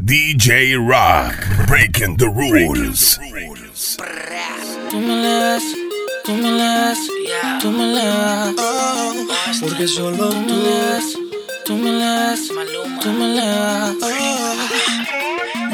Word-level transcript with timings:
DJ 0.00 0.78
Rock, 0.78 1.34
breaking 1.66 2.18
the 2.18 2.30
rules. 2.30 3.18
Tú 4.90 5.00
me 5.00 5.16
le 5.22 5.28
das, 5.28 5.62
tú 6.24 6.32
me 6.34 6.50
le 6.52 6.62
das, 6.62 6.98
tú 7.60 7.70
me 7.72 7.84
le 7.94 8.04
das. 8.04 8.54
Porque 9.60 9.88
solo 9.88 10.28
Tú 10.28 10.36
me 10.46 10.56
le 10.62 10.70
das, 10.70 11.04
tú 11.66 11.74
me 11.74 11.90
le 11.90 12.04
das, 12.04 12.40
tú 13.02 13.10
me 13.10 13.26
le 13.34 13.44
das. 13.44 13.94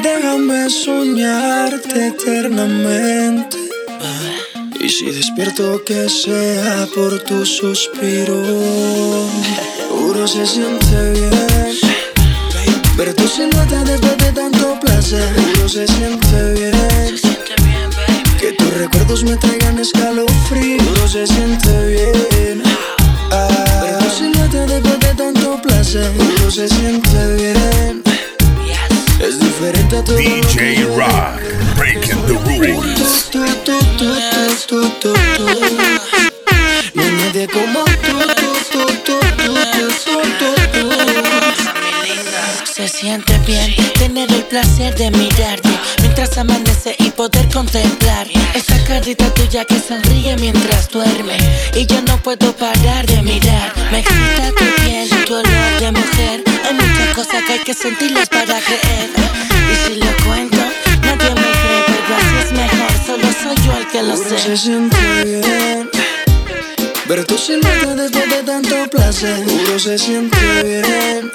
Déjame 0.01 0.69
soñarte 0.71 2.07
eternamente. 2.07 3.57
Y 4.79 4.89
si 4.89 5.11
despierto 5.11 5.83
que 5.85 6.09
sea 6.09 6.87
por 6.95 7.19
tu 7.19 7.45
suspiro, 7.45 8.41
seguro 9.77 10.27
se 10.27 10.47
siente 10.47 11.11
bien. 11.11 11.44
Tu 13.35 13.41
silueta 13.41 13.83
después 13.83 14.17
de 14.17 14.31
tanto 14.31 14.79
placer, 14.79 15.21
seguro 15.35 15.67
se 15.67 15.85
siente 15.87 16.53
bien. 16.53 17.17
Siente 17.17 17.55
bien, 17.63 17.89
baby. 17.89 18.39
Que 18.39 18.53
tus 18.53 18.73
recuerdos 18.75 19.25
me 19.25 19.35
traigan 19.35 19.77
escalofrío, 19.77 20.79
seguro 20.79 21.07
se 21.09 21.27
siente 21.27 21.85
bien. 21.85 22.63
Ah, 23.31 23.81
ver 23.81 23.97
tu 23.97 24.09
silueta 24.09 24.65
después 24.65 24.99
de 25.01 25.15
tanto 25.15 25.61
placer, 25.61 26.13
seguro 26.15 26.49
se 26.49 26.69
siente 26.69 27.35
bien. 27.35 28.03
Yes. 28.63 29.27
Es 29.27 29.39
diferente 29.41 29.97
a 29.97 30.03
todo 30.05 30.17
lo 30.17 30.23
que 30.23 30.41
DJ 30.41 30.85
Rock, 30.95 31.41
breaking 31.75 32.21
the 32.27 32.35
rules. 32.57 33.29
No 36.93 37.03
hay 37.03 37.11
nadie 37.11 37.47
como 37.49 37.83
tú, 37.83 38.34
siente 42.99 43.37
bien 43.39 43.75
tener 43.99 44.31
el 44.31 44.43
placer 44.43 44.95
de 44.95 45.11
mirarte 45.11 45.69
mientras 46.01 46.37
amanece 46.37 46.95
y 46.99 47.09
poder 47.09 47.47
contemplar 47.51 48.25
esa 48.53 48.81
carita 48.85 49.33
tuya 49.33 49.65
que 49.65 49.79
sonríe 49.79 50.37
mientras 50.37 50.87
duerme 50.89 51.35
y 51.75 51.85
yo 51.85 52.01
no 52.03 52.17
puedo 52.23 52.55
parar 52.55 53.05
de 53.05 53.21
mirar. 53.21 53.73
Me 53.91 53.99
excita 53.99 54.49
tu 54.57 54.83
piel, 54.83 55.09
tu 55.25 55.33
olor 55.33 55.79
de 55.79 55.91
mujer. 55.91 56.43
Hay 56.65 56.73
muchas 56.73 57.15
cosas 57.15 57.43
que 57.45 57.53
hay 57.53 57.59
que 57.59 57.73
sentirlas 57.73 58.29
para 58.29 58.59
creer. 58.61 59.09
Y 59.71 59.75
si 59.85 59.95
lo 59.99 60.11
cuento, 60.25 60.57
nadie 61.01 61.29
me 61.31 61.51
cree, 61.61 61.83
pero 61.87 62.15
así 62.17 62.37
es 62.45 62.51
mejor. 62.53 62.91
Solo 63.05 63.27
soy 63.43 63.65
yo 63.65 63.77
el 63.77 63.87
que 63.87 64.03
lo 64.03 64.15
Seguro 64.15 64.37
se 64.39 64.47
sé. 64.47 64.57
siente 64.57 64.97
bien. 65.25 65.89
Ver 67.09 67.25
tu 67.25 67.37
silueta 67.37 67.93
después 67.95 68.29
de 68.29 68.43
tanto 68.43 68.89
placer. 68.89 69.37
Seguro 69.37 69.79
se 69.79 69.97
siente 69.97 70.37
bien. 70.63 71.31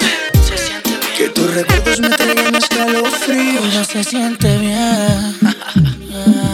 Que 1.21 1.29
tus 1.29 1.53
recuerdos 1.53 1.99
me 1.99 2.09
traigan 2.09 2.55
escalofrío. 2.55 3.61
Pero 3.61 3.83
se 3.85 4.03
siente 4.03 4.57
bien. 4.57 5.37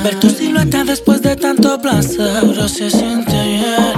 Ver 0.03 0.19
tu 0.19 0.29
silueta 0.29 0.83
después 0.83 1.21
de 1.21 1.37
tanto 1.37 1.81
placer. 1.81 2.41
Pero 2.41 2.67
se 2.67 2.91
siente 2.91 3.31
bien. 3.31 3.93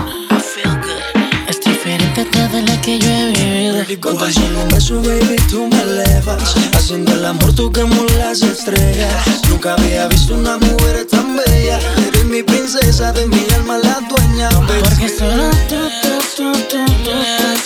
Es 1.47 1.59
diferente 1.59 2.21
a 2.21 2.25
toda 2.29 2.61
la 2.61 2.79
que 2.81 2.99
yo 2.99 3.09
he 3.09 3.31
vivido. 3.31 4.15
Tan 4.19 4.31
solo 4.31 4.61
un 4.61 4.67
beso, 4.67 5.01
baby, 5.01 5.37
tú 5.49 5.67
me 5.71 5.81
elevas. 5.81 6.55
Haciendo 6.73 7.13
el 7.13 7.25
amor, 7.25 7.51
tú 7.55 7.71
quemas 7.71 8.11
las 8.19 8.43
estrellas. 8.43 9.41
Nunca 9.49 9.73
había 9.73 10.07
visto 10.07 10.35
una 10.35 10.59
mujer 10.59 11.07
tan 11.09 11.35
bella. 11.35 11.79
Eres 12.07 12.25
mi 12.25 12.43
princesa, 12.43 13.11
de 13.11 13.25
mi 13.25 13.43
alma 13.55 13.79
la 13.79 13.99
dueña. 14.07 14.49
Porque 14.51 15.09
solo 15.09 15.49
tú, 15.67 15.89
tú, 16.03 16.11
tú, 16.37 16.51
tú, 16.69 17.17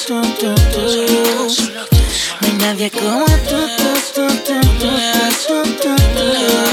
tú, 0.07 0.21
tú, 0.39 0.55
tú, 0.71 0.71
tú. 0.71 1.83
Hay 2.13 2.22
nadie 2.59 2.91
como 2.91 3.25
tú, 3.25 3.59
tú, 3.77 3.91
tú, 4.13 4.27
tú, 4.43 4.61
tú, 5.47 5.63
tú, 5.81 5.95
tú. 5.95 6.72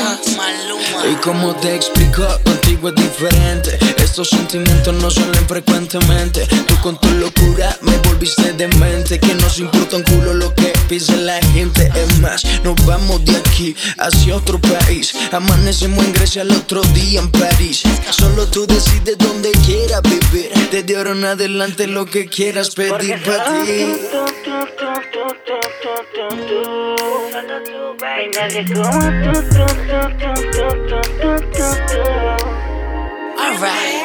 Y 1.09 1.15
como 1.17 1.55
te 1.57 1.75
explico, 1.75 2.27
contigo 2.45 2.89
es 2.89 2.95
diferente. 2.95 3.79
Estos 3.97 4.29
sentimientos 4.29 4.95
no 4.95 5.11
salen 5.11 5.47
frecuentemente. 5.49 6.47
Tú 6.67 6.75
con 6.83 6.99
tu 7.01 7.09
locura 7.13 7.77
me 7.81 7.97
volviste 8.09 8.53
demente. 8.53 9.19
Que 9.19 9.35
nos 9.35 9.59
importa 9.59 9.97
un 9.97 10.03
culo 10.03 10.35
lo 10.35 10.55
que 10.55 10.73
piense 10.89 11.17
la 11.17 11.41
gente. 11.53 11.91
Es 11.95 12.19
más, 12.19 12.45
nos 12.65 12.75
vamos 12.85 13.25
de 13.25 13.37
aquí 13.37 13.75
hacia 13.99 14.37
otro 14.37 14.61
país. 14.61 15.15
Amanecemos 15.33 16.05
en 16.05 16.13
Grecia 16.13 16.43
el 16.43 16.51
otro 16.53 16.83
día 16.93 17.21
en 17.21 17.31
París. 17.31 17.83
Solo 18.11 18.47
tú 18.47 18.67
decides 18.67 19.17
dónde 19.19 19.53
quieras 19.65 20.03
vivir. 20.03 20.51
Desde 20.71 20.97
ahora 20.97 21.13
en 21.13 21.25
adelante 21.25 21.87
lo 21.87 22.05
que 22.05 22.27
quieras 22.27 22.71
pedir 22.75 23.23
para 23.23 23.63
ti. 23.65 23.87
Alright. 30.93 32.41
Hey. 33.63 34.00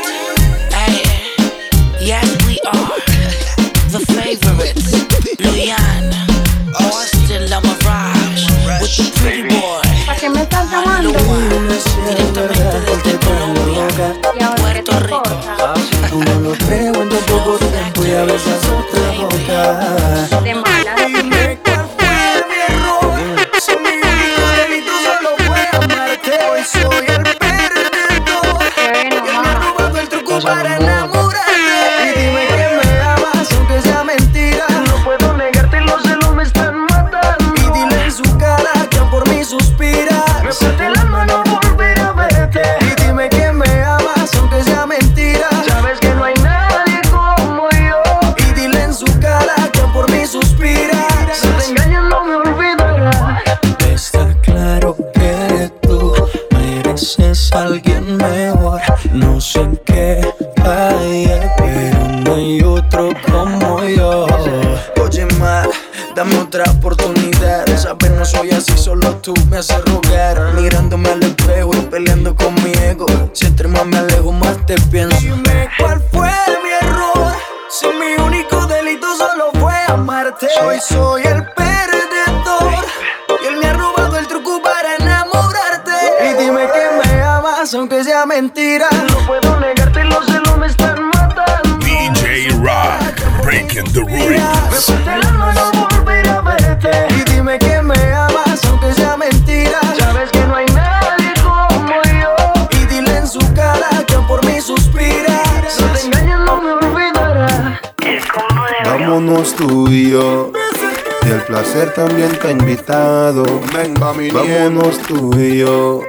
También 111.96 112.38
te 112.38 112.50
ha 112.50 112.52
invitado. 112.52 113.46
Venga, 113.74 114.14
mi 114.14 114.30
Vámonos 114.30 115.00
tú 115.08 115.32
y 115.40 115.59
yo. 115.59 116.02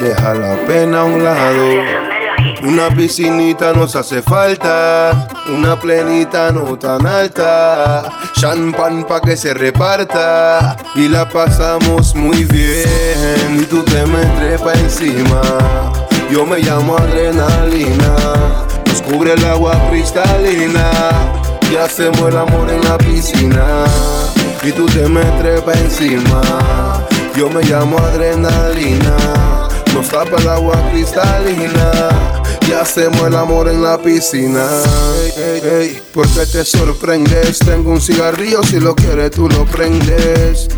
Deja 0.00 0.34
la 0.34 0.56
pena 0.66 1.02
a 1.02 1.04
un 1.04 1.22
lado. 1.22 1.64
Una 2.62 2.88
piscinita 2.88 3.72
nos 3.74 3.94
hace 3.94 4.22
falta. 4.22 5.28
Una 5.48 5.78
plenita 5.78 6.50
no 6.50 6.78
tan 6.78 7.06
alta. 7.06 8.04
Champán 8.32 9.04
pa' 9.04 9.20
que 9.20 9.36
se 9.36 9.52
reparta. 9.52 10.76
Y 10.94 11.08
la 11.08 11.28
pasamos 11.28 12.14
muy 12.14 12.44
bien. 12.44 13.60
Y 13.60 13.64
tú 13.66 13.82
te 13.84 14.06
me 14.06 14.24
trepa 14.38 14.72
encima. 14.72 15.42
Yo 16.30 16.46
me 16.46 16.58
llamo 16.60 16.96
adrenalina. 16.96 18.16
Nos 18.86 19.02
cubre 19.02 19.34
el 19.34 19.44
agua 19.44 19.78
cristalina. 19.90 20.90
Y 21.70 21.76
hacemos 21.76 22.30
el 22.30 22.38
amor 22.38 22.70
en 22.70 22.82
la 22.82 22.96
piscina. 22.98 23.84
Y 24.66 24.72
tú 24.72 24.86
te 24.86 25.06
me 25.08 25.22
trepa 25.42 25.72
encima. 25.74 26.40
Yo 27.36 27.50
me 27.50 27.62
llamo 27.64 27.98
adrenalina, 27.98 29.16
nos 29.92 30.08
tapa 30.08 30.40
el 30.40 30.48
agua 30.48 30.80
cristalina 30.90 31.90
y 32.66 32.72
hacemos 32.72 33.26
el 33.26 33.34
amor 33.34 33.68
en 33.68 33.82
la 33.82 34.00
piscina. 34.00 34.64
Ey, 35.36 35.60
ey, 35.64 36.02
¿Por 36.14 36.26
qué 36.28 36.46
te 36.46 36.64
sorprendes? 36.64 37.58
Tengo 37.58 37.90
un 37.90 38.00
cigarrillo, 38.00 38.62
si 38.62 38.80
lo 38.80 38.94
quieres 38.94 39.32
tú 39.32 39.48
lo 39.48 39.66
prendes. 39.66 40.68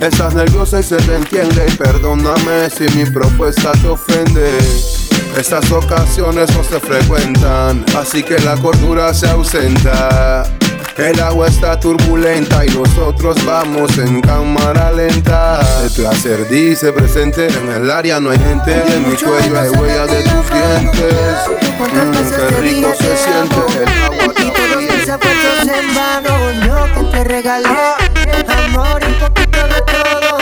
Estás 0.00 0.34
nerviosa 0.34 0.80
y 0.80 0.82
se 0.82 0.96
te 0.96 1.14
entiende. 1.14 1.66
Perdóname 1.78 2.70
si 2.70 2.88
mi 2.96 3.04
propuesta 3.04 3.70
te 3.72 3.88
ofende. 3.88 4.50
Estas 5.36 5.70
ocasiones 5.70 6.50
no 6.56 6.64
se 6.64 6.80
frecuentan, 6.80 7.84
así 7.96 8.24
que 8.24 8.38
la 8.40 8.56
cordura 8.56 9.14
se 9.14 9.28
ausenta. 9.28 10.44
El 10.98 11.20
agua 11.20 11.46
está 11.46 11.78
turbulenta 11.78 12.66
y 12.66 12.70
nosotros 12.70 13.36
vamos 13.44 13.96
en 13.98 14.20
cámara 14.20 14.90
lenta. 14.90 15.60
El 15.84 15.90
placer 15.92 16.48
dice 16.48 16.92
presente, 16.92 17.46
en 17.46 17.68
el 17.70 17.90
área 17.90 18.18
no 18.18 18.30
hay 18.30 18.38
gente. 18.38 18.82
Y 18.88 18.92
en 18.92 19.08
mi 19.08 19.16
cuello 19.16 19.60
hay 19.60 19.68
huella 19.70 20.06
de 20.06 20.22
tus 20.24 20.50
dientes. 20.50 21.14
Mm, 21.78 22.48
qué 22.48 22.60
rico 22.60 22.92
se 22.98 23.16
siente 23.16 23.82
el 23.82 24.02
agua 24.02 24.34
esfuerzos 25.08 25.68
en 25.68 25.94
vano. 25.94 26.50
Yo 26.66 26.94
que 26.94 27.02
te 27.12 27.24
regalé 27.24 27.68
Amor 27.68 29.00
y 29.02 29.06
un 29.06 29.14
poquito 29.14 29.58
de 29.68 29.80
todo 29.82 30.38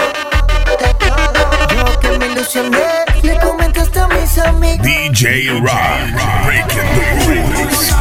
De 0.79 0.95
todo. 0.95 1.41
Yo 1.77 2.01
que 2.01 2.19
me 2.19 2.27
ilusioné. 2.29 3.05
Le 3.23 3.39
comentaste 3.41 4.01
a 4.01 4.09
mis 4.09 4.39
amigos 4.39 4.87
DJ 4.87 5.61
Rock, 5.61 5.77
breaking 6.45 6.89
the 6.97 7.43
rules. 7.43 7.97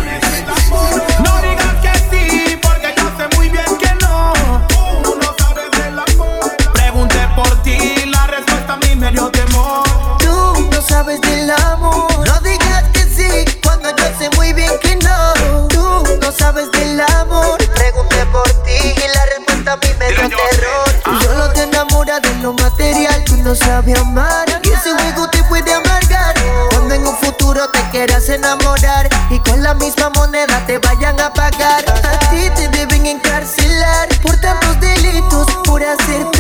Dio 9.16 9.32
temor. 9.32 9.84
Tú 10.20 10.70
no 10.72 10.82
sabes 10.82 11.22
del 11.22 11.50
amor. 11.50 12.12
No 12.28 12.40
digas 12.42 12.84
que 12.94 13.04
sí 13.04 13.46
Cuando 13.64 13.90
yo 13.90 14.06
sé 14.20 14.30
muy 14.36 14.54
bien 14.54 14.72
que 14.82 14.96
no. 14.98 15.68
Tú 15.70 16.04
no 16.22 16.32
sabes 16.32 16.70
del 16.72 17.00
amor. 17.00 17.58
Pregunté 17.74 18.26
por 18.32 18.48
ti 18.64 18.72
Y 18.74 19.08
la 19.16 19.26
respuesta 19.26 19.74
a 19.74 19.78
mí 19.78 19.88
me 20.00 20.08
dio 20.10 20.38
terror. 20.50 20.90
Tú 21.04 21.22
solo 21.22 21.50
te 21.54 21.64
enamoras 21.64 22.22
de 22.22 22.36
lo 22.42 22.54
material 22.54 23.24
Tú 23.26 23.38
no 23.38 23.56
sabes 23.56 23.98
amar. 24.00 24.46
Y 24.64 24.70
ese 24.70 24.92
juego 24.94 25.30
te 25.30 25.44
puede 25.44 25.74
amargar. 25.74 26.36
Cuando 26.72 26.96
en 26.96 27.08
un 27.08 27.16
futuro 27.18 27.70
te 27.70 27.80
quieras 27.92 28.28
enamorar 28.30 29.10
Y 29.30 29.40
con 29.40 29.64
la 29.64 29.74
misma 29.76 30.10
moneda 30.10 30.66
te 30.68 30.78
vayan 30.80 31.20
a 31.22 31.34
pagar. 31.34 31.86
A 31.90 32.20
ti 32.30 32.50
te 32.56 32.68
deben 32.70 33.06
encarcelar 33.06 34.10
Por 34.22 34.36
tantos 34.42 34.80
delitos 34.80 35.48
Por 35.64 35.84
hacer 35.84 36.35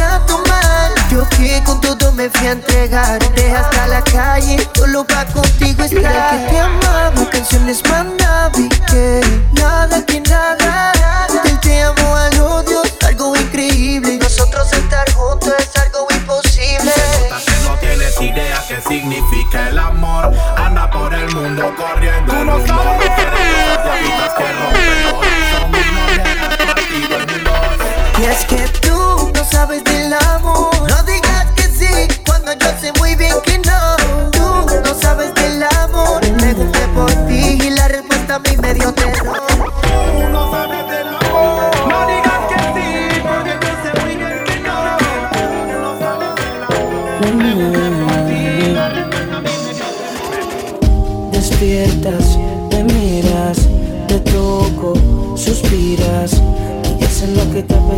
que 1.29 1.61
con 1.63 1.81
todo 1.81 2.11
me 2.13 2.29
fui 2.29 2.47
a 2.47 2.51
entregar. 2.51 3.19
Dejaste 3.35 3.79
a 3.79 3.87
la 3.87 4.03
calle 4.03 4.57
Solo 4.75 5.05
pa' 5.05 5.25
contigo 5.25 5.83
estar. 5.83 6.33
El 6.33 6.45
que 6.45 6.51
te 6.51 6.59
amaba 6.59 7.29
Canciones 7.31 7.81
y 8.57 8.69
que 8.69 9.21
Nada 9.53 10.05
que 10.05 10.21
nada 10.21 10.64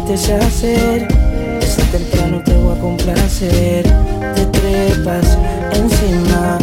que 0.07 0.13
te 0.13 0.33
apetece 0.33 0.33
hacer. 0.35 1.07
Desde 1.59 1.83
temprano 1.91 2.41
te 2.43 2.53
voy 2.55 2.77
a 2.77 2.79
complacer, 2.79 3.83
te 4.35 4.45
trepas 4.45 5.37
encima, 5.73 6.57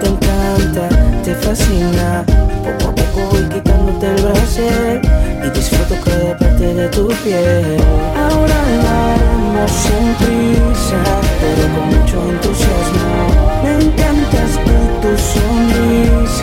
te 0.00 0.06
encanta, 0.08 0.88
te 1.24 1.34
fascina. 1.34 2.24
Poco 2.64 2.90
a 2.90 2.94
poco 2.94 3.20
voy 3.30 3.44
quitándote 3.48 4.06
el 4.06 4.22
brasier 4.22 5.00
y 5.44 5.50
disfruto 5.50 5.94
cada 6.04 6.36
parte 6.36 6.74
de 6.74 6.88
tu 6.88 7.08
piel. 7.24 7.80
Ahora 8.16 8.54
haremos 8.66 9.70
sin 9.70 10.14
prisa, 10.20 11.00
pero 11.40 11.64
con 11.74 11.86
mucho 11.88 12.16
entusiasmo. 12.30 13.08
Me 13.64 13.72
encantas 13.84 14.52
tú, 14.64 14.76
tu 15.02 15.10
sonrisa, 15.16 16.39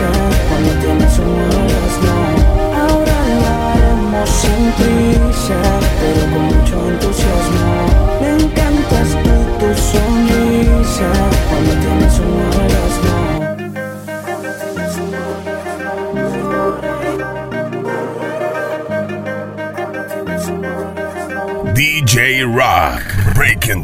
Tu 23.68 23.74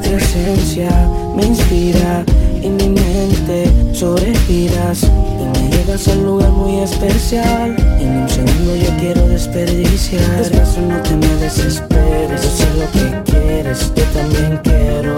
presencia 0.00 0.90
me 1.36 1.44
inspira 1.44 2.24
y 2.60 2.68
mi 2.68 2.88
mente 2.88 3.70
sobrespiras 3.94 5.04
y 5.04 5.60
me 5.60 5.68
llevas 5.70 6.08
a 6.08 6.10
un 6.10 6.24
lugar 6.24 6.50
muy 6.50 6.80
especial. 6.80 7.76
En 8.00 8.22
un 8.22 8.28
segundo 8.28 8.74
yo 8.74 8.90
quiero 8.98 9.28
desperdiciar. 9.28 10.36
Despacio 10.36 10.82
no 10.82 11.00
te 11.00 11.14
me 11.14 11.28
desesperes, 11.36 12.42
yo 12.42 12.50
sé 12.50 12.66
lo 12.76 12.90
que 12.90 13.30
quieres, 13.30 13.92
yo 13.94 14.04
también 14.06 14.58
quiero. 14.64 15.14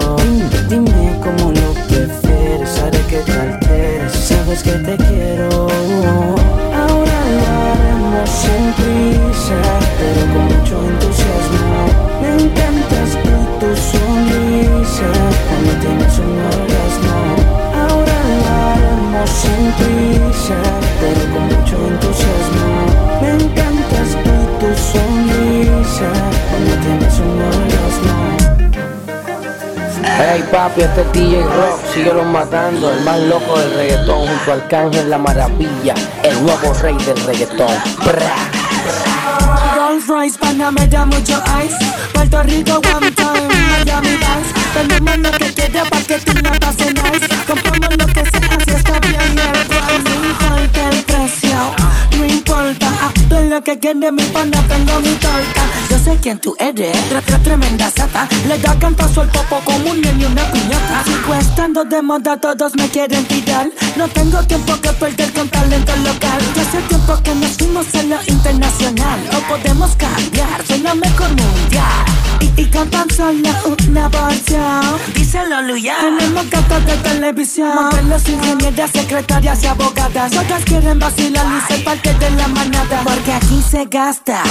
Dime, 0.69 1.19
cómo 1.23 1.51
lo 1.51 1.73
prefieres, 1.87 2.79
haré 2.83 2.99
que 3.09 3.17
te 3.17 3.31
alteres, 3.31 4.11
sabes 4.11 4.61
que 4.61 4.73
te 4.73 4.95
quiero. 4.95 5.67
Ahora 6.71 7.17
lo 7.33 7.45
haremos 7.71 8.29
sin 8.29 8.73
prisa, 8.77 9.59
pero 9.97 10.21
con 10.35 10.44
haremos 19.77 20.35
sin 20.35 20.55
prisa, 20.55 20.55
pero 20.99 21.33
con 21.33 21.43
mucho 21.45 21.75
entusiasmo. 21.87 22.67
Me 23.21 23.29
encantas 23.29 24.09
tú, 24.23 24.35
tu 24.59 24.69
sonrisa, 24.75 26.09
cuando 26.49 26.73
tienes 26.81 27.19
un 27.19 27.41
orgasmo. 27.41 28.15
Hey 30.17 30.43
papi, 30.49 30.81
este 30.81 31.01
es 31.01 31.11
DJ 31.11 31.43
Rock, 31.43 31.79
síguelo 31.93 32.23
matando, 32.23 32.91
el 32.91 33.01
más 33.01 33.19
loco 33.21 33.59
del 33.59 33.73
reggaetón, 33.73 34.27
junto 34.27 34.53
al 34.53 34.61
Arcángel 34.61 35.09
La 35.09 35.17
Maravilla, 35.17 35.93
el 36.23 36.41
nuevo 36.43 36.73
rey 36.81 36.95
del 36.97 37.17
reggaetón. 37.25 37.75
Bra. 38.05 38.35
Rolls 39.75 40.07
Royce, 40.07 40.37
Panamera, 40.39 41.05
mucho 41.05 41.41
ice 41.63 41.75
Puerto 42.13 42.43
Rico, 42.43 42.79
one 42.95 43.11
time, 43.11 43.47
Miami 43.71 44.09
Vice 44.09 44.53
Tenemos 44.73 45.17
lo 45.17 45.31
que 45.31 45.53
quede 45.53 45.83
pa' 45.89 46.01
que 46.01 46.17
tú 46.19 46.33
la 46.41 46.51
pases 46.59 46.93
nice 46.93 47.24
lo 53.55 53.63
que 53.63 53.79
quieres, 53.79 54.11
mi 54.11 54.23
pana, 54.23 54.61
tengo 54.67 54.99
mi 54.99 55.13
torta. 55.15 55.61
Yo 55.89 55.97
sé 55.97 56.17
quién 56.21 56.39
tú 56.39 56.55
eres, 56.59 56.93
tre- 57.09 57.21
tre- 57.23 57.41
tremenda 57.41 57.89
sata. 57.89 58.27
Le 58.49 58.57
da 58.57 58.77
cantazo 58.77 59.21
al 59.21 59.29
popo 59.29 59.61
como 59.63 59.91
un 59.91 60.01
niño 60.01 60.17
y 60.19 60.25
una 60.25 60.43
piñata. 60.51 61.03
Sigo 61.05 61.33
estando 61.35 61.85
de 61.85 62.01
moda, 62.01 62.35
todos 62.37 62.75
me 62.75 62.89
quieren 62.89 63.23
tirar 63.25 63.69
No 63.97 64.09
tengo 64.09 64.43
tiempo 64.43 64.73
que 64.81 64.89
perder 64.89 65.31
con 65.31 65.47
talento 65.47 65.95
local. 65.97 66.39
Ya 66.53 66.61
hace 66.61 66.81
tiempo 66.89 67.17
que 67.23 67.33
nos 67.35 67.51
fuimos 67.51 67.95
a 67.95 68.03
lo 68.03 68.17
internacional. 68.27 69.19
No 69.31 69.39
podemos 69.47 69.95
cambiar, 69.95 70.63
la 70.83 70.95
mejor 70.95 71.29
mundial. 71.29 72.05
Y, 72.41 72.61
y 72.61 72.65
cantan 72.65 73.09
solo 73.09 73.49
una 73.87 74.09
porción. 74.09 74.81
Díselo, 75.13 75.61
Luya. 75.61 75.95
Tenemos 76.01 76.49
gatas 76.49 76.85
de 76.85 76.97
televisión. 76.97 77.73
Modelos, 77.73 78.27
ingenieras, 78.27 78.91
secretarias 78.91 79.63
y 79.63 79.67
abogadas. 79.67 80.31
Todas 80.31 80.65
quieren 80.65 80.99
vacilar 80.99 81.45
y 81.45 81.73
ser 81.73 81.83
parte 81.85 82.13
de 82.15 82.31
la 82.31 82.47
manada. 82.49 83.01
Porque 83.03 83.31
aquí 83.31 83.61
se 83.61 83.85
gasta. 83.85 84.43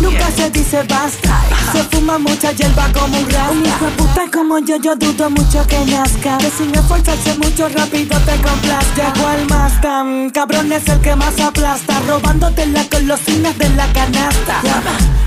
Nunca 0.00 0.30
se 0.30 0.48
dice 0.50 0.84
basta. 0.84 1.40
Se 1.72 1.84
fuma 1.84 2.18
mucha 2.18 2.52
hierba 2.52 2.88
como 2.92 3.18
un 3.18 3.30
rasta. 3.30 3.50
Un 3.50 3.64
hijo 3.66 3.84
de 3.86 3.90
puta 3.92 4.22
como 4.32 4.58
yo, 4.58 4.76
yo 4.76 4.96
dudo 4.96 5.30
mucho 5.30 5.66
que 5.66 5.78
nazca. 5.86 6.38
Que 6.38 6.50
sin 6.50 6.74
esforzarse 6.74 7.34
mucho 7.38 7.68
rápido 7.68 8.18
te 8.20 8.36
complaste. 8.40 9.02
¿Cuál 9.20 9.46
más 9.48 9.80
tan 9.80 10.30
cabrón 10.30 10.72
es 10.72 10.88
el 10.88 11.00
que 11.00 11.14
más 11.16 11.38
aplasta? 11.40 12.00
Robándote 12.08 12.66
las 12.66 12.88
golosinas 12.90 13.56
de 13.58 13.68
la 13.70 13.86
canasta. 13.92 14.60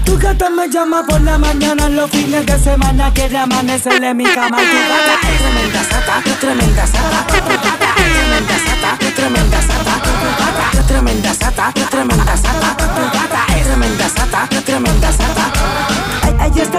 Tu 0.05 0.17
gata 0.17 0.49
me 0.49 0.69
llama 0.69 1.03
por 1.07 1.21
la 1.21 1.37
mañana 1.37 1.89
los 1.89 2.09
fines 2.11 2.45
de 2.45 2.59
semana. 2.59 3.11
Quiere 3.13 3.37
amanecer 3.37 4.03
en 4.03 4.17
mi 4.17 4.25
cama. 4.25 4.57
Tu 4.57 4.77
gata 4.91 5.15
es 5.31 5.39
tremenda 5.39 5.83
sata, 5.83 6.21
tremenda 6.39 6.87
sata. 6.87 7.27
Tu 7.27 7.55
gata 7.55 7.89
es 7.97 8.13
tremenda 8.13 8.57
sata, 8.65 8.97
tremenda 9.15 9.61
sata. 9.61 9.93
Tu 10.03 10.29
gata 10.43 10.65
es 10.73 10.87
tremenda 10.87 11.33
sata, 11.33 11.73
tremenda 11.89 12.37
sata. 12.37 12.77
Tu 12.77 13.03
gata 13.17 13.57
es 13.57 13.65
tremenda 13.65 14.09
sata, 14.09 14.47
tremenda 14.63 15.11
sata. 15.11 16.14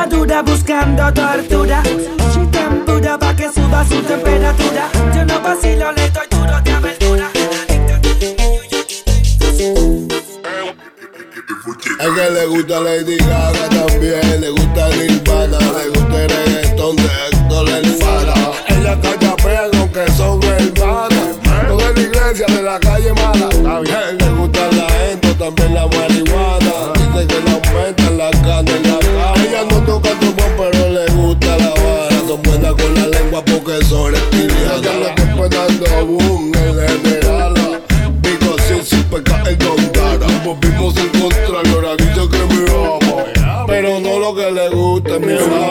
Ay, 0.07 0.13
Ella 0.13 0.15
está 0.15 0.17
dura 0.17 0.43
buscando 0.43 1.13
tortura. 1.13 1.83
She 1.83 2.47
tan 2.51 2.85
pura 2.85 3.19
pa' 3.19 3.35
que 3.35 3.51
suba 3.53 3.85
su 3.85 4.01
temperatura. 4.03 4.89
Yo 5.15 5.25
no 5.25 5.41
vacilo, 5.41 5.93
le 5.93 6.11
doy 6.11 6.27
duro 6.31 6.61
de 6.63 6.71
aventura. 6.73 7.31
Es 11.99 12.13
que 12.13 12.31
le 12.31 12.47
gusta 12.47 12.81
Lady 12.81 13.17
Gaga 13.17 13.69
también, 13.69 14.41
le 14.41 14.51
gusta 14.51 14.89
Nirvana, 14.91 15.59
le 15.59 15.89
gusta 15.89 16.23
el 16.23 16.31
reggaetón 16.31 16.97
de 16.97 17.09
Héctor 17.33 17.69
El 17.69 17.87
Fara. 17.97 18.35
Ella 18.69 19.01
cachapea 19.01 19.65
aunque 19.73 20.13
son 20.13 20.43
hermanas, 20.43 21.37
no 21.69 21.77
de 21.77 21.93
la 21.95 22.01
iglesia, 22.01 22.47
de 22.47 22.63
la 22.63 22.79
calle 22.79 23.13
mala. 23.15 23.49
También 23.49 24.19
le 24.19 24.29
gusta 24.31 24.69
la 24.73 25.11
endo, 25.11 25.35
también 25.35 25.75
la 25.75 25.87
marihuana. 25.87 26.93
Dice 26.95 27.27
que 27.27 27.41
le 27.41 27.51
aumentan 27.51 28.19
la 28.19 28.31
carne 28.31 28.96
la 30.03 30.19
trombón, 30.19 30.53
pero 30.57 30.89
le 30.91 31.07
gusta 31.13 31.57
la 31.59 31.71
vara. 31.71 32.21
Son 32.27 32.43
buenas 32.43 32.73
con 32.75 32.95
la 32.95 33.07
lengua 33.07 33.45
porque 33.45 33.85
son 33.85 34.13
reptilianas. 34.13 34.79
Ella 34.79 34.93
le 34.95 35.09
está 35.09 35.25
pegando 35.35 36.07
boom 36.07 36.53
en 36.55 36.89
general. 36.89 37.55
Digo 38.23 38.57
sin 38.67 38.85
super 38.85 39.23
caer 39.23 39.59
con 39.59 39.87
cara. 39.89 40.27
Volvimos 40.45 40.97
a 40.97 41.03
encontrar 41.03 41.67
y 41.67 41.71
ahora 41.71 41.97
dice 41.97 42.29
que 42.31 42.55
me 42.55 42.71
ama. 42.71 43.67
Pero 43.67 44.01
no 44.01 44.19
lo 44.19 44.35
que 44.35 44.51
le 44.51 44.69
gusta, 44.71 45.19
mi 45.19 45.33
una 45.33 45.66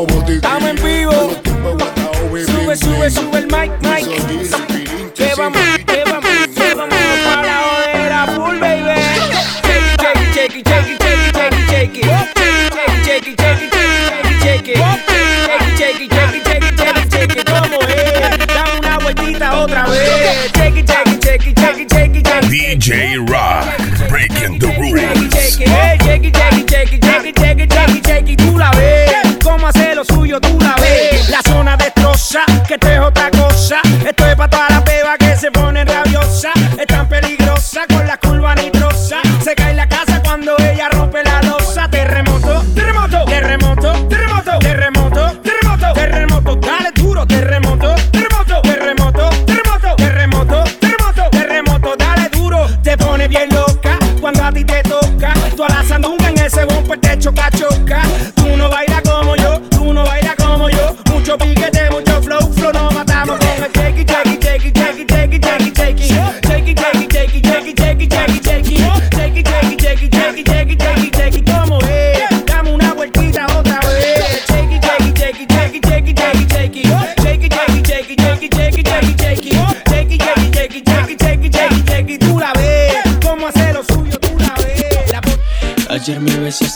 como 0.00 0.06
botiquín. 0.06 0.36
Estamos 0.36 0.69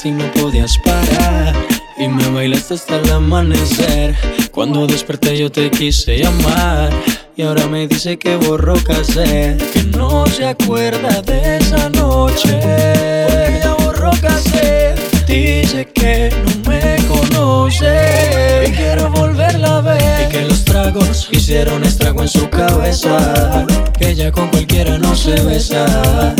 y 0.05 0.11
no 0.11 0.31
podías 0.33 0.77
parar. 0.79 1.55
Y 1.97 2.09
me 2.09 2.29
bailaste 2.29 2.75
hasta 2.75 2.97
el 2.97 3.11
amanecer. 3.11 4.15
Cuando 4.53 4.87
desperté 4.87 5.39
yo 5.39 5.51
te 5.51 5.71
quise 5.71 6.19
llamar. 6.19 6.93
Y 7.37 7.43
ahora 7.43 7.67
me 7.67 7.89
dice 7.89 8.19
que 8.19 8.37
borró 8.37 8.75
cassette. 8.85 9.63
Que 9.73 9.83
no 9.85 10.27
se 10.27 10.47
acuerda 10.47 11.23
de 11.23 11.57
esa 11.57 11.89
noche. 11.89 12.61
Porque 13.29 13.61
ya 13.63 13.75
borró 13.75 14.11
cassette. 14.21 15.27
Dice 15.27 15.87
que 15.87 16.31
no 16.45 16.71
me 16.71 16.97
conoce. 17.09 18.65
Y 18.69 18.73
quiero 18.73 19.11
volverla 19.11 19.79
a 19.79 19.81
ver. 19.81 20.29
Y 20.29 20.33
que 20.33 20.43
los 20.43 20.65
tragos 20.65 21.29
hicieron 21.33 21.83
estrago 21.83 22.23
en 22.23 22.29
su 22.29 22.49
cabeza. 22.51 23.67
Que 23.99 24.11
ella 24.11 24.31
con 24.31 24.49
cualquiera 24.51 24.99
no 24.99 25.17
se 25.17 25.41
besa 25.43 26.35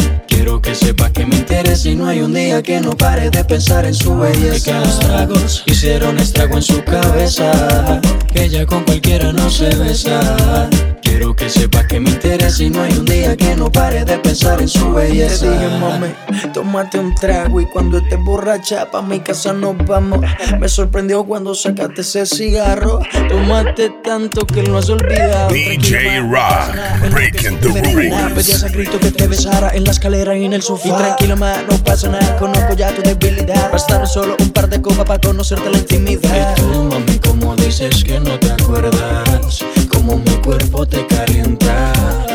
Quiero 0.45 0.61
que 0.61 0.75
sepa 0.75 1.11
que 1.11 1.25
me 1.25 1.37
interesa 1.37 1.89
y 1.89 1.95
no 1.95 2.07
hay 2.07 2.21
un 2.21 2.35
día 2.35 2.63
que 2.63 2.79
no 2.79 2.91
pare 2.91 3.31
de 3.31 3.43
pensar 3.45 3.87
en 3.87 3.95
su 3.95 4.15
belleza. 4.15 4.73
Que 4.73 4.79
los 4.79 4.99
tragos 5.01 5.63
hicieron 5.65 6.19
estrago 6.19 6.57
en 6.57 6.63
su 6.63 6.85
cabeza. 6.85 7.99
Que 8.31 8.45
ella 8.45 8.67
con 8.67 8.85
cualquiera 8.85 9.33
no 9.33 9.49
se 9.49 9.75
besa. 9.75 10.69
Quiero 11.15 11.37
que 11.37 11.49
sepa 11.49 11.87
que 11.87 12.01
me 12.01 12.11
interesa 12.11 12.61
y 12.61 12.71
no 12.71 12.83
hay 12.83 12.93
un 12.95 13.05
día 13.05 13.37
que 13.37 13.55
no 13.55 13.71
pare 13.71 14.05
de 14.05 14.19
pensar 14.19 14.61
en 14.61 14.67
su 14.67 14.93
belleza. 14.93 15.47
Te 15.47 15.53
dije, 15.53 15.69
mami, 15.79 16.09
tómate 16.53 16.99
un 16.99 17.15
trago 17.15 17.61
y 17.61 17.67
cuando 17.67 17.99
estés 17.99 18.19
borracha 18.19 18.91
pa' 18.91 19.01
mi 19.01 19.21
casa 19.21 19.53
nos 19.53 19.77
vamos. 19.87 20.19
Me 20.59 20.69
sorprendió 20.69 21.23
cuando 21.23 21.55
sacaste 21.55 22.01
ese 22.01 22.27
cigarro. 22.27 22.99
Tomaste 23.29 23.91
tanto 24.03 24.45
que 24.45 24.65
lo 24.65 24.77
has 24.77 24.91
olvidado. 24.91 25.51
DJ 25.51 26.19
Rock, 26.19 27.13
breaking 27.13 27.61
the 27.61 27.69
Pedías 27.69 28.65
a 28.65 28.67
rules. 28.67 28.73
grito 28.73 28.99
que 28.99 29.13
te 29.13 29.29
besara 29.29 29.71
en 29.73 29.85
la 29.85 29.93
escalera 29.93 30.37
y 30.37 30.45
en 30.45 30.53
el 30.53 30.63
sofá. 30.63 30.89
Y 30.89 30.93
tranquilo, 30.95 31.37
ma, 31.37 31.63
no 31.71 31.79
pasa 31.85 32.09
nada, 32.09 32.37
conozco 32.39 32.75
ya 32.75 32.93
tu 32.93 33.03
debilidad. 33.03 33.71
Bastaron 33.71 34.09
solo 34.09 34.35
un 34.41 34.51
par 34.51 34.69
de 34.69 34.83
copas 34.83 35.07
para 35.07 35.21
conocerte 35.21 35.71
la 35.71 35.79
intimidad. 35.79 36.57
Y 36.57 36.61
tú, 36.61 36.89
mami, 36.91 37.19
como 37.21 37.55
dices 37.55 38.03
que 38.03 38.19
no 38.19 38.37
te 38.41 38.51
acuerdas, 38.51 39.65
como 40.05 40.19
mi 40.19 40.37
cuerpo 40.43 40.87
te 40.87 41.07
calienta. 41.07 41.93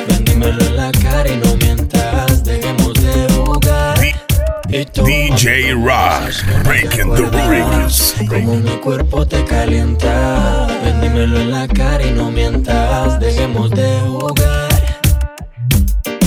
Ven, 0.08 0.26
dímelo 0.26 0.64
en 0.66 0.76
la 0.76 0.92
cara 0.92 1.30
y 1.30 1.38
no 1.38 1.56
mientas, 1.58 2.44
dejemos 2.44 2.94
de 2.96 3.28
jugar. 3.34 4.00
Y 4.70 4.86
DJ 4.86 5.74
como 5.74 5.88
Rock, 5.88 6.64
breaking 6.64 7.14
the 7.16 7.24
rules. 7.24 8.16
Como 8.28 8.56
mi 8.56 8.72
cuerpo 8.78 9.26
te 9.26 9.44
calienta, 9.46 10.68
ven, 10.84 11.02
dímelo 11.02 11.40
en 11.40 11.52
la 11.52 11.68
cara 11.68 12.04
y 12.06 12.12
no 12.12 12.32
mientas, 12.32 13.20
dejemos 13.20 13.70
de 13.72 14.00
jugar. 14.08 14.70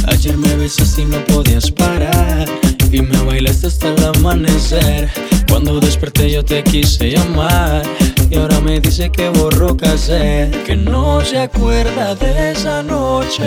Ayer 0.09 0.37
me 0.37 0.55
besaste 0.57 1.03
y 1.03 1.07
no 1.07 1.25
podías 1.25 1.71
parar 1.71 2.49
Y 2.93 3.01
me 3.01 3.17
bailaste 3.23 3.69
hasta 3.69 3.89
el 3.89 4.05
amanecer 4.05 5.11
Cuando 5.49 5.81
desperté 5.81 6.31
yo 6.31 6.45
te 6.45 6.63
quise 6.63 7.11
llamar 7.13 7.83
Y 8.31 8.37
ahora 8.37 8.61
me 8.61 8.81
dice 8.81 9.11
que 9.11 9.31
borró 9.31 9.75
cassette 9.75 10.63
Que 10.65 10.77
no 10.77 11.25
se 11.25 11.39
acuerda 11.39 12.15
de 12.15 12.53
esa 12.53 12.83
noche 12.83 13.45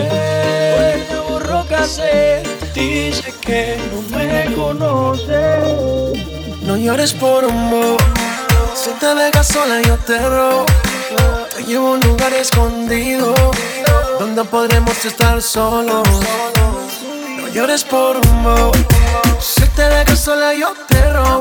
Porque 0.76 1.06
ya 1.08 1.20
borró 1.28 1.64
cassette 1.68 2.44
Dice 2.74 3.32
que 3.40 3.76
no 3.92 4.18
me 4.18 4.52
conoce 4.56 6.12
No 6.62 6.76
llores 6.76 7.12
por 7.12 7.44
amor. 7.44 7.96
Si 8.74 8.90
te 9.00 9.14
dejas 9.14 9.46
sola, 9.46 9.80
yo 9.82 9.96
te 9.98 10.18
robo. 10.18 10.66
Te 11.56 11.64
llevo 11.64 11.86
a 11.86 11.90
un 11.92 12.00
lugar 12.00 12.32
escondido 12.34 13.34
donde 14.18 14.44
podremos 14.44 15.04
estar 15.04 15.40
solos. 15.40 16.06
No 17.38 17.48
llores 17.48 17.84
por 17.84 18.16
un 18.16 18.42
mo. 18.42 18.72
Si 19.40 19.66
te 19.70 19.82
dejo 19.82 20.16
sola, 20.16 20.54
yo 20.54 20.72
te 20.88 21.12
robo. 21.12 21.40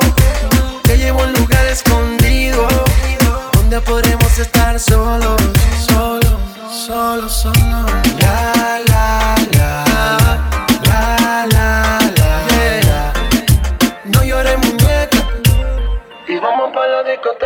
Te 0.83 0.97
llevo 0.97 1.21
a 1.21 1.25
un 1.25 1.33
lugar 1.33 1.65
escondido 1.67 2.67
donde 3.53 3.81
podremos 3.81 4.37
estar 4.37 4.79
solos, 4.79 5.41
solos, 5.87 6.37
solos, 6.87 7.31
solos. 7.31 7.57
La, 8.19 8.81
la, 8.87 9.35
la, 9.53 9.85
la, 10.85 11.47
la, 11.47 11.99
la. 12.17 13.13
No 14.05 14.23
llores, 14.23 14.57
muñeca. 14.57 15.17
Y 16.27 16.37
vamos 16.37 16.71
pa' 16.73 16.87
la 16.87 17.03
discoteca, 17.03 17.44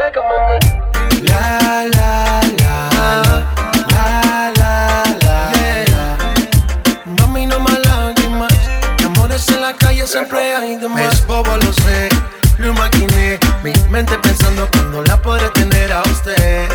siempre 10.20 10.56
hay 10.56 10.76
de 10.76 10.90
más. 10.90 11.14
Es 11.14 11.26
bobo, 11.26 11.56
lo 11.56 11.74
sé. 11.74 12.10
Lo 12.58 12.68
imaginé. 12.68 13.40
Mi 13.64 13.72
mente 13.90 14.18
pensando 14.18 14.68
cuando 14.74 15.02
la 15.04 15.22
podré 15.22 15.50
tener 15.52 15.92
a 15.94 16.02
usted. 16.04 16.68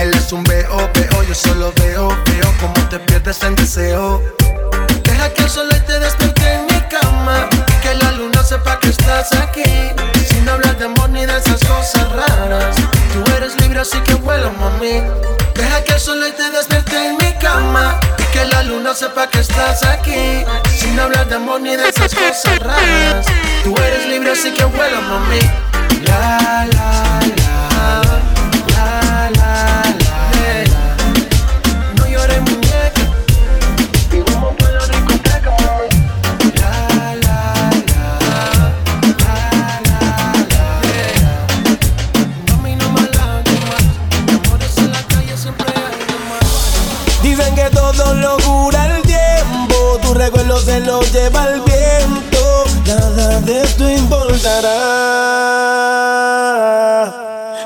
Él 0.00 0.10
es 0.14 0.32
un 0.32 0.42
veo, 0.44 0.90
veo. 0.94 1.22
Yo 1.22 1.34
solo 1.34 1.72
veo, 1.76 2.08
veo 2.08 2.54
como 2.60 2.88
te 2.88 2.98
pierdes 3.00 3.42
en 3.42 3.54
deseo. 3.54 4.22
Deja 5.02 5.28
que 5.34 5.42
el 5.42 5.50
sol 5.50 5.68
te 5.86 5.98
despierte 5.98 6.54
en 6.54 6.62
mi 6.64 6.80
cama. 6.88 7.48
Y 7.68 7.80
que 7.82 7.94
la 8.02 8.12
luna 8.12 8.42
sepa 8.42 8.78
que 8.80 8.88
estás 8.88 9.30
aquí. 9.34 9.70
Sin 10.28 10.48
hablar 10.48 10.78
de 10.78 10.86
amor 10.86 11.10
ni 11.10 11.26
de 11.26 11.36
esas 11.36 11.62
cosas 11.64 12.10
raras. 12.12 12.76
Tú 13.12 13.22
eres 13.36 13.60
libre, 13.60 13.80
así 13.80 13.98
que 14.00 14.14
vuela, 14.14 14.50
mami. 14.58 15.02
Deja 15.54 15.84
que 15.84 15.92
el 15.92 16.00
sol 16.00 16.20
te 16.34 16.50
sepa 18.96 19.28
que 19.28 19.40
estás 19.40 19.84
aquí. 19.84 20.44
Sin 20.74 20.98
hablar 20.98 21.28
de 21.28 21.34
amor 21.34 21.60
ni 21.60 21.76
de 21.76 21.88
esas 21.88 22.14
cosas 22.14 22.58
raras. 22.60 23.26
Tú 23.62 23.74
eres 23.76 24.06
libre, 24.06 24.32
así 24.32 24.50
que 24.52 24.64
vuela, 24.64 25.00
mami. 25.02 25.40
La, 26.06 26.66
la, 26.72 27.20
la. 27.26 27.35
Lo 50.86 51.02
lleva 51.02 51.48
el 51.48 51.60
viento, 51.62 52.64
nada 52.86 53.40
de 53.40 53.62
esto 53.62 53.90
importará. 53.90 54.72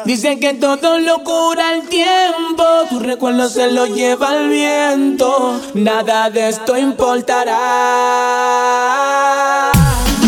Dicen 0.06 0.40
que 0.40 0.54
todo 0.54 0.98
lo 0.98 1.22
cura 1.22 1.74
el 1.74 1.86
tiempo, 1.88 2.64
tu 2.88 2.98
recuerdo 2.98 3.50
se 3.50 3.70
lo 3.70 3.84
lleva 3.86 4.38
el 4.38 4.48
viento, 4.48 5.60
nada 5.74 6.30
de 6.30 6.48
esto 6.48 6.78
importará. 6.78 7.58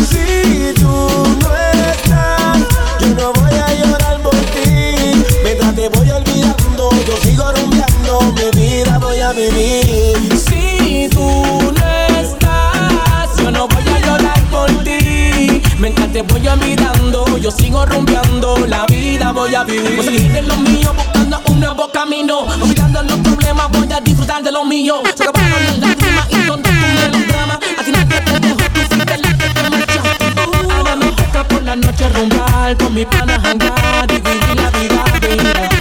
Si 0.09 0.73
tú 0.75 1.09
no 1.41 1.55
estás, 1.89 2.59
yo 2.99 3.07
no 3.07 3.33
voy 3.33 3.55
a 3.59 3.73
llorar 3.73 4.21
por 4.21 4.35
ti, 4.35 5.25
mientras 5.43 5.75
te 5.75 5.89
voy 5.89 6.11
olvidando, 6.11 6.91
yo 7.07 7.17
sigo 7.23 7.51
rumbeando, 7.51 8.21
mi 8.35 8.51
vida 8.61 8.99
voy 8.99 9.19
a 9.19 9.31
vivir. 9.31 9.82
Te 16.13 16.21
voy 16.21 16.41
mirando, 16.63 17.25
yo 17.39 17.49
sigo 17.49 17.83
rumbeando, 17.87 18.55
la 18.67 18.85
vida 18.85 19.31
voy 19.31 19.55
a 19.55 19.63
vivir. 19.63 19.95
Voy 19.95 20.07
a 20.07 20.11
seguir 20.11 20.37
en 20.37 20.47
lo 20.47 20.55
mío, 20.57 20.93
buscando 20.93 21.41
un 21.47 21.59
nuevo 21.59 21.89
camino. 21.91 22.41
Olvidando 22.61 23.01
los 23.01 23.17
problemas, 23.17 23.71
voy 23.71 23.91
a 23.91 23.99
disfrutar 23.99 24.43
de 24.43 24.51
lo 24.51 24.63
mío. 24.63 25.01
Se 25.15 25.23
acabaron 25.23 25.65
las 25.65 25.79
lágrimas 25.79 26.27
y 26.29 26.47
con 26.47 26.61
tu 26.61 26.69
melodrama. 26.69 27.59
A 27.77 27.83
ti 27.83 27.91
nadie 27.91 28.21
te 28.21 28.39
dejo, 28.39 28.57
tú 28.57 28.79
fuiste 28.81 29.17
la 29.17 29.37
que 29.37 29.49
te 29.49 29.69
marchaste. 29.71 30.71
Ahora 30.71 30.95
me 30.95 31.07
toca 31.07 31.47
por 31.47 31.63
la 31.63 31.75
noche 31.75 32.09
rumbar, 32.09 32.77
con 32.77 32.93
mi 32.93 33.05
pana 33.05 33.39
jangar 33.41 34.07
vivir 34.07 34.55
la 34.55 34.69
vida 34.69 35.03
bella. 35.19 35.72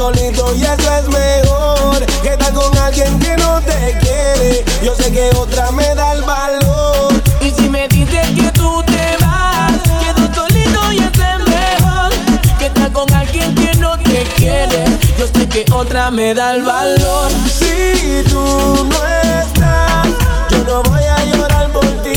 Solito 0.00 0.54
y 0.54 0.62
eso 0.62 0.90
es 0.98 1.08
mejor. 1.08 2.06
Que 2.22 2.30
estar 2.30 2.52
con 2.54 2.76
alguien 2.78 3.18
que 3.18 3.36
no 3.36 3.60
te 3.60 3.98
quiere, 4.00 4.64
yo 4.82 4.94
sé 4.94 5.12
que 5.12 5.30
otra 5.36 5.70
me 5.72 5.94
da 5.94 6.12
el 6.12 6.22
valor. 6.22 7.12
Y 7.42 7.50
si 7.50 7.68
me 7.68 7.86
dices 7.88 8.26
que 8.34 8.50
tú 8.52 8.82
te 8.86 9.16
vas, 9.20 9.78
quedo 10.02 10.22
solito 10.34 10.92
y 10.92 10.98
eso 10.98 11.24
es 11.34 11.40
mejor 11.56 12.10
que 12.58 12.66
estar 12.66 12.90
con 12.92 13.12
alguien 13.12 13.54
que 13.54 13.74
no 13.76 13.98
te 13.98 14.22
quiere. 14.36 14.84
Yo 15.18 15.26
sé 15.26 15.46
que 15.46 15.64
otra 15.70 16.10
me 16.10 16.32
da 16.32 16.54
el 16.54 16.62
valor. 16.62 17.30
Si 17.58 18.22
tú 18.30 18.86
no 18.90 19.00
estás, 19.42 20.08
yo 20.50 20.58
no 20.64 20.82
voy 20.82 21.04
a 21.04 21.24
llorar 21.26 21.68
por 21.72 21.86
ti. 22.04 22.16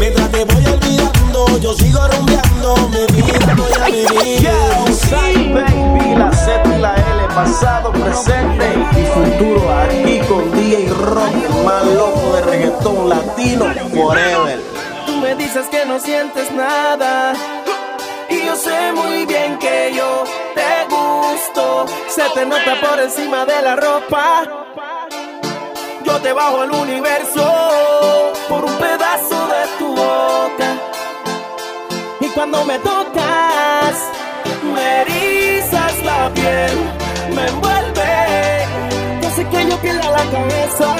Mientras 0.00 0.28
te 0.32 0.44
voy 0.44 0.66
olvidando, 0.66 1.58
yo 1.58 1.72
sigo 1.74 2.00
rumbeando, 2.08 2.74
mi 2.88 3.22
vida 3.22 3.54
voy 3.56 3.72
a 3.80 3.84
vivir. 3.86 4.36
baby, 5.54 6.14
la 6.16 6.32
Z 6.32 6.65
y 6.65 6.65
la 6.65 6.65
L, 6.65 6.65
pasado, 7.36 7.92
presente 7.92 8.66
y 8.98 9.04
futuro. 9.04 9.70
Aquí 9.78 10.18
con 10.26 10.50
DJ 10.52 10.88
Rock, 10.88 11.34
el 11.34 11.64
más 11.64 11.84
loco 11.84 12.32
de 12.34 12.42
reggaetón 12.42 13.08
latino, 13.10 13.66
forever. 13.94 14.60
Tú 15.04 15.12
me 15.20 15.34
dices 15.34 15.66
que 15.66 15.84
no 15.84 16.00
sientes 16.00 16.50
nada. 16.50 17.34
Y 18.30 18.46
yo 18.46 18.56
sé 18.56 18.90
muy 18.94 19.26
bien 19.26 19.58
que 19.58 19.92
yo 19.94 20.24
te 20.54 20.86
gusto. 20.88 21.86
Se 22.08 22.22
te 22.34 22.46
nota 22.46 22.80
por 22.80 22.98
encima 22.98 23.44
de 23.44 23.62
la 23.62 23.76
ropa. 23.76 24.42
Yo 26.04 26.18
te 26.22 26.32
bajo 26.32 26.64
el 26.64 26.70
universo 26.70 28.32
por 28.48 28.64
un 28.64 28.74
pedazo 28.78 29.46
de 29.46 29.62
tu 29.78 29.88
boca. 29.88 30.68
Y 32.20 32.28
cuando 32.28 32.64
me 32.64 32.78
tocas, 32.78 33.94
me 34.74 35.02
erizas 35.02 36.02
la 36.02 36.30
piel, 36.32 37.05
me 37.36 37.46
envuelve. 37.46 38.10
Yo 39.22 39.30
sé 39.30 39.46
que 39.48 39.68
yo 39.68 39.76
pierdo 39.82 40.10
la 40.10 40.24
cabeza. 40.30 40.96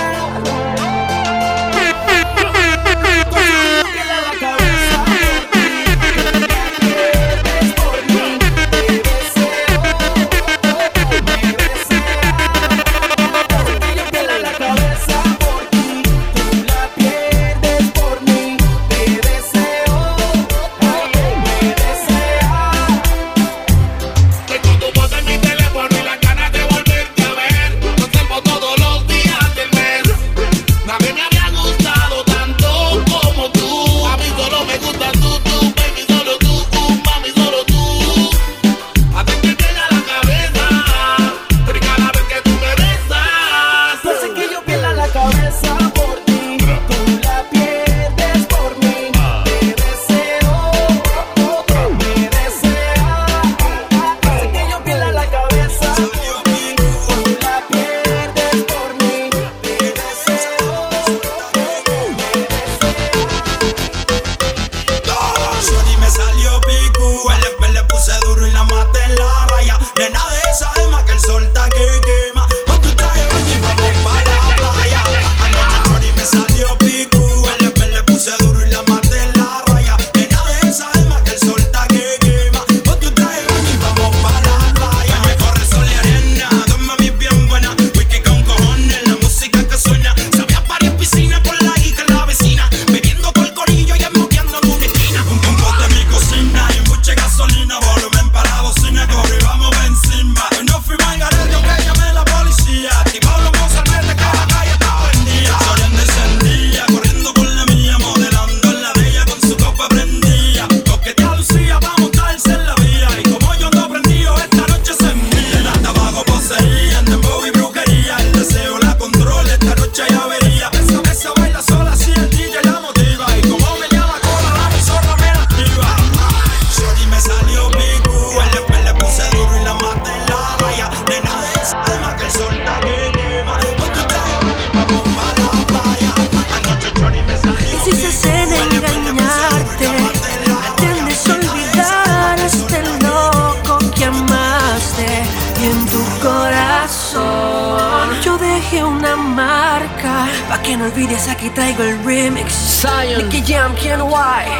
No 150.87 150.93
olvides 150.93 151.29
aquí 151.29 151.51
traigo 151.51 151.83
el 151.83 152.03
remix. 152.05 152.53
Zion. 152.81 153.29
Nicky 153.29 153.43
Jam, 153.43 153.75
Ken 153.77 154.01
White. 154.03 154.51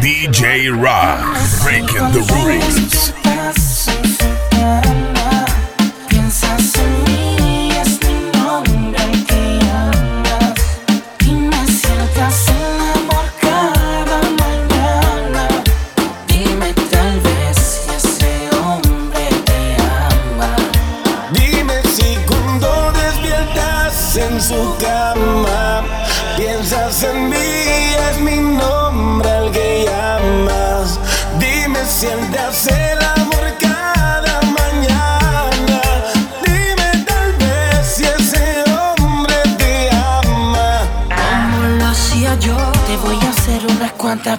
DJ 0.00 0.70
Rock, 0.70 1.20
breaking 1.62 2.12
the 2.12 2.22
rules. 2.34 3.71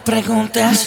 Preguntas. 0.04 0.84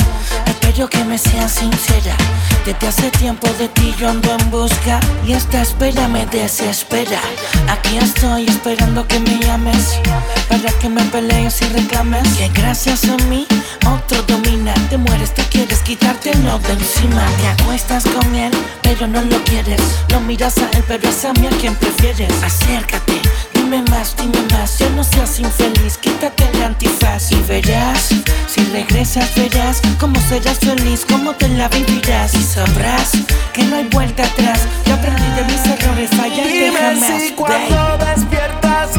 Espero 0.47 0.89
que 0.89 1.05
me 1.05 1.19
seas 1.19 1.53
sincera. 1.53 2.17
Desde 2.65 2.89
hace 2.89 3.11
tiempo 3.13 3.49
de 3.59 3.69
ti 3.69 3.95
yo 3.99 4.09
ando 4.09 4.35
en 4.35 4.51
busca. 4.51 5.01
Y 5.27 5.33
esta 5.33 5.63
espera 5.63 6.09
me 6.09 6.27
desespera. 6.27 7.21
Aquí 7.69 7.97
estoy 7.99 8.47
esperando 8.47 9.07
que 9.07 9.19
me 9.21 9.39
llames. 9.39 10.01
Para 10.49 10.71
que 10.81 10.89
me 10.89 11.03
pelees 11.05 11.61
y 11.63 11.67
reclames. 11.67 12.27
Que 12.37 12.49
gracias 12.49 13.05
a 13.05 13.17
mí 13.29 13.47
otro 13.87 14.23
domina. 14.23 14.75
Te 14.91 14.99
mueres, 14.99 15.35
te 15.35 15.43
quieres 15.45 15.81
quitarte 15.81 16.35
no 16.37 16.59
de 16.59 16.73
encima. 16.73 17.25
Te 17.41 17.63
acuestas 17.63 18.05
con 18.05 18.35
él, 18.35 18.53
pero 18.83 19.07
no 19.07 19.23
lo 19.23 19.43
quieres. 19.45 19.81
Lo 20.11 20.21
miras 20.21 20.59
a 20.59 20.69
él, 20.77 20.85
pero 20.87 21.09
es 21.09 21.25
a 21.25 21.33
mí 21.35 21.47
a 21.47 21.51
quien 21.59 21.75
prefieres. 21.77 22.33
Acércate. 22.43 23.21
Dime 23.57 23.83
más, 23.91 24.15
dime 24.17 24.43
más, 24.53 24.79
ya 24.79 24.89
no 24.91 25.03
seas 25.03 25.41
infeliz, 25.41 25.97
quítate 25.97 26.45
el 26.53 26.63
antifaz 26.63 27.33
y 27.33 27.37
verás, 27.49 28.11
si 28.47 28.61
regresas 28.71 29.35
verás 29.35 29.81
cómo 29.99 30.21
serás 30.29 30.59
feliz, 30.59 31.07
cómo 31.09 31.33
te 31.35 31.49
la 31.49 31.69
vivirás 31.69 32.35
y 32.35 32.43
sabrás 32.43 33.13
que 33.55 33.65
no 33.65 33.77
hay 33.77 33.89
vuelta 33.89 34.25
atrás. 34.25 34.61
Yo 34.87 34.95
aprendí 34.95 35.29
de 35.37 35.45
mis 35.45 35.65
errores, 35.67 36.11
fallarte 36.11 36.53
Dime 36.53 36.79
jamás. 36.79 37.23
si 37.23 37.31
cuando 37.33 37.99
despiertas 38.05 38.91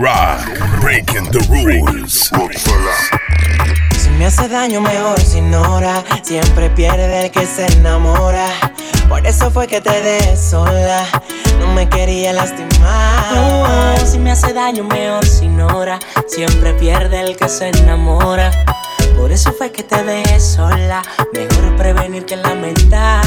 Rock, 0.00 0.60
breaking 0.82 1.30
the 1.30 1.40
rules. 1.48 2.30
Si 3.96 4.10
me 4.10 4.26
hace 4.26 4.46
daño, 4.46 4.80
mejor 4.82 5.18
se 5.18 5.38
ignora. 5.38 6.04
Siempre 6.22 6.68
pierde 6.68 7.24
el 7.24 7.30
que 7.30 7.46
se 7.46 7.64
enamora. 7.78 8.46
Por 9.08 9.26
eso 9.26 9.50
fue 9.50 9.66
que 9.66 9.80
te 9.80 10.02
dejé 10.02 10.36
sola. 10.36 11.06
No 11.60 11.68
me 11.68 11.88
quería 11.88 12.34
lastimar. 12.34 13.24
Oh, 13.38 14.06
si 14.06 14.18
me 14.18 14.32
hace 14.32 14.52
daño, 14.52 14.84
mejor 14.84 15.24
se 15.24 15.46
ignora. 15.46 15.98
Siempre 16.28 16.74
pierde 16.74 17.20
el 17.20 17.36
que 17.36 17.48
se 17.48 17.70
enamora. 17.70 18.50
Por 19.16 19.32
eso 19.32 19.50
fue 19.52 19.72
que 19.72 19.82
te 19.82 20.02
dejé 20.04 20.40
sola. 20.40 21.02
Mejor 21.32 21.74
prevenir 21.76 22.26
que 22.26 22.36
lamentar. 22.36 23.24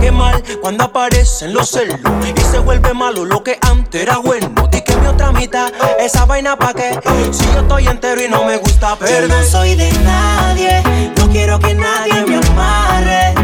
Qué 0.00 0.10
mal 0.10 0.42
cuando 0.60 0.84
aparecen 0.84 1.52
los 1.52 1.70
celos 1.70 1.98
y 2.24 2.40
se 2.40 2.58
vuelve 2.58 2.94
malo 2.94 3.24
lo 3.24 3.42
que 3.42 3.58
antes 3.60 4.02
era 4.02 4.18
bueno. 4.18 4.50
Di 4.70 4.80
mi 5.00 5.06
otra 5.06 5.32
mitad, 5.32 5.72
esa 5.98 6.24
vaina 6.24 6.56
pa' 6.56 6.74
qué. 6.74 6.98
Si 7.32 7.44
yo 7.52 7.60
estoy 7.60 7.86
entero 7.86 8.22
y 8.22 8.28
no 8.28 8.44
me 8.44 8.56
gusta 8.58 8.90
Yo 8.90 8.96
perder. 8.98 9.28
no 9.28 9.42
soy 9.44 9.74
de 9.74 9.90
nadie, 10.04 10.82
no 11.16 11.28
quiero 11.28 11.58
que 11.58 11.74
nadie 11.74 12.24
me 12.26 12.36
amarre. 12.36 13.34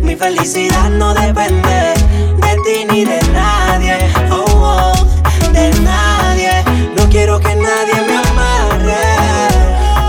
Mi 0.00 0.14
felicidad 0.16 0.90
no 0.90 1.14
depende 1.14 1.94
de 2.38 2.56
ti 2.64 2.86
ni 2.90 3.04
de 3.04 3.20
nadie. 3.32 3.96
Oh, 4.30 4.44
oh, 4.48 5.52
de 5.52 5.70
nadie. 5.80 6.62
No 6.96 7.08
quiero 7.10 7.40
que 7.40 7.54
nadie 7.54 7.94
me 8.06 8.16
amarre. 8.30 9.04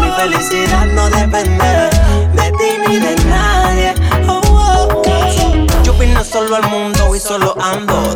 Mi 0.01 0.11
felicidad 0.11 0.85
no 0.87 1.09
depende 1.09 1.89
de 2.33 2.51
ti 2.51 2.69
ni 2.87 2.97
de 2.99 3.15
nadie. 3.25 3.93
Oh, 4.27 4.41
oh, 4.45 5.03
oh. 5.05 5.83
Yo 5.83 5.93
vine 5.93 6.23
solo 6.23 6.55
al 6.55 6.67
mundo 6.69 7.15
y 7.15 7.19
solo 7.19 7.55
ando. 7.61 8.15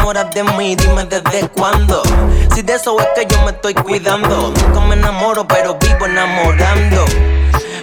Enamoras 0.00 0.34
de 0.34 0.42
mí, 0.56 0.74
dime 0.76 1.04
desde 1.04 1.46
cuándo. 1.50 2.02
Si 2.54 2.62
de 2.62 2.72
eso 2.74 2.98
es 3.00 3.06
que 3.14 3.26
yo 3.34 3.42
me 3.44 3.50
estoy 3.50 3.74
cuidando. 3.74 4.50
Nunca 4.56 4.80
me 4.80 4.94
enamoro, 4.94 5.46
pero 5.46 5.76
vivo 5.78 6.06
enamorando. 6.06 7.04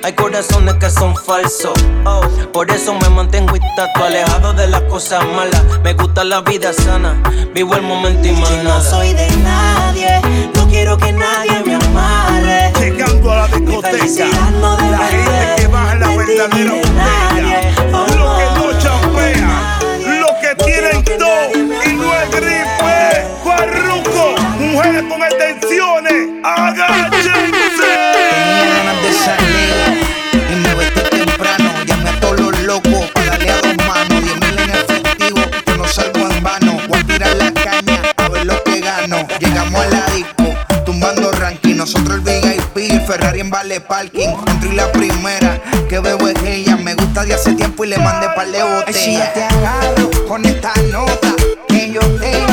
Hay 0.04 0.14
corazones 0.14 0.74
que 0.76 0.90
son 0.90 1.16
falsos. 1.16 1.74
oh, 2.06 2.22
por 2.52 2.72
eso 2.72 2.96
me 2.96 3.08
mantengo 3.10 3.56
intacto, 3.56 4.04
alejado 4.04 4.54
de 4.54 4.66
las 4.68 4.82
cosas 4.84 5.24
malas. 5.28 5.62
Me 5.84 5.94
gusta 5.94 6.24
la 6.24 6.42
vida 6.42 6.74
sana, 6.74 7.22
vivo 7.54 7.76
el 7.76 7.84
momento 7.84 8.28
y 8.28 8.32
más 8.32 8.50
Yo 8.50 8.58
no 8.58 8.64
nada. 8.64 8.82
soy 8.82 9.14
de 9.14 9.30
nadie, 9.38 10.20
no 10.56 10.68
quiero 10.68 10.98
que 10.98 11.12
nadie 11.12 11.62
me 11.68 11.76
amarre. 11.76 12.74
Llegando 12.80 13.32
a 13.32 13.36
la 13.36 13.48
discoteca, 13.48 14.26
no 14.60 14.76
la 14.76 14.98
depende 14.98 15.12
gente 15.12 15.62
que 15.62 15.68
baja 15.68 15.96
la 15.96 16.08
de 16.08 16.18
verdadera 16.18 16.74
de 16.74 16.80
botella, 16.80 17.62
Oh, 17.94 18.08
lo 18.16 18.38
que 18.38 18.46
no 18.56 18.80
champea, 18.80 19.42
nadie. 19.42 20.20
lo 20.20 20.28
que 20.42 20.56
No 20.58 20.66
tienen 20.66 21.04
todo 21.04 21.57
mujeres 24.88 25.04
con 25.10 25.22
extensiones, 25.22 26.28
agáchense. 26.44 27.32
Tenía 28.14 28.66
ganas 28.76 29.04
de 29.04 29.14
salir 29.14 29.74
y 30.52 30.56
me 30.56 30.76
vestí 30.76 31.02
temprano. 31.10 31.72
Llamé 31.86 32.10
a 32.10 32.20
todos 32.20 32.40
los 32.40 32.60
locos 32.62 33.12
para 33.14 33.32
darle 33.32 33.52
a 33.52 33.62
dos 33.62 33.78
manos. 33.86 34.24
Diez 34.24 34.36
mil 34.36 34.60
en 34.60 34.70
efectivo, 34.70 35.42
que 35.66 35.78
no 35.78 35.88
salgo 35.88 36.30
en 36.30 36.44
vano. 36.44 36.78
Voy 36.88 37.00
a 37.00 37.04
tirar 37.04 37.36
la 37.36 37.52
caña 37.52 38.02
a 38.18 38.30
ver 38.30 38.46
lo 38.46 38.64
que 38.64 38.80
gano. 38.80 39.28
Llegamos 39.40 39.82
a 39.82 39.88
la 39.88 40.06
disco, 40.16 40.56
tumbando 40.86 41.32
ranking. 41.34 41.76
Nosotros 41.76 42.16
el 42.16 42.22
VIP, 42.22 42.92
el 42.92 43.02
Ferrari 43.02 43.42
en 43.42 43.50
vale 43.50 43.82
parking. 43.82 44.30
Entro 44.48 44.72
y 44.72 44.76
la 44.76 44.92
primera 44.92 45.62
que 45.90 46.00
veo 46.00 46.18
es 46.28 46.44
ella. 46.44 46.78
Me 46.78 46.96
gusta 46.96 47.26
de 47.26 47.34
hace 47.34 47.54
tiempo 47.54 47.84
y 47.84 47.90
le 47.90 47.98
mandé 47.98 48.28
par 48.36 48.48
de 48.48 48.64
botellas. 48.64 48.96
Si 48.96 49.14
yo 49.14 49.24
te 49.34 49.44
agarro 49.44 50.28
con 50.28 50.46
esta 50.46 50.74
nota 50.92 51.34
que 51.68 51.92
yo 51.92 52.02
tengo. 52.20 52.47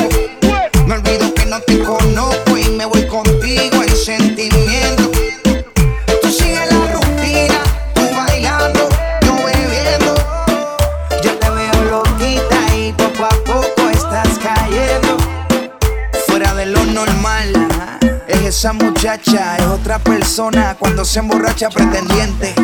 Esa 18.64 18.72
muchacha, 18.72 19.59
es 19.59 19.66
otra 19.66 19.98
persona 19.98 20.74
cuando 20.79 21.05
se 21.05 21.18
emborracha 21.18 21.68
pretendiente. 21.68 22.55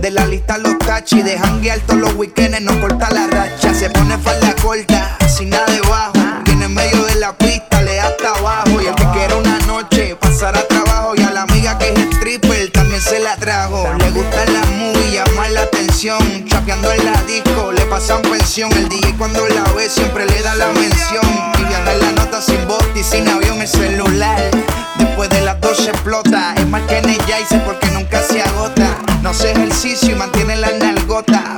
De 0.00 0.10
la 0.10 0.26
lista 0.26 0.58
los 0.58 0.76
tachis, 0.78 1.24
de 1.24 1.38
janguear 1.38 1.78
todos 1.86 2.00
los 2.00 2.14
weekends, 2.14 2.60
no 2.62 2.80
corta 2.80 3.08
la 3.12 3.28
racha. 3.28 3.72
Se 3.72 3.88
pone 3.90 4.18
falda 4.18 4.56
corta, 4.60 5.16
sin 5.28 5.50
nada 5.50 5.66
debajo. 5.66 6.14
Viene 6.46 6.64
en 6.64 6.74
medio 6.74 7.04
de 7.04 7.14
la 7.14 7.32
pista, 7.38 7.80
le 7.82 7.94
da 7.94 8.08
hasta 8.08 8.30
abajo. 8.30 8.82
Y 8.82 8.86
el 8.86 8.94
que 8.96 9.04
quiera 9.12 9.36
una 9.36 9.56
noche, 9.68 10.16
pasar 10.16 10.56
a 10.56 10.66
trabajo. 10.66 11.14
Y 11.14 11.22
a 11.22 11.30
la 11.30 11.42
amiga 11.42 11.78
que 11.78 11.92
es 11.92 11.98
stripper, 12.16 12.72
también 12.72 13.00
se 13.00 13.20
la 13.20 13.36
trajo. 13.36 13.86
Le 13.98 14.10
gusta 14.10 14.44
la 14.46 14.66
movie, 14.72 15.12
llamar 15.12 15.52
la 15.52 15.62
atención. 15.62 16.44
Chapeando 16.48 16.90
en 16.90 17.04
la 17.04 17.22
disco, 17.22 17.70
le 17.70 17.82
pasan 17.82 18.20
pensión. 18.22 18.72
El 18.72 18.88
DJ 18.88 19.14
cuando 19.16 19.46
la 19.46 19.62
ve 19.74 19.88
siempre 19.88 20.26
le 20.26 20.42
da 20.42 20.56
la 20.56 20.66
mención. 20.72 21.55
La 21.84 22.12
nota 22.12 22.40
sin 22.40 22.66
bote 22.66 23.00
y 23.00 23.02
sin 23.02 23.28
avión 23.28 23.60
el 23.60 23.68
celular. 23.68 24.50
Después 24.98 25.28
de 25.28 25.42
las 25.42 25.60
12 25.60 25.90
explota. 25.90 26.54
Es 26.56 26.66
más 26.66 26.82
que 26.82 27.00
hice 27.40 27.58
porque 27.66 27.90
nunca 27.90 28.22
se 28.22 28.42
agota. 28.42 28.96
No 29.22 29.30
hace 29.30 29.52
ejercicio 29.52 30.12
y 30.12 30.14
mantiene 30.14 30.56
la 30.56 30.70
nalgota. 30.78 31.55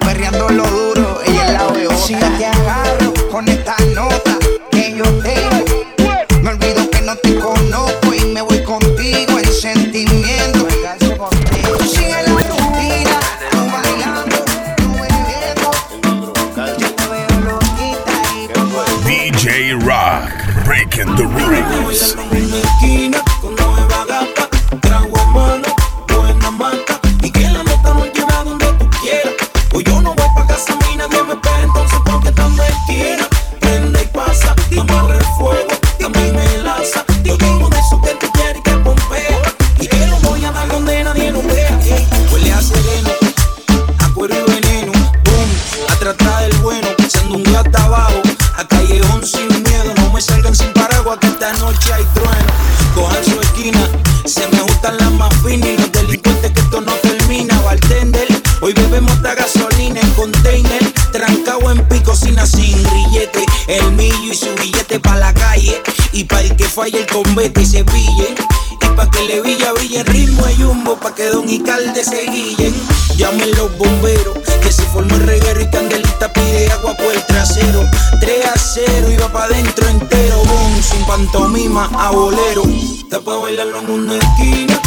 El 66.86 67.06
y 67.60 67.66
se. 67.66 67.80
Y 67.80 68.86
pa' 68.96 69.10
que 69.10 69.24
le 69.24 69.40
villa 69.40 69.72
brille 69.72 70.00
el 70.00 70.06
ritmo 70.06 70.44
de 70.46 70.54
jumbo, 70.56 70.96
pa' 70.96 71.14
que 71.14 71.28
Don 71.30 71.48
y 71.48 71.62
se 72.04 72.30
guillen. 72.30 72.74
Llamen 73.16 73.50
los 73.56 73.76
bomberos, 73.76 74.38
que 74.62 74.72
se 74.72 74.82
forme 74.84 75.14
el 75.14 75.26
reguero 75.26 75.60
y 75.60 75.66
Candelita 75.70 76.32
pide 76.32 76.70
agua 76.70 76.94
por 76.94 77.12
el 77.12 77.24
trasero. 77.26 77.84
3 78.20 78.46
a 78.46 78.58
0 78.58 79.10
y 79.10 79.16
va 79.16 79.32
pa' 79.32 79.48
dentro 79.48 79.88
entero, 79.88 80.36
boom, 80.44 80.82
sin 80.82 81.04
pantomima 81.04 81.90
a 81.98 82.10
bolero. 82.10 82.62
Está 82.64 83.20
pa' 83.20 83.36
bailarlo 83.38 83.80
en 83.80 83.90
una 83.90 84.16
esquina, 84.16 84.80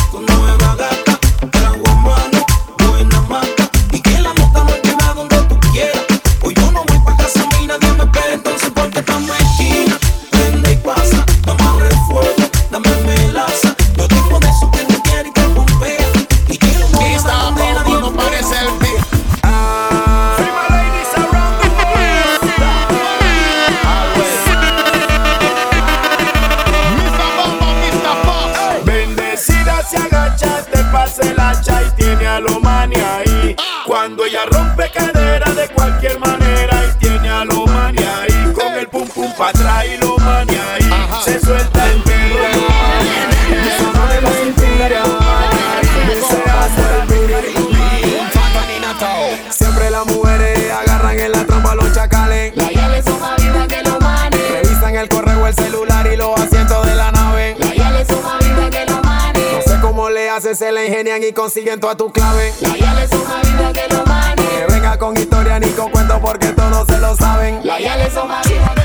se 60.62 60.72
la 60.72 60.86
ingenian 60.86 61.24
y 61.24 61.34
consiguen 61.34 61.80
toda 61.80 61.98
tu 61.98 62.12
clave. 62.12 62.54
Las 62.62 62.78
llaves 62.78 63.10
son 63.10 63.24
más 63.24 63.42
vivas 63.42 63.74
que 63.74 63.96
los 63.96 64.06
manes. 64.06 64.46
Que 64.46 64.72
venga 64.72 64.96
con 65.00 65.18
historia 65.18 65.60
ni 65.60 65.70
con 65.70 65.90
cuento 65.90 66.22
porque 66.22 66.50
todos 66.50 66.86
se 66.86 67.00
lo 67.00 67.16
saben. 67.16 67.62
Las 67.64 67.80
llaves 67.80 68.14
son 68.14 68.28
más 68.28 68.48
vivas 68.48 68.70
que. 68.76 68.82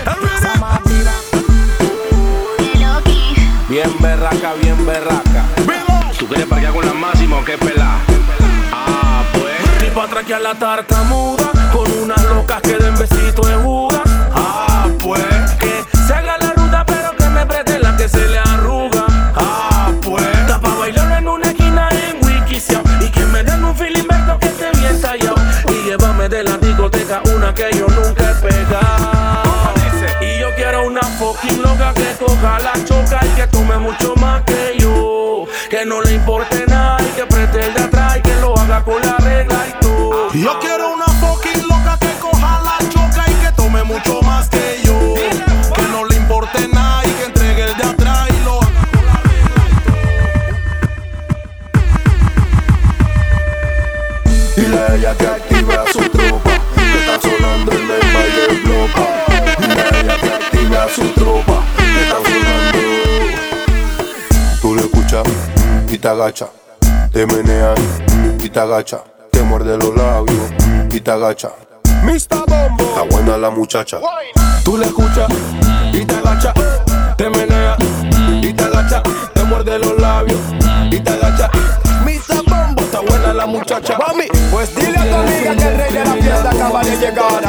Bien 3.69 3.95
berraca, 4.01 4.55
bien 4.63 4.87
berraca. 4.87 5.45
¿Tú 6.19 6.27
quieres 6.27 6.47
parquear 6.47 6.73
con 6.73 6.87
la 6.87 6.95
máxima 6.95 7.41
o 7.41 7.45
qué 7.45 7.59
pelá? 7.59 7.99
Ah, 8.73 9.23
pues. 9.35 9.83
Ni 9.83 9.91
pa' 9.91 10.09
traquear 10.09 10.41
la 10.41 10.55
tartamuda 10.55 11.51
Con 11.73 11.91
unas 12.05 12.25
locas 12.25 12.63
que 12.63 12.77
den 12.79 12.95
besitos 12.97 13.51
en 13.51 13.63
jugas 13.63 13.96
fucking 31.37 31.63
loca 31.63 31.93
que 31.95 32.25
coja 32.25 32.59
la 32.61 32.73
choca 32.85 33.21
Y 33.25 33.29
que 33.31 33.47
tome 33.49 33.79
mucho 33.79 34.15
más 34.17 34.43
que 34.45 34.77
yo. 34.79 35.45
Que 35.71 35.85
no 35.85 36.03
le 36.03 36.15
importe 36.15 36.65
nada 36.67 36.99
y 37.03 37.07
que 37.17 37.27
de 37.47 37.81
atrás 37.81 38.17
Y 38.19 38.23
que 38.23 38.35
lo 38.41 38.57
haga 38.57 38.83
con 38.85 39.01
la 39.03 39.17
regla 39.19 39.67
y 39.69 39.81
todo. 39.81 40.33
Yo 40.33 40.59
quiero 40.61 40.95
una 40.95 41.06
te 66.07 66.11
agacha, 66.11 66.47
te 67.13 67.27
menean 67.27 67.75
y 68.39 68.49
te 68.49 68.61
agacha, 68.61 69.03
te 69.33 69.43
muerde 69.43 69.77
los 69.77 69.93
labios 69.97 70.39
y 70.93 71.01
te 71.01 71.11
agacha. 71.11 71.51
Mr. 72.05 72.45
Bombo, 72.47 72.85
está 72.85 73.03
buena 73.11 73.37
la 73.37 73.51
muchacha. 73.51 73.99
Tú 74.63 74.79
le 74.79 74.87
escuchas 74.87 75.27
y 75.93 76.05
te 76.05 76.15
agacha, 76.15 76.55
te 77.17 77.29
menea 77.29 77.77
y 78.41 78.53
te 78.53 78.63
agacha, 78.63 79.03
te 79.35 79.43
muerde 79.43 79.81
los 79.81 79.99
labios 79.99 80.39
y 80.93 81.01
te 81.01 81.11
agacha. 81.11 81.51
Mr. 82.05 82.45
Bombo, 82.49 82.83
está 82.83 83.01
buena 83.01 83.35
la 83.35 83.47
muchacha. 83.47 83.99
Mami, 83.99 84.29
pues 84.53 84.77
dile 84.77 84.99
a 84.99 85.11
tu 85.11 85.15
amiga 85.17 85.57
que 85.57 85.69
el 85.69 85.77
rey 85.77 85.93
de 85.93 86.05
la 86.05 86.13
fiesta 86.13 86.51
acaba 86.51 86.85
de 86.85 86.97
llegar 86.99 87.43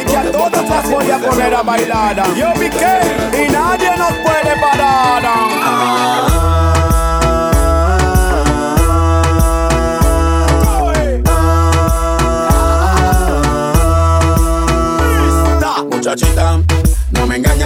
y 0.00 0.04
que 0.04 0.16
a 0.16 0.30
todas 0.30 0.68
las 0.68 0.88
voy 0.88 1.10
a 1.10 1.18
poner 1.18 1.54
a 1.56 1.62
bailar. 1.64 2.34
Yo 2.36 2.52
vi 2.52 2.70
que 2.70 3.46
y 3.46 3.50
nadie 3.50 3.90
nos 3.96 4.12
puede 4.12 4.60
parar. 4.60 6.55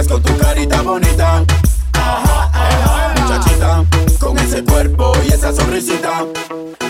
Con 0.07 0.21
tu 0.23 0.35
carita 0.37 0.81
bonita. 0.81 1.43
Muchachita, 3.17 3.83
con 4.19 4.37
ese 4.39 4.63
cuerpo 4.63 5.11
y 5.25 5.33
esa 5.33 5.53
sonrisita. 5.53 6.25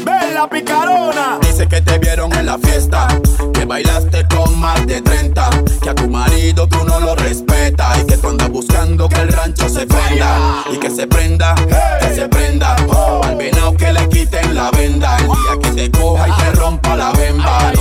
Bella 0.06 0.48
picarona. 0.50 1.40
Dice 1.42 1.68
que 1.68 1.82
te 1.82 2.00
vieron 2.00 2.32
en 2.34 2.46
la 2.46 2.58
fiesta, 2.58 3.08
que 3.54 3.66
bailaste 3.66 4.28
con 4.28 4.58
más 4.60 4.86
de 4.88 5.02
30, 5.02 5.50
que 5.82 5.90
a 5.90 5.96
tu 5.96 6.08
marido 6.08 6.68
tú 6.68 6.84
no 6.86 7.00
lo 7.00 7.16
respetas 7.16 8.00
y 8.00 8.06
que 8.06 8.18
tú 8.18 8.30
andas 8.30 8.50
buscando 8.50 9.10
que 9.10 9.22
el 9.22 9.32
rancho 9.34 9.68
se 9.68 9.86
prenda 9.86 10.64
y 10.72 10.78
que 10.78 10.90
se 10.90 11.08
prenda, 11.08 11.56
que 11.56 12.16
se 12.16 12.30
prenda. 12.30 12.76
Al 13.24 13.36
venado 13.36 13.76
que 13.76 13.92
le 13.92 14.08
quiten 14.10 14.56
la 14.56 14.72
venda, 14.72 15.18
el 15.18 15.28
día 15.28 15.60
que 15.62 15.72
te 15.72 15.92
coja 15.92 16.28
y 16.30 16.32
te 16.32 16.52
rompa 16.52 16.96
la 16.96 17.12
bemba. 17.12 17.72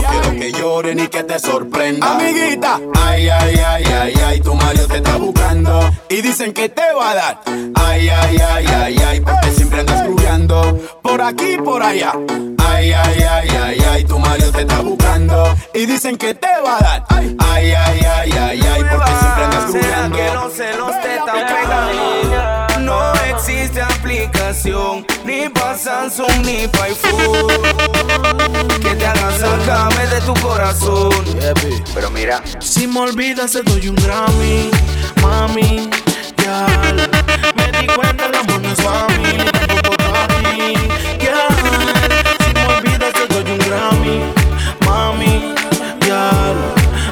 No 0.50 0.56
que 0.56 0.62
llore 0.62 0.94
ni 0.94 1.06
que 1.08 1.22
te 1.22 1.38
sorprenda. 1.38 2.16
Amiguita. 2.16 2.80
Ay, 3.00 3.28
ay, 3.28 3.54
ay, 3.64 3.84
ay, 3.84 4.14
ay, 4.26 4.40
tu 4.40 4.54
marido 4.54 4.86
te 4.88 4.96
está 4.96 5.16
buscando. 5.16 5.90
y 6.08 6.22
dicen 6.22 6.52
que 6.52 6.68
te 6.68 6.92
va 6.92 7.10
a 7.10 7.14
dar. 7.14 7.40
Ay, 7.74 8.08
ay, 8.08 8.36
ay, 8.38 8.66
ay, 8.66 8.96
ay, 9.06 9.20
porque 9.20 9.52
siempre 9.52 9.80
andas 9.80 10.04
grubeando 10.06 10.78
por 11.02 11.20
aquí 11.22 11.52
y 11.52 11.58
por 11.58 11.82
allá. 11.82 12.12
Ay, 12.58 12.92
ay, 12.92 13.22
ay, 13.22 13.48
ay, 13.62 13.78
ay, 13.92 14.04
tu 14.04 14.18
Mario 14.18 14.50
te 14.50 14.62
está 14.62 14.80
buscando 14.80 15.54
y 15.74 15.86
dicen 15.86 16.16
que 16.16 16.34
te 16.34 16.48
va 16.64 16.78
a 16.78 16.80
dar. 16.80 17.04
Ay, 17.10 17.36
ay, 17.38 17.72
ay, 17.72 18.00
ay, 18.02 18.32
ay, 18.32 18.60
ay, 18.60 18.84
porque 18.90 19.10
siempre 19.20 19.44
andas 19.44 19.72
¿Será 19.72 20.08
grubeando. 20.08 20.16
que 20.16 20.34
los 20.34 20.52
celos 20.52 20.92
te 21.00 21.20
pegando? 21.32 22.80
No 22.80 23.12
existe 23.34 23.82
aplicación, 23.82 25.06
ni 25.24 25.48
pa' 25.48 25.76
Samsung 25.76 26.44
ni 26.44 26.66
pa' 26.68 26.84
iPhone 26.84 28.49
Pero 31.94 32.10
mira, 32.10 32.42
Si 32.60 32.86
me 32.86 33.00
olvidas 33.00 33.52
te 33.52 33.62
doy 33.62 33.88
un 33.88 33.94
Grammy, 33.96 34.70
mami, 35.22 35.88
ya. 36.36 36.66
Me 37.56 37.80
di 37.80 37.86
cuenta 37.86 38.26
el 38.26 38.34
amor 38.34 38.60
no 38.60 38.70
es 38.70 38.80
pa' 38.80 39.06
mí, 39.08 39.38
tampoco 39.38 39.96
pa' 39.96 40.28
ti, 40.42 40.74
ya 41.18 41.48
Si 42.44 42.52
me 42.52 42.66
olvidas 42.66 43.12
te 43.14 43.26
doy 43.26 43.52
un 43.52 43.58
Grammy, 43.58 44.20
mami, 44.86 45.54
ya. 46.06 46.30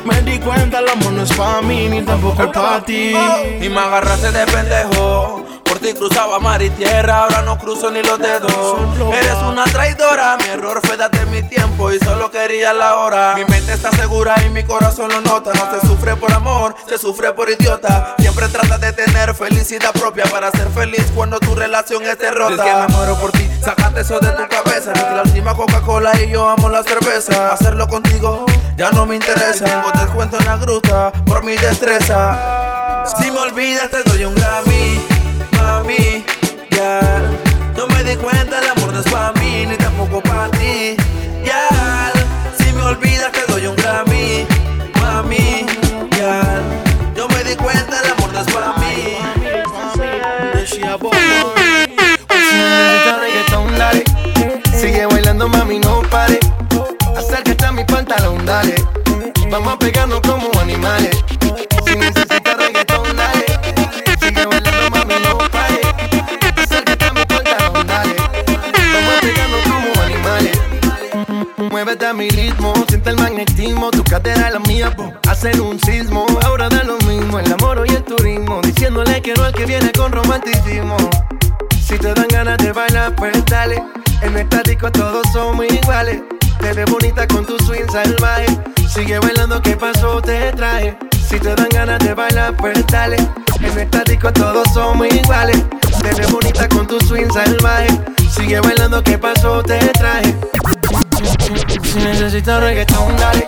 Me 0.04 0.20
di 0.30 0.38
cuenta 0.38 0.80
el 0.80 0.88
amor 0.90 1.12
no 1.12 1.22
es 1.22 1.32
pa' 1.32 1.62
mí, 1.62 1.88
ni 1.88 2.02
tampoco 2.02 2.42
es 2.42 2.48
pa' 2.50 2.84
ti. 2.84 3.14
Y 3.62 3.68
me 3.70 3.80
agarraste 3.80 4.30
de 4.30 4.44
pendejo. 4.46 5.44
Por 5.78 5.86
ti 5.86 5.94
cruzaba 5.94 6.40
mar 6.40 6.60
y 6.60 6.70
tierra, 6.70 7.22
ahora 7.22 7.42
no 7.42 7.56
cruzo 7.56 7.88
ni 7.88 8.02
los 8.02 8.18
dedos. 8.18 8.52
Eres 9.14 9.36
una 9.48 9.62
traidora, 9.62 10.36
mi 10.38 10.48
error 10.48 10.80
fue 10.82 10.96
darte 10.96 11.24
mi 11.26 11.44
tiempo 11.44 11.92
y 11.92 12.00
solo 12.00 12.32
quería 12.32 12.72
la 12.72 12.96
hora. 12.96 13.34
Mi 13.36 13.44
mente 13.44 13.74
está 13.74 13.92
segura 13.92 14.34
y 14.44 14.50
mi 14.50 14.64
corazón 14.64 15.08
lo 15.12 15.20
nota. 15.20 15.52
No 15.54 15.70
se 15.70 15.86
sufre 15.86 16.16
por 16.16 16.32
amor, 16.32 16.74
se 16.88 16.98
sufre 16.98 17.32
por 17.32 17.48
idiota. 17.48 18.16
Siempre 18.18 18.48
trata 18.48 18.76
de 18.78 18.92
tener 18.92 19.36
felicidad 19.36 19.92
propia 19.92 20.24
para 20.24 20.50
ser 20.50 20.68
feliz 20.70 21.06
cuando 21.14 21.38
tu 21.38 21.54
relación 21.54 22.02
esté 22.06 22.32
rota. 22.32 22.54
Es 22.54 22.60
que 22.60 22.80
me 22.80 22.88
muero 22.88 23.14
por 23.20 23.30
ti, 23.30 23.48
sacate 23.62 24.00
eso 24.00 24.18
de 24.18 24.30
tu 24.30 24.48
cabeza. 24.48 24.92
Ni 24.92 25.14
la 25.14 25.22
última 25.22 25.54
Coca-Cola 25.54 26.10
y 26.20 26.28
yo 26.28 26.48
amo 26.48 26.68
la 26.70 26.82
cerveza. 26.82 27.52
Hacerlo 27.52 27.86
contigo 27.86 28.46
ya 28.76 28.90
no 28.90 29.06
me 29.06 29.14
interesa. 29.14 29.64
Tengo 29.64 29.92
descuento 29.92 30.38
en 30.40 30.44
la 30.44 30.56
gruta 30.56 31.12
por 31.24 31.44
mi 31.44 31.56
destreza. 31.56 32.66
Si 33.16 33.30
me 33.30 33.38
olvidas 33.38 33.88
te 33.90 34.02
doy 34.02 34.24
un 34.24 34.34
Grammy, 34.34 34.87
ya. 36.70 37.00
No 37.76 37.86
me 37.86 38.04
di 38.04 38.16
cuenta, 38.16 38.58
el 38.58 38.68
amor 38.70 38.92
no 38.92 39.00
es 39.00 39.06
pa' 39.10 39.32
mí, 39.34 39.66
ni 39.66 39.76
tampoco 39.76 40.20
pa' 40.20 40.48
ti, 40.50 40.96
ya. 41.44 42.12
Si 42.58 42.72
me 42.72 42.82
olvidas 42.82 43.32
te 43.32 43.52
doy 43.52 43.66
un 43.66 43.76
Grammy, 43.76 44.46
mami, 45.00 45.66
ya. 46.16 46.42
Yo 47.16 47.28
me 47.28 47.44
di 47.44 47.54
cuenta, 47.56 48.00
el 48.02 48.12
amor 48.12 48.32
no 48.32 48.40
es 48.40 48.46
pa' 48.52 48.74
mí. 48.78 49.18
Sigue 54.80 55.06
bailando, 55.06 55.48
mami, 55.48 55.80
no 55.80 56.02
pare. 56.02 56.38
Acércate 57.16 57.66
a 57.66 57.72
mi 57.72 57.84
pantalón, 57.84 58.44
dale. 58.46 58.74
Vamos 59.50 59.74
a 59.74 59.78
pegarnos 59.78 60.20
como 60.20 60.50
animales. 60.60 61.24
Muévete 71.98 72.06
a 72.06 72.14
mi 72.14 72.28
ritmo, 72.30 72.72
siente 72.88 73.10
el 73.10 73.16
magnetismo, 73.16 73.90
tu 73.90 74.04
cadera 74.04 74.50
la 74.50 74.60
mía, 74.60 74.94
hacen 75.28 75.60
un 75.60 75.80
sismo. 75.80 76.26
Ahora 76.44 76.68
da 76.68 76.84
lo 76.84 76.96
mismo, 76.98 77.40
el 77.40 77.52
amor 77.52 77.84
y 77.88 77.92
el 77.92 78.04
turismo, 78.04 78.60
diciéndole 78.62 79.20
que 79.20 79.34
no 79.34 79.42
al 79.42 79.52
que 79.52 79.66
viene 79.66 79.90
con 79.90 80.12
romanticismo. 80.12 80.96
Si 81.84 81.98
te 81.98 82.14
dan 82.14 82.28
ganas 82.28 82.58
de 82.58 82.70
bailar, 82.70 83.16
pues 83.16 83.44
dale. 83.46 83.82
En 84.22 84.36
esta 84.36 84.62
disco 84.62 84.92
todos 84.92 85.26
somos 85.32 85.66
iguales. 85.66 86.20
Te 86.60 86.72
ves 86.72 86.88
bonita 86.88 87.26
con 87.26 87.44
tu 87.44 87.58
swing 87.64 87.90
salvaje. 87.90 88.46
Sigue 88.88 89.18
bailando, 89.18 89.60
¿qué 89.60 89.76
pasó? 89.76 90.22
Te 90.22 90.52
traje. 90.52 90.96
Si 91.28 91.40
te 91.40 91.52
dan 91.52 91.68
ganas 91.70 91.98
de 91.98 92.14
bailar, 92.14 92.56
pues 92.58 92.86
dale. 92.86 93.16
En 93.60 93.76
esta 93.76 94.04
disco 94.04 94.32
todos 94.32 94.68
somos 94.72 95.08
iguales. 95.12 95.64
Te 96.00 96.14
ves 96.14 96.30
bonita 96.30 96.68
con 96.68 96.86
tu 96.86 97.00
swing 97.00 97.28
salvaje. 97.32 97.88
Sigue 98.30 98.60
bailando, 98.60 99.02
¿qué 99.02 99.18
pasó? 99.18 99.64
Te 99.64 99.78
traje. 99.98 100.57
Si 101.18 101.98
necesitas 101.98 102.60
reggaetón, 102.60 103.16
dale. 103.16 103.44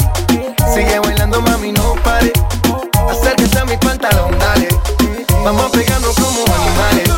Sigue 0.74 0.98
bailando, 0.98 1.40
mami, 1.40 1.72
no 1.72 1.94
pare. 2.02 2.32
Acércate 3.08 3.58
a 3.58 3.64
mi 3.64 3.76
pantalón, 3.76 4.36
dale. 4.38 4.68
Vamos 5.44 5.66
a 5.66 5.70
pegarnos 5.70 6.14
como 6.16 6.44
animales. 6.54 7.08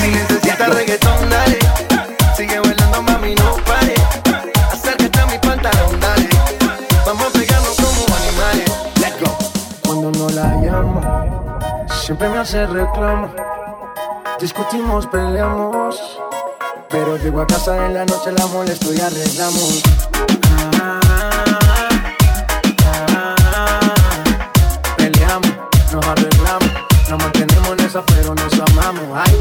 Si 0.00 0.08
necesitas 0.08 0.68
reggaetón, 0.74 1.28
dale. 1.28 1.58
Sigue 2.36 2.60
bailando, 2.60 3.02
mami, 3.02 3.34
no 3.34 3.56
pare. 3.64 3.94
Acércate 4.72 5.20
a 5.20 5.26
mi 5.26 5.38
pantalón, 5.38 5.98
dale. 6.00 6.28
Vamos 7.04 7.26
a 7.26 7.30
pegarnos 7.30 7.76
como 7.76 8.16
animales. 8.16 8.70
Let's 9.00 9.20
go. 9.20 9.36
Cuando 9.86 10.12
no 10.12 10.28
la 10.30 10.54
llamo, 10.56 11.86
siempre 11.88 12.28
me 12.28 12.38
hace 12.38 12.64
reclamo. 12.66 13.28
Discutimos, 14.38 15.06
peleamos. 15.08 16.20
Pero 16.90 17.16
llego 17.18 17.40
a 17.40 17.46
casa 17.46 17.86
en 17.86 17.94
la 17.94 18.04
noche, 18.04 18.32
la 18.32 18.46
molesto 18.46 18.92
y 18.92 19.00
arreglamos. 19.00 19.82
Peleamos, 24.96 25.50
nos 25.92 26.06
arreglamos. 26.06 26.70
Nos 27.08 27.22
mantenemos 27.22 27.70
en 27.78 27.80
esa, 27.86 28.02
pero 28.06 28.34
nos 28.34 28.52
amamos. 28.54 29.04
Ay, 29.14 29.38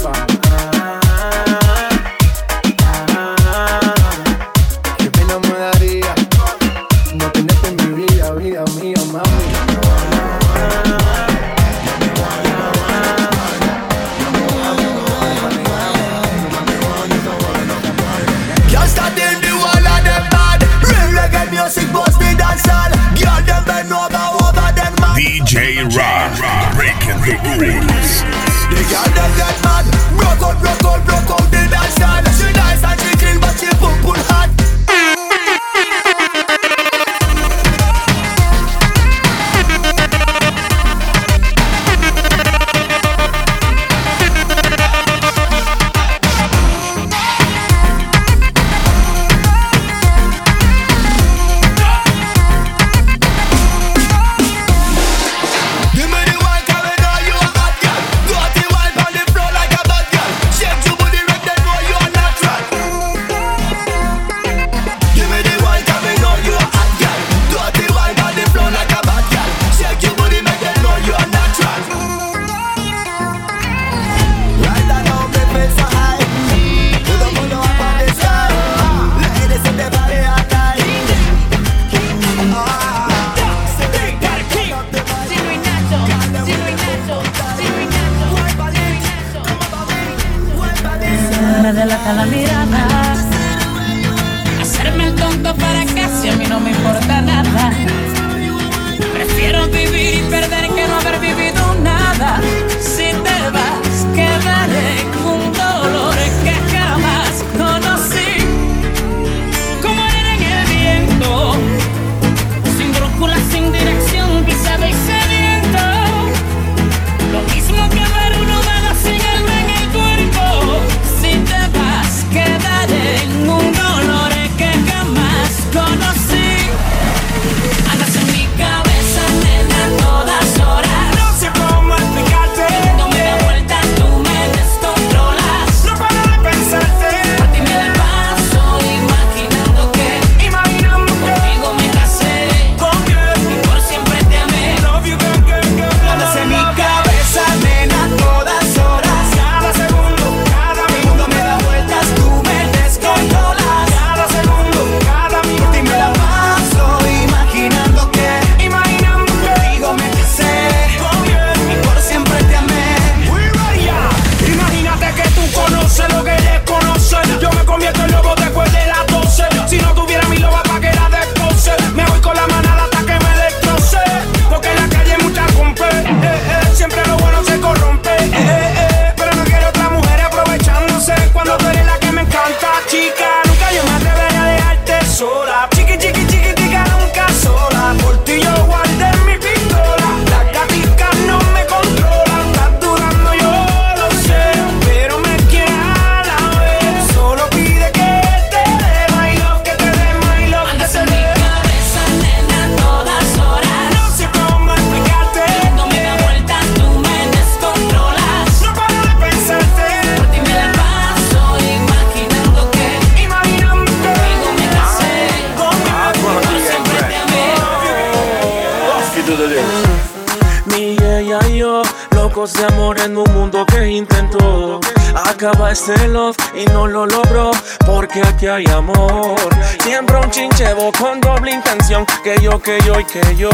Este 225.71 226.07
love 226.07 226.35
y 226.55 226.65
no 226.71 226.87
lo 226.87 227.05
logró 227.05 227.51
Porque 227.85 228.21
aquí 228.21 228.47
hay 228.47 228.65
amor. 228.67 229.37
Siempre 229.83 230.17
un 230.17 230.31
chinchevo 230.31 230.91
con 230.99 231.21
doble 231.21 231.51
intención 231.51 232.07
Que 232.23 232.41
yo, 232.41 232.59
que 232.59 232.79
yo 232.85 232.99
y 232.99 233.05
que 233.05 233.35
yo. 233.35 233.51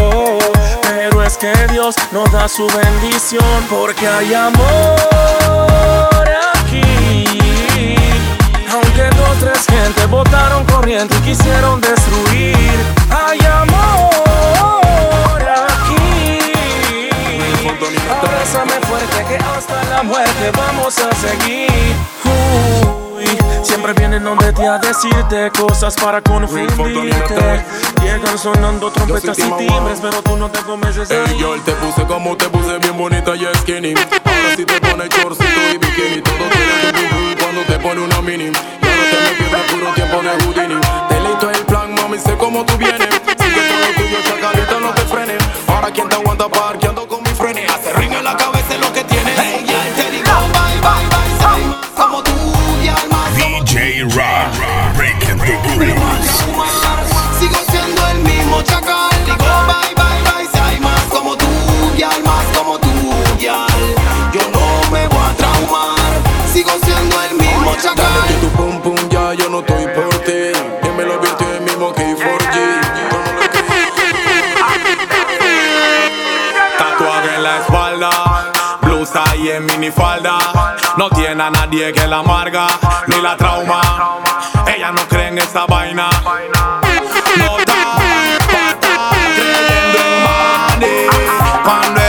Pero 0.81 1.21
es 1.21 1.37
que 1.37 1.51
Dios 1.73 1.93
nos 2.13 2.31
da 2.31 2.47
su 2.47 2.67
bendición 2.67 3.65
Porque 3.69 4.07
hay 4.07 4.33
amor 4.33 4.55
aquí. 6.55 7.35
Aunque 8.71 9.03
dos, 9.17 9.37
tres 9.41 9.65
gente 9.67 10.05
votaron 10.05 10.63
corriente 10.65 11.13
y 11.17 11.19
quisieron 11.19 11.81
destruir 11.81 12.77
Hay 13.11 13.39
amor 13.39 14.24
Abrázame 17.77 18.71
fuerte 18.87 19.25
que 19.27 19.35
hasta 19.35 19.83
la 19.89 20.03
muerte 20.03 20.51
vamos 20.55 20.97
a 20.97 21.13
seguir. 21.15 21.93
Uy, 22.23 23.25
Siempre 23.63 23.91
vienen 23.93 24.23
donde 24.23 24.53
te 24.53 24.65
a 24.65 24.77
decirte 24.77 25.51
cosas 25.51 25.93
para 25.95 26.21
confundirte. 26.21 27.65
Llegan 28.01 28.37
sonando 28.37 28.89
trompetas 28.91 29.37
y 29.39 29.41
timbres 29.41 29.99
pero 30.01 30.21
tú 30.21 30.37
no 30.37 30.49
te 30.49 30.59
convences 30.59 31.09
de 31.09 31.17
Ey, 31.17 31.25
ahí 31.27 31.37
girl, 31.37 31.61
te 31.63 31.73
puse 31.73 32.05
como 32.05 32.37
te 32.37 32.47
puse 32.47 32.77
bien 32.79 32.97
bonita 32.97 33.35
y 33.35 33.45
skinny. 33.57 33.93
Ahora 33.93 34.55
sí 34.55 34.63
te 34.63 34.79
pone 34.79 35.09
chorcito 35.09 35.61
y 35.73 35.77
bikini. 35.77 36.21
Todo 36.21 36.47
tiene 36.49 37.09
pum 37.09 37.35
cuando 37.41 37.61
te 37.63 37.79
pone 37.79 38.01
una 38.01 38.21
mini. 38.21 38.45
Y 38.45 38.87
ahora 38.87 39.03
te 39.11 39.17
me 39.19 39.31
pierdes 39.37 39.71
puro 39.71 39.93
tiempo 39.93 40.21
de 40.21 40.29
Houdini. 40.29 40.81
Delito 41.09 41.49
el 41.49 41.65
plan, 41.65 41.93
mami, 41.93 42.19
sé 42.19 42.37
cómo 42.37 42.63
tú 42.65 42.77
vienes. 42.77 43.09
Sigue 43.37 43.79
lo 43.81 44.01
tuyo, 44.01 44.17
chacalita, 44.23 44.79
no 44.79 44.91
te 44.91 45.01
frenes 45.01 45.43
Ahora 45.67 45.91
quien 45.91 46.07
te 46.07 46.15
aguanta 46.15 46.47
parqueando 46.47 47.07
con 47.07 47.24
mi 47.35 47.47
frenes 47.47 47.71
Hace 47.71 47.93
ring 47.93 48.13
en 48.13 48.23
la 48.23 48.35
cabeza 48.35 48.77
lo 48.77 48.91
que 48.93 49.03
tiene. 49.03 49.33
Hey, 49.37 49.65
girl, 49.65 49.95
te 49.95 50.11
digo 50.11 50.31
bye, 50.53 50.79
bye, 50.81 51.07
bye, 51.09 51.39
say 51.39 51.75
Como 51.95 52.23
tú 52.23 52.31
y 52.83 52.87
alma 52.87 53.29
DJ 53.35 54.03
Rock, 54.03 54.74
la 77.45 77.59
espalda. 77.59 78.09
Blusa 78.81 79.23
y 79.35 79.49
en 79.49 79.65
minifalda. 79.67 80.37
No 80.97 81.09
tiene 81.09 81.43
a 81.43 81.51
nadie 81.51 81.93
que 81.93 82.07
la 82.07 82.19
amarga 82.19 82.67
Ni 83.07 83.21
la 83.21 83.37
trauma. 83.37 83.81
Ella 84.67 84.91
no 84.91 85.01
cree 85.07 85.27
en 85.27 85.37
esa 85.37 85.65
vaina. 85.65 86.09
No 87.37 87.57
Cuando 91.63 92.04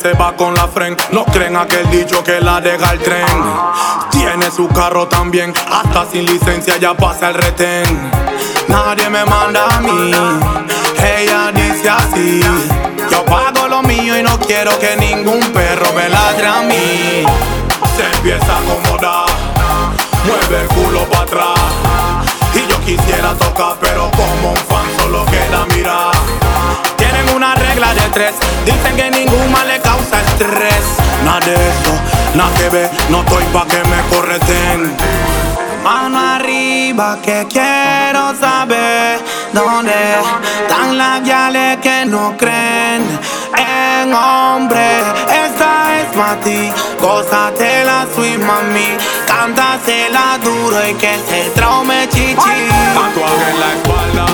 se 0.00 0.12
va 0.12 0.34
con 0.36 0.54
la 0.54 0.68
fren, 0.68 0.96
no 1.12 1.24
creen 1.24 1.56
aquel 1.56 1.90
dicho 1.90 2.22
que 2.22 2.40
la 2.40 2.60
deja 2.60 2.92
el 2.92 2.98
tren. 3.00 3.26
Tiene 4.10 4.50
su 4.50 4.68
carro 4.68 5.08
también, 5.08 5.52
hasta 5.70 6.06
sin 6.06 6.24
licencia 6.24 6.76
ya 6.76 6.94
pasa 6.94 7.28
el 7.28 7.34
retén. 7.34 8.10
Nadie 8.68 9.08
me 9.10 9.24
manda 9.24 9.76
a 9.76 9.80
mí, 9.80 10.12
ella 11.02 11.52
dice 11.52 11.88
así. 11.88 12.40
Yo 13.10 13.24
pago 13.24 13.68
lo 13.68 13.82
mío 13.82 14.18
y 14.18 14.22
no 14.22 14.38
quiero 14.40 14.78
que 14.78 14.96
ningún 14.96 15.40
perro 15.52 15.92
me 15.94 16.08
ladre 16.08 16.46
a 16.46 16.60
mí. 16.62 17.24
Se 17.96 18.16
empieza 18.16 18.52
a 18.52 18.58
acomodar, 18.58 19.26
mueve 20.24 20.62
el 20.62 20.68
culo 20.68 21.04
para 21.08 21.22
atrás. 21.22 21.60
Y 22.54 22.70
yo 22.70 22.80
quisiera 22.80 23.34
tocar 23.34 23.76
pero 23.80 24.10
como 24.12 24.52
un 24.52 24.56
fan 24.56 24.86
solo 24.98 25.24
queda 25.26 25.66
mirar 25.74 26.47
regla 27.78 27.94
de 27.94 28.08
tres, 28.10 28.34
dicen 28.64 28.96
que 28.96 29.10
ningún 29.10 29.52
mal 29.52 29.66
le 29.68 29.78
causa 29.80 30.20
estrés. 30.20 30.84
Nada 31.24 31.40
de 31.40 31.54
eso, 31.54 31.92
nada 32.34 32.50
que 32.56 32.68
ver, 32.70 32.90
no 33.08 33.20
estoy 33.20 33.44
pa' 33.52 33.66
que 33.66 33.82
me 33.84 34.00
correten. 34.10 34.96
Mano 35.84 36.18
arriba 36.18 37.18
que 37.22 37.46
quiero 37.48 38.34
saber 38.40 39.20
dónde 39.52 39.92
están 40.60 40.98
las 40.98 41.22
viales 41.22 41.78
que 41.78 42.04
no 42.06 42.36
creen 42.36 43.02
en 43.56 44.12
hombre. 44.12 44.98
Esta 45.46 46.00
es 46.00 46.06
para 46.16 46.40
ti, 46.40 46.72
gózate 47.00 47.84
la 47.84 48.06
sweet 48.12 48.40
mami, 48.40 48.96
cántasela 49.26 50.38
duro 50.42 50.88
y 50.88 50.94
que 50.94 51.16
se 51.28 51.50
traume 51.54 52.08
chichi. 52.08 52.34
Tatuaje 52.34 53.50
en 53.50 53.60
la 53.60 53.72
espalda, 53.74 54.26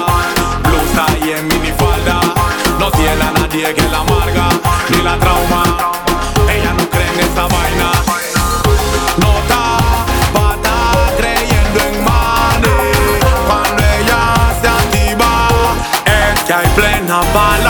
blusa 0.62 1.26
y 1.26 1.30
en 1.32 1.48
minifalda, 1.48 2.20
no 2.78 2.90
tiene 2.90 3.22
a 3.22 3.30
nadie 3.32 3.74
que 3.74 3.82
la 3.88 3.98
amarga 3.98 4.48
ni 4.90 5.02
la 5.02 5.18
trauma. 5.18 5.62
Ella 6.48 6.72
no 6.72 6.88
cree 6.90 7.08
en 7.08 7.20
esa 7.20 7.42
vaina. 7.42 7.90
No 9.18 9.38
está 9.38 10.72
creyendo 11.16 11.80
en 11.80 12.04
money 12.04 13.18
Cuando 13.46 13.82
ella 13.82 14.20
se 14.60 14.68
activa 14.68 15.48
Es 16.04 16.42
que 16.44 16.52
hay 16.52 16.66
plena 16.74 17.20
bala 17.32 17.63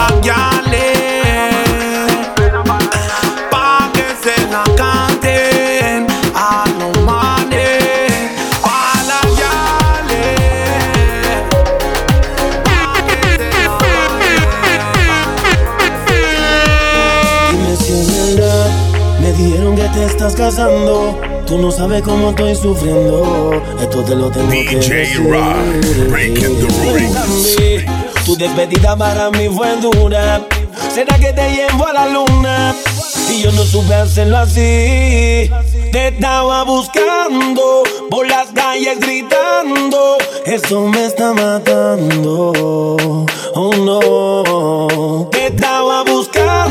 que. 20.44 21.14
Tú 21.46 21.58
no 21.58 21.70
sabes 21.70 22.02
cómo 22.02 22.30
estoy 22.30 22.54
sufriendo. 22.54 23.62
Esto 23.80 24.02
te 24.02 24.14
lo 24.14 24.30
tengo 24.30 24.50
que 24.50 24.76
DJ 24.76 24.94
decir. 24.94 25.30
Rock, 25.30 26.10
breaking 26.10 26.58
the 26.58 26.66
rules. 26.84 27.84
Tu 28.24 28.36
despedida 28.36 28.96
para 28.96 29.30
mí 29.30 29.48
fue 29.48 29.76
dura. 29.80 30.42
¿Será 30.94 31.18
que 31.18 31.32
te 31.32 31.50
llevo 31.50 31.86
a 31.86 31.92
la 31.92 32.08
luna? 32.08 32.74
Y 33.30 33.42
yo 33.42 33.52
no 33.52 33.62
supe 33.64 33.94
hacerlo 33.94 34.38
así. 34.38 35.50
Te 35.92 36.08
estaba 36.08 36.64
buscando 36.64 37.82
por 38.10 38.26
las 38.28 38.48
calles 38.48 39.00
gritando. 39.00 40.18
Eso 40.44 40.82
me 40.88 41.06
está 41.06 41.32
matando. 41.32 42.52
Oh 43.54 43.74
no. 43.76 45.28
Te 45.30 45.46
estaba 45.46 46.04
buscando 46.04 46.63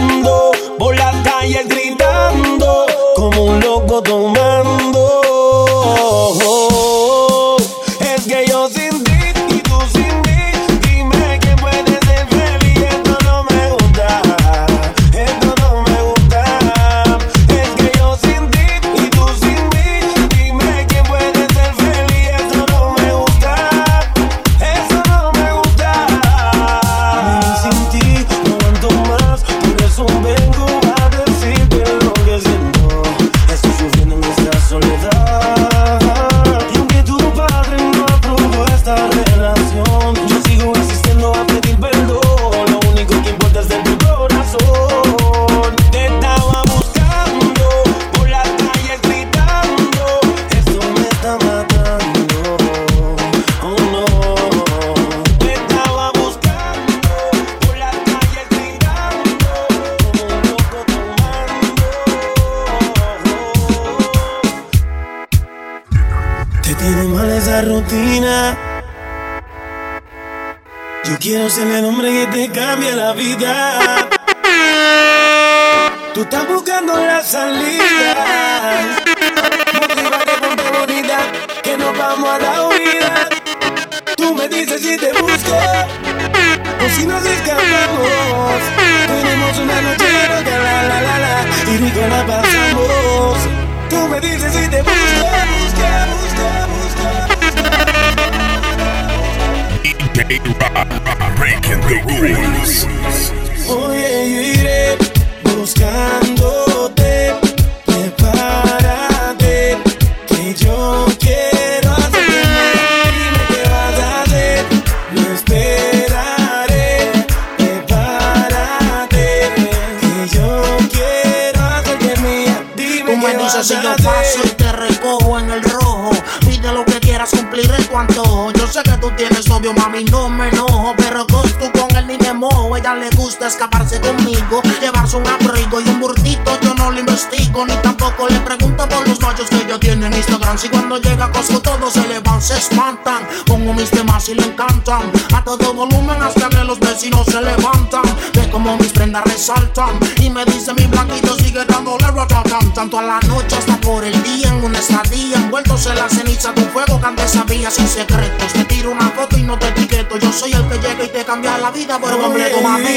A 145.33 145.43
todo 145.43 145.73
volumen 145.73 146.21
hasta 146.21 146.49
que 146.49 146.63
los 146.63 146.79
vecinos 146.79 147.25
se 147.25 147.41
levantan. 147.41 148.03
Ve 148.33 148.49
como 148.49 148.77
mis 148.77 148.91
prendas 148.91 149.23
resaltan. 149.23 149.97
Y 150.21 150.29
me 150.29 150.45
dice 150.45 150.73
mi 150.73 150.85
blanquito 150.85 151.35
sigue 151.35 151.65
dándole 151.65 152.07
rotatán. 152.07 152.73
Tanto 152.73 152.99
a 152.99 153.01
la 153.01 153.19
noche 153.21 153.55
hasta 153.55 153.77
por 153.81 154.03
el 154.03 154.21
día 154.23 154.49
en 154.49 154.63
una 154.63 154.79
estadía. 154.79 155.37
Envueltos 155.37 155.85
en 155.87 155.95
la 155.95 156.09
ceniza 156.09 156.51
de 156.51 156.61
un 156.61 156.69
fuego 156.69 156.99
que 156.99 157.05
antes 157.07 157.31
sabía 157.31 157.71
sin 157.71 157.87
secretos. 157.87 158.53
Te 158.53 158.65
tiro 158.65 158.91
una 158.91 159.09
foto 159.09 159.37
y 159.37 159.43
no 159.43 159.57
te 159.57 159.69
etiqueto. 159.69 160.17
Yo 160.17 160.31
soy 160.31 160.53
el 160.53 160.67
que 160.69 160.77
llega 160.77 161.03
y 161.03 161.09
te 161.09 161.25
cambia 161.25 161.57
la 161.57 161.71
vida 161.71 161.99
por 161.99 162.19
completo, 162.19 162.61
mami. 162.61 162.95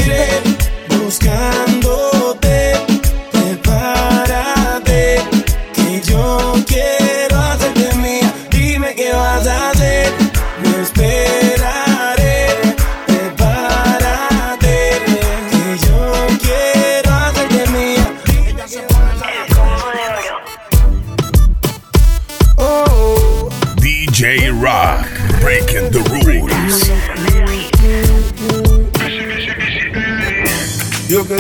Buscándote, 1.03 2.84
prepárate, 3.32 4.16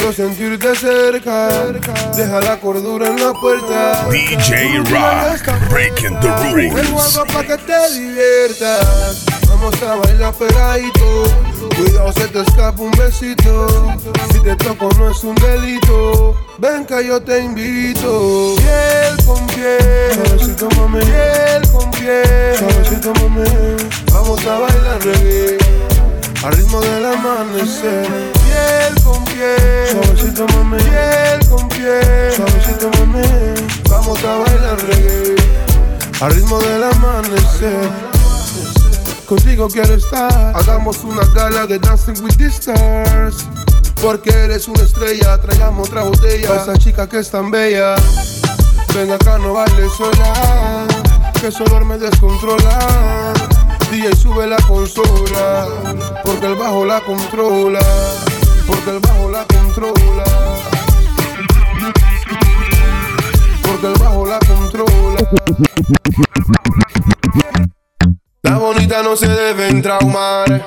quiero 0.06 0.12
sentirte 0.12 0.76
cerca, 0.76 1.48
deja 2.16 2.40
la 2.40 2.60
cordura 2.60 3.08
en 3.08 3.16
la 3.16 3.32
puerta. 3.32 4.06
DJ 4.08 4.78
Rock, 4.78 5.70
breaking 5.70 6.20
the 6.20 6.28
Tengo 6.28 6.54
rules. 6.54 7.16
algo 7.16 7.32
pa' 7.32 7.42
que 7.42 7.56
te 7.56 7.92
diviertas. 7.92 9.24
Vamos 9.48 9.74
a 9.82 9.96
bailar 9.96 10.32
pegadito. 10.34 11.24
Cuidado, 11.76 12.12
se 12.12 12.28
te 12.28 12.40
escapa 12.40 12.82
un 12.82 12.90
besito. 12.92 13.96
Si 14.32 14.40
te 14.40 14.54
toco, 14.56 14.90
no 14.96 15.10
es 15.10 15.24
un 15.24 15.34
delito. 15.36 16.36
Ven 16.58 16.86
que 16.86 17.06
yo 17.06 17.20
te 17.20 17.40
invito. 17.40 18.54
Piel 18.58 19.26
con 19.26 19.46
piel. 19.48 20.14
Suavecito, 20.14 20.68
mami. 20.76 21.00
Piel 21.00 21.72
con 21.72 21.90
piel. 21.90 22.56
Suavecito, 22.58 23.12
mami. 23.14 23.48
Vamos 24.12 24.46
a 24.46 24.58
bailar 24.58 25.02
reggae. 25.02 25.75
Al 26.44 26.52
ritmo 26.52 26.80
del 26.80 27.04
amanecer. 27.04 28.06
Piel 28.44 29.04
con 29.04 29.24
piel. 29.24 29.88
Suavecito, 29.90 30.46
mami. 30.54 30.78
Piel 30.78 31.48
con 31.48 31.68
piel. 31.68 32.32
Suavecito, 32.34 32.90
mami. 32.98 33.22
Vamos 33.88 34.22
a 34.24 34.36
bailar 34.38 34.78
reggae. 34.86 35.36
Al 36.20 36.34
ritmo 36.34 36.58
del 36.60 36.84
amanecer. 36.84 37.90
Contigo 39.26 39.68
quiero 39.68 39.94
estar. 39.94 40.52
Hagamos 40.54 41.02
una 41.04 41.24
gala 41.34 41.66
de 41.66 41.78
Dancing 41.78 42.22
with 42.22 42.36
the 42.36 42.46
Stars. 42.46 43.46
Porque 44.00 44.30
eres 44.30 44.68
una 44.68 44.82
estrella, 44.82 45.40
traigamos 45.40 45.88
otra 45.88 46.02
botella. 46.02 46.48
Pa' 46.48 46.62
esa 46.62 46.78
chica 46.78 47.08
que 47.08 47.18
es 47.18 47.30
tan 47.30 47.50
bella. 47.50 47.96
Ven 48.94 49.10
acá, 49.10 49.38
no 49.38 49.54
bailes 49.54 49.92
sola. 49.96 50.86
Que 51.40 51.48
ese 51.48 51.62
olor 51.64 51.84
me 51.84 51.98
descontrola. 51.98 53.35
DJ 53.90 54.16
sube 54.16 54.46
la 54.46 54.56
consola. 54.56 55.68
Porque 56.24 56.46
el 56.46 56.54
bajo 56.56 56.84
la 56.84 57.00
controla. 57.00 57.80
Porque 58.66 58.90
el 58.90 58.98
bajo 59.00 59.30
la 59.30 59.44
controla. 59.44 60.24
Porque 63.62 63.86
el 63.86 63.94
bajo 63.94 64.26
la 64.26 64.38
controla. 64.40 65.20
Las 68.42 68.58
bonitas 68.58 69.04
no 69.04 69.16
se 69.16 69.28
deben 69.28 69.82
traumar. 69.82 70.66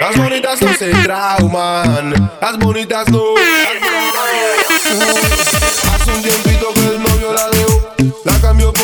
Las 0.00 0.16
bonitas 0.16 0.62
no 0.62 0.74
se 0.74 0.90
trauman. 0.90 2.30
Las 2.40 2.58
bonitas 2.58 3.08
no. 3.10 3.22
Hace 5.94 6.10
un 6.10 6.22
tiempito 6.22 6.74
que 6.74 6.86
el 6.86 7.02
novio 7.02 7.32
la 7.32 7.48
dejó. 7.48 7.94
La 8.24 8.40
cambió 8.40 8.72
por 8.72 8.81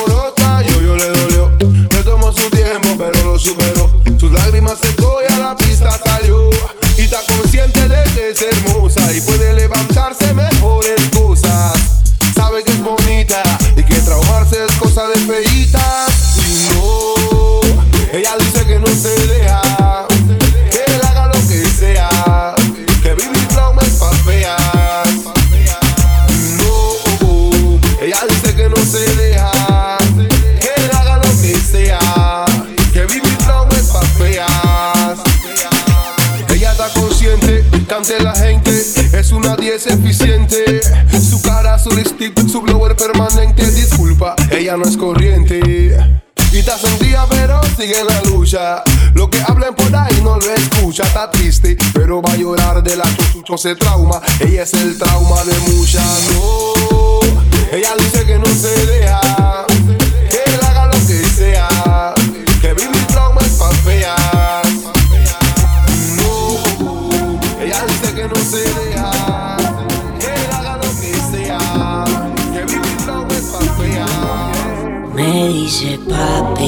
Sus 4.18 4.30
lágrimas 4.30 4.78
secó 4.78 5.20
y 5.22 5.32
a 5.32 5.38
la 5.38 5.56
pista 5.56 5.90
salió. 6.04 6.50
Y 6.96 7.02
está 7.02 7.18
consciente 7.26 7.88
de 7.88 8.02
que 8.12 8.30
es 8.30 8.42
hermosa 8.42 9.12
y 9.14 9.20
puede 9.22 9.54
levantarse 9.54 10.34
mejores 10.34 10.57
ante 37.98 38.22
la 38.22 38.32
gente 38.32 38.70
es 39.12 39.32
una 39.32 39.56
10 39.56 39.88
eficiente. 39.88 40.80
Su 41.18 41.42
cara, 41.42 41.76
su 41.80 41.90
lipstick, 41.90 42.48
su 42.48 42.60
blower 42.62 42.94
permanente. 42.94 43.68
Disculpa, 43.72 44.36
ella 44.52 44.76
no 44.76 44.84
es 44.84 44.96
corriente. 44.96 45.60
Y 46.52 46.58
está 46.58 46.78
sentida, 46.78 47.26
pero 47.28 47.60
sigue 47.76 47.98
en 47.98 48.06
la 48.06 48.22
lucha. 48.22 48.84
Lo 49.14 49.28
que 49.28 49.42
hablen 49.42 49.74
por 49.74 49.94
ahí 49.96 50.20
no 50.22 50.38
lo 50.38 50.54
escucha. 50.54 51.02
Está 51.02 51.28
triste, 51.32 51.76
pero 51.92 52.22
va 52.22 52.32
a 52.32 52.36
llorar 52.36 52.84
de 52.84 52.96
la 52.96 53.04
no 53.48 53.58
se 53.58 53.74
trauma. 53.74 54.20
Ella 54.40 54.62
es 54.62 54.74
el 54.74 54.96
trauma 54.96 55.42
de 55.42 55.58
muchas. 55.72 56.04
No, 56.32 57.20
ella 57.72 57.96
dice 57.98 58.24
que 58.24 58.38
no 58.38 58.46
se 58.46 58.86
deja. 58.86 59.66
Que 60.30 60.50
él 60.52 60.60
haga 60.62 60.86
lo 60.86 61.06
que 61.06 61.24
sea. 61.36 62.14
Que 62.60 62.74
vivir 62.74 63.06
trauma 63.08 63.40
es 63.40 63.52
pa' 63.54 63.72
dice 75.68 75.98
papi, 76.08 76.66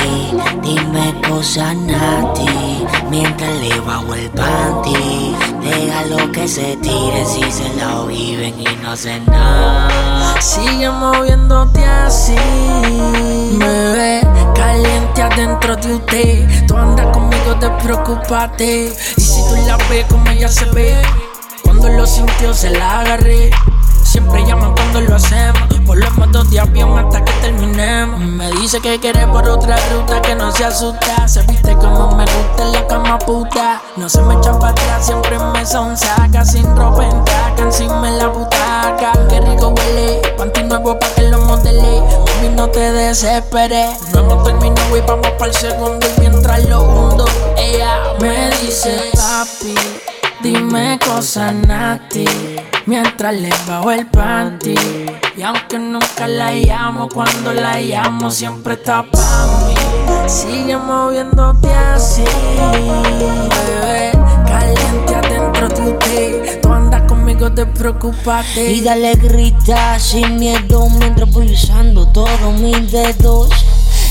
dime 0.62 1.14
cosas 1.26 1.74
nati 1.74 2.84
Mientras 3.08 3.50
le 3.62 3.80
bajo 3.80 4.14
el 4.14 4.28
panty 4.30 5.34
Déjalo 5.62 6.30
que 6.32 6.46
se 6.46 6.76
tire 6.76 7.24
si 7.24 7.40
se 7.50 7.74
la 7.76 8.04
viven 8.04 8.60
y 8.60 8.76
no 8.82 8.92
hacen 8.92 9.24
nada. 9.26 10.40
Sigue 10.40 10.90
moviéndote 10.90 11.84
así, 11.84 12.36
bebé. 13.58 14.20
Caliente 14.54 15.22
adentro 15.22 15.76
de 15.76 15.94
usted. 15.94 16.66
Tú 16.66 16.76
andas 16.76 17.06
conmigo, 17.08 17.54
despreocúpate. 17.60 18.92
Y 19.16 19.20
si 19.20 19.40
tú 19.48 19.56
la 19.66 19.76
ves 19.88 20.06
como 20.06 20.30
ella 20.30 20.48
se 20.48 20.64
ve, 20.66 21.02
cuando 21.62 21.88
lo 21.88 22.06
sintió 22.06 22.54
se 22.54 22.70
la 22.70 23.00
agarré. 23.00 23.50
Siempre 24.10 24.44
llaman 24.44 24.74
cuando 24.74 25.02
lo 25.02 25.14
hacemos. 25.14 25.68
Volvemos 25.84 26.32
dos 26.32 26.50
de 26.50 26.58
avión 26.58 26.98
hasta 26.98 27.24
que 27.24 27.32
terminemos. 27.34 28.18
Me 28.18 28.50
dice 28.54 28.80
que 28.80 28.98
quiere 28.98 29.24
por 29.28 29.48
otra 29.48 29.76
ruta 29.92 30.20
que 30.20 30.34
no 30.34 30.50
se 30.50 30.64
asusta. 30.64 31.28
Se 31.28 31.42
viste 31.42 31.74
como 31.76 32.16
me 32.16 32.24
gusta 32.24 32.64
la 32.72 32.84
cama 32.88 33.20
puta. 33.20 33.80
No 33.96 34.08
se 34.08 34.20
me 34.22 34.34
echan 34.34 34.58
para 34.58 34.72
atrás, 34.72 35.06
siempre 35.06 35.38
me 35.38 35.64
son 35.64 35.96
saca. 35.96 36.44
Sin 36.44 36.64
ropa 36.74 37.04
en 37.04 37.24
taca, 37.24 37.62
encima 37.62 38.08
en 38.08 38.18
la 38.18 38.26
butaca. 38.26 39.12
Qué 39.28 39.40
rico 39.42 39.68
huele, 39.68 40.20
panty 40.36 40.64
nuevo 40.64 40.98
pa' 40.98 41.08
que 41.14 41.22
lo 41.28 41.38
modele. 41.42 42.02
Mami, 42.34 42.48
no 42.56 42.68
te 42.68 42.90
desesperes. 42.90 44.12
No 44.12 44.22
hemos 44.22 44.42
terminado 44.42 44.96
y 44.96 45.02
vamos 45.02 45.30
para 45.38 45.52
el 45.52 45.54
segundo. 45.56 46.04
Y 46.16 46.20
mientras 46.20 46.64
lo 46.64 46.82
hundo, 46.82 47.26
ella 47.56 47.96
me 48.18 48.50
dice, 48.56 49.12
papi. 49.14 49.76
Dime 50.42 50.98
cosas 50.98 51.54
nati 51.54 52.24
mientras 52.90 53.32
le 53.32 53.50
bajo 53.68 53.92
el 53.92 54.04
panty. 54.06 54.74
Y 55.36 55.42
aunque 55.42 55.78
nunca 55.78 56.26
la 56.26 56.50
llamo, 56.52 57.08
cuando 57.08 57.52
la 57.52 57.80
llamo 57.80 58.32
siempre 58.32 58.74
está 58.74 59.04
pa' 59.08 59.46
mí. 59.68 59.74
Sigue 60.28 60.76
moviéndote 60.76 61.72
así, 61.72 62.24
bebé. 62.56 64.10
Caliente 64.44 65.14
adentro 65.14 65.68
de 65.68 65.92
usted. 65.92 66.60
Tú 66.60 66.72
andas 66.72 67.02
conmigo, 67.02 67.48
despreocúpate. 67.48 68.72
Y 68.72 68.80
dale 68.80 69.14
grita 69.14 69.96
sin 70.00 70.36
miedo 70.36 70.88
mientras 70.98 71.30
voy 71.30 71.52
usando 71.52 72.08
todos 72.08 72.52
mis 72.58 72.90
dedos. 72.90 73.50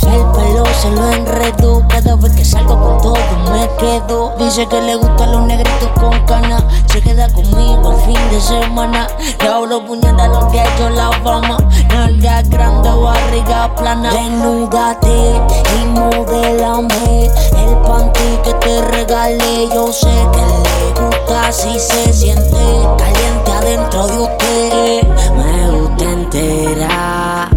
El 0.04 0.24
pelo 0.32 0.66
se 0.82 0.90
lo 0.92 1.12
enredo. 1.12 1.84
Cada 1.90 2.16
vez 2.16 2.34
que 2.34 2.46
salgo 2.46 2.80
con 2.80 3.02
todo 3.02 3.16
me 3.52 3.68
quedo. 3.78 4.34
Dice 4.38 4.68
que 4.68 4.82
le 4.82 4.96
gustan 4.96 5.32
los 5.32 5.42
negritos 5.42 5.90
con 6.00 6.18
cana. 6.26 6.64
Se 6.92 7.02
queda 7.02 7.28
conmigo 7.30 7.92
el 7.92 8.02
fin 8.06 8.30
de 8.32 8.42
semana. 8.42 9.08
Le 9.42 9.48
hablo 9.48 9.86
puñada 9.86 10.28
lo 10.28 10.48
que 10.50 10.60
ha 10.60 10.64
hecho 10.64 10.90
la 10.90 11.12
fama. 11.24 11.58
Nalga 11.90 12.42
grande, 12.44 12.90
barriga 12.90 13.76
plana. 13.76 14.10
Desnúdate 14.12 15.42
y 15.82 15.86
modelame 15.86 17.26
El 17.58 17.78
panty 17.86 18.38
que 18.44 18.54
te 18.54 18.82
regalé 18.82 19.70
Yo 19.74 19.92
sé 19.92 20.08
que 20.08 20.42
le 20.42 21.08
gusta 21.08 21.52
si 21.52 21.80
se 21.80 22.14
siente 22.14 22.58
Caliente 22.98 23.52
adentro 23.52 24.08
de 24.08 24.20
usted. 24.20 25.08
Me 25.36 25.72
gusta 25.72 26.04
entera 26.04 27.50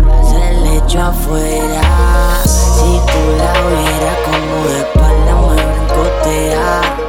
Echo 0.93 1.01
afuera. 1.01 2.43
Si 2.45 3.01
tú 3.07 3.21
la 3.39 3.53
vieras 3.67 4.19
como 4.27 4.69
de 4.69 4.79
espalda 4.81 5.35
me 5.41 5.55
brincotea 5.55 7.02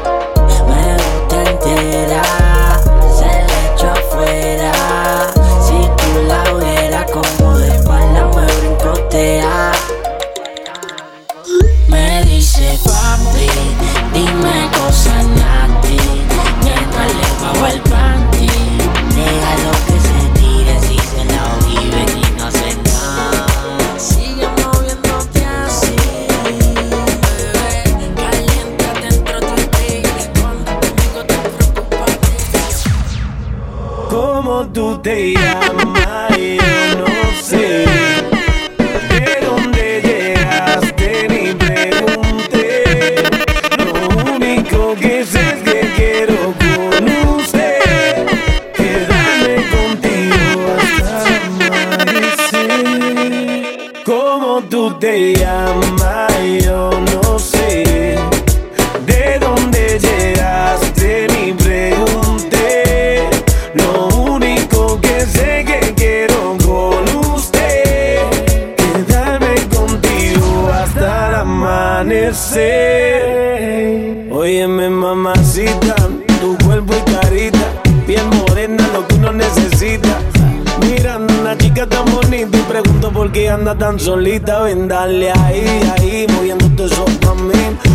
solita. 84.04 84.64
Ven, 84.64 84.88
dale 84.88 85.32
ahí, 85.32 85.66
ahí, 85.98 86.28
moviéndote 86.34 86.86
eso 86.86 87.06
pa' 87.22 87.34
mí. 87.36 87.54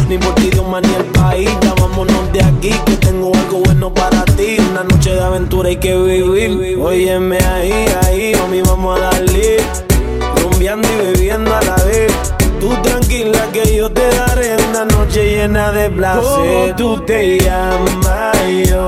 Ni 0.09 0.19
por 0.19 0.35
ti, 0.37 0.51
Dios, 0.51 0.65
ni 0.83 0.95
el 0.95 1.05
país. 1.13 1.51
Ya 1.63 1.75
vámonos 1.75 2.33
de 2.33 2.43
aquí, 2.43 2.73
que 2.87 2.97
tengo 2.97 3.33
algo 3.35 3.59
bueno 3.65 3.93
para 3.93 4.25
ti. 4.25 4.57
Una 4.71 4.85
noche 4.85 5.15
de 5.15 5.21
aventura 5.21 5.69
hay 5.69 5.77
que 5.77 5.95
vivir. 5.95 6.79
Óyeme 6.81 7.39
ahí, 7.39 7.87
ahí, 8.03 8.33
mami, 8.41 8.63
vamos 8.63 8.99
a 8.99 9.03
darle. 9.03 9.59
Rumbeando 10.43 10.89
y 10.89 11.07
bebiendo 11.07 11.55
a 11.55 11.63
la 11.63 11.77
vez. 11.85 12.13
Tú 12.59 12.71
tranquila 12.83 13.47
que 13.53 13.77
yo 13.77 13.91
te 13.91 14.09
daré 14.17 14.57
una 14.71 14.85
noche 14.87 15.37
llena 15.37 15.71
de 15.73 15.91
placer. 15.91 16.25
¿Cómo 16.25 16.77
tú 16.77 17.05
te 17.05 17.39
llamas? 17.39 18.37
Yo 18.67 18.88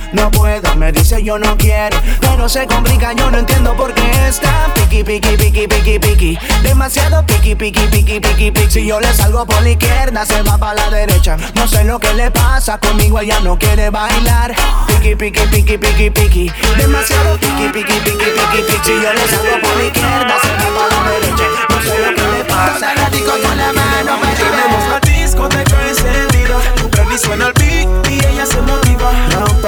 No 0.13 0.29
puedo, 0.29 0.75
me 0.75 0.91
dice 0.91 1.23
yo 1.23 1.37
no 1.37 1.57
quiero, 1.57 1.97
pero 2.19 2.49
se 2.49 2.67
complica, 2.67 3.13
yo 3.13 3.31
no 3.31 3.37
entiendo 3.37 3.75
por 3.75 3.93
qué 3.93 4.27
está 4.27 4.67
piqui, 4.75 5.03
piqui, 5.03 5.37
piqui, 5.37 5.67
piqui, 5.67 5.99
piqui, 5.99 6.39
demasiado 6.63 7.25
piqui, 7.25 7.55
piqui, 7.55 7.87
piqui, 7.87 8.19
piqui, 8.19 8.51
piqui. 8.51 8.71
Si 8.71 8.85
yo 8.85 8.99
le 8.99 9.13
salgo 9.13 9.45
por 9.45 9.61
la 9.61 9.69
izquierda, 9.69 10.25
se 10.25 10.41
va 10.43 10.57
para 10.57 10.73
la 10.75 10.89
derecha. 10.89 11.37
No 11.55 11.67
sé 11.67 11.83
lo 11.85 11.99
que 11.99 12.13
le 12.13 12.29
pasa, 12.31 12.77
conmigo 12.77 13.19
ella 13.19 13.39
no 13.39 13.57
quiere 13.57 13.89
bailar. 13.89 14.53
Piqui, 14.87 15.15
piqui, 15.15 15.41
piqui, 15.47 15.77
piqui, 15.77 16.09
piqui, 16.09 16.51
demasiado 16.77 17.37
piqui, 17.37 17.69
piqui, 17.69 17.93
piqui, 17.99 18.17
piqui, 18.17 18.61
piqui. 18.67 18.81
Si 18.83 18.93
yo 19.01 19.13
le 19.13 19.27
salgo 19.27 19.61
por 19.61 19.77
la 19.77 19.85
izquierda, 19.85 20.35
se 20.41 20.49
va 20.49 20.69
para 20.75 21.03
la 21.03 21.11
derecha. 21.11 21.45
No 21.69 21.81
sé 21.81 21.99
lo 21.99 22.15
que 22.15 22.37
le 22.37 22.43
pasa, 22.45 22.93
con 23.25 23.57
la 23.57 23.73
mano, 23.73 24.19
Tenemos 24.35 24.89
la 24.89 24.99
discoteca 24.99 25.87
encendida 25.87 26.57
Prendí 26.91 27.17
suena 27.17 27.47
el 27.47 27.53
beat 27.53 28.09
y 28.09 28.25
ella 28.25 28.45
se 28.45 28.61
motiva 28.61 28.90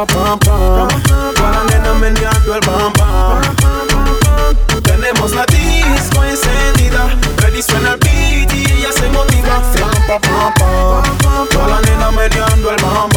Pa, 0.06 0.14
pam, 0.14 0.39
pam. 0.39 0.88
La 1.39 1.64
nena 1.64 1.93
meneando 1.93 2.56
el 2.56 2.60
bam, 2.68 2.91
bam 2.99 3.41
Tenemos 4.84 5.32
la 5.32 5.45
disco 5.45 6.24
encendida. 6.26 7.08
Prendí 7.38 7.62
suena 7.62 7.93
el 7.93 7.99
beat 7.99 8.54
y 8.54 8.66
ella 8.70 8.91
se 8.91 9.08
motiva. 9.08 9.62
Ram, 9.80 10.06
pa, 10.06 10.20
pam, 10.20 10.54
pam. 10.56 11.47
Con 11.47 11.70
la 11.70 11.80
nena 11.82 12.12
meneando 12.12 12.72
el 12.72 12.84
bam, 12.84 13.10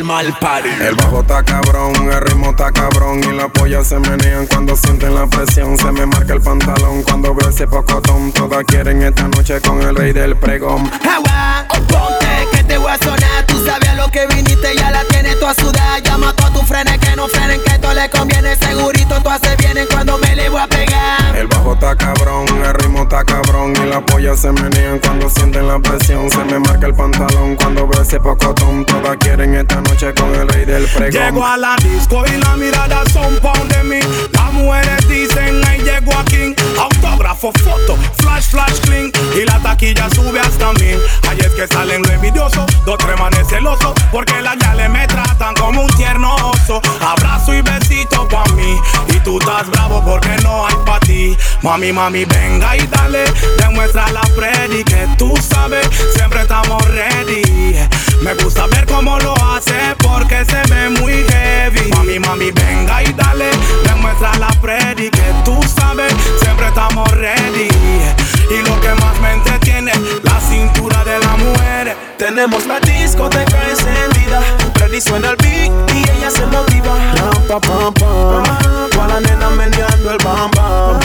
llama 0.00 0.18
al 0.20 0.38
party. 0.38 0.68
El 0.80 0.94
bajo 0.94 1.20
está 1.20 1.42
cabrón, 1.42 1.92
el 2.10 2.20
ritmo 2.20 2.50
está 2.50 2.72
cabrón 2.72 3.20
y 3.22 3.36
las 3.36 3.50
pollas 3.50 3.86
se 3.86 3.98
menean 3.98 4.46
cuando 4.46 4.76
sienten 4.76 5.14
la 5.14 5.26
presión. 5.26 5.76
Se 5.78 5.90
me 5.92 6.06
marca 6.06 6.34
el 6.34 6.40
pantalón 6.40 7.02
cuando 7.02 7.34
veo 7.34 7.48
ese 7.48 7.66
pocotón. 7.66 8.32
Todas 8.32 8.64
quieren 8.64 9.02
esta 9.02 9.28
noche 9.28 9.60
con 9.60 9.80
el 9.82 9.94
rey 9.94 10.12
del 10.12 10.36
pregón. 10.36 10.90
Agua, 11.08 11.66
ponte 11.88 12.48
que 12.52 12.64
te 12.64 12.78
voy 12.78 12.90
a 12.90 12.98
sonar. 12.98 13.46
Tú 13.46 13.64
sabes 13.64 13.88
a 13.88 13.94
lo 13.94 14.08
que 14.08 14.26
viniste, 14.26 14.74
ya 14.76 14.90
la 14.90 15.04
tienes 15.04 15.38
toda 15.38 15.54
sudada. 15.54 15.98
Llama 15.98 16.30
a 16.30 16.52
tus 16.52 16.66
frenes 16.66 16.98
que 16.98 17.16
no 17.16 17.28
frenen, 17.28 17.60
que 17.64 17.72
esto 17.72 17.92
le 17.92 18.08
conviene. 18.10 18.56
Segurito 18.56 19.20
tú 19.22 19.28
haces 19.28 19.56
bien 19.58 19.86
cuando 19.90 20.18
me 20.18 20.36
le 20.36 20.48
voy 20.48 20.60
a 20.60 20.66
pegar. 20.66 21.36
El 21.36 21.46
bajo 21.46 21.74
está 21.74 21.96
cabrón, 21.96 22.46
el 22.64 22.74
ritmo 22.74 23.02
está 23.02 23.24
cabrón 23.24 23.72
y 23.82 23.88
las 23.88 24.02
pollas 24.02 24.40
se 24.40 24.52
menean 24.52 24.98
cuando 24.98 25.28
sienten 25.30 25.68
la 25.68 25.78
presión. 25.78 26.30
Se 26.30 26.44
me 26.44 26.58
marca 26.58 26.86
el 26.86 26.94
pantalón 26.94 27.56
cuando 27.56 27.86
veo 27.86 28.02
ese 28.02 28.18
pocotón. 28.20 28.59
Todas 28.86 29.16
quieren 29.18 29.54
esta 29.54 29.80
noche 29.80 30.12
con 30.14 30.34
el 30.34 30.48
rey 30.48 30.64
del 30.64 30.84
pregón. 30.86 31.22
Llego 31.22 31.46
a 31.46 31.56
la 31.56 31.76
disco 31.76 32.24
y 32.26 32.36
la 32.38 32.56
mirada 32.56 33.02
son 33.12 33.36
pound 33.40 33.72
de 33.72 33.84
mí. 33.84 34.00
Las 34.32 34.52
mujeres 34.52 35.08
dicen, 35.08 35.62
ahí 35.66 35.80
llego 35.80 36.12
aquí. 36.18 36.54
Autógrafo, 36.78 37.52
foto, 37.62 37.96
flash, 38.18 38.50
flash, 38.50 38.80
clean. 38.82 39.12
Y 39.36 39.44
la 39.44 39.58
taquilla 39.60 40.08
sube 40.10 40.40
hasta 40.40 40.72
mil. 40.74 40.98
Ahí 41.28 41.38
es 41.38 41.50
que 41.50 41.66
salen 41.68 42.02
los 42.02 42.10
envidiosos, 42.10 42.64
dos 42.84 42.98
tres 42.98 43.18
manes 43.18 43.46
celosos. 43.48 43.92
Porque 44.10 44.40
las 44.42 44.56
le 44.76 44.88
me 44.88 45.06
tratan 45.06 45.54
como 45.54 45.82
un 45.82 45.90
tierno 45.96 46.34
oso. 46.34 46.80
Abrazo 47.00 47.54
y 47.54 47.62
besito 47.62 48.28
pa' 48.28 48.44
mí. 48.54 48.80
Y 49.14 49.20
tú 49.20 49.38
estás 49.38 49.68
bravo 49.70 50.02
porque 50.04 50.36
no 50.42 50.66
hay 50.66 50.74
pa' 50.84 51.00
ti. 51.00 51.36
Mami, 51.62 51.92
mami, 51.92 52.24
venga 52.24 52.76
y 52.76 52.86
dale. 52.86 53.24
Demuestra 53.58 54.10
la 54.12 54.22
Freddy 54.34 54.84
que 54.84 55.06
tú 55.16 55.34
sabes. 55.48 55.88
Siempre 56.14 56.42
estamos 56.42 56.82
ready. 56.88 57.76
Me 58.20 58.34
gusta 58.34 58.66
ver 58.66 58.86
cómo 58.86 59.18
lo 59.18 59.34
hace 59.46 59.72
porque 59.98 60.44
se 60.44 60.60
ve 60.72 60.90
muy 60.90 61.24
heavy. 61.30 61.90
Mami, 61.96 62.18
mami, 62.18 62.50
venga 62.50 63.02
y 63.02 63.12
dale. 63.14 63.50
Demuestra 63.84 64.34
la 64.38 64.48
Freddy 64.60 65.10
que 65.10 65.32
tú 65.44 65.58
sabes. 65.62 66.12
Siempre 66.40 66.68
estamos 66.68 67.10
ready. 67.12 67.68
Y 68.50 68.68
lo 68.68 68.80
que 68.80 68.94
más 68.94 69.18
me 69.20 69.32
entretiene, 69.32 69.92
la 70.22 70.38
cintura 70.40 71.02
de 71.04 71.18
la 71.18 71.36
mujer. 71.36 71.96
Tenemos 72.18 72.66
la 72.66 72.78
discoteca 72.80 73.58
encendida. 73.68 74.42
Freddy 74.74 75.00
suena 75.00 75.30
el 75.30 75.36
beat 75.36 75.72
y 75.94 76.10
ella 76.10 76.30
se 76.30 76.44
motiva. 76.46 76.96
Pam, 77.48 77.60
pam. 77.94 78.44
Toda 78.90 79.08
la 79.08 79.20
nena 79.20 79.50
meneando 79.50 80.10
el 80.10 80.18
bam, 80.18 80.50
bam. 80.50 81.00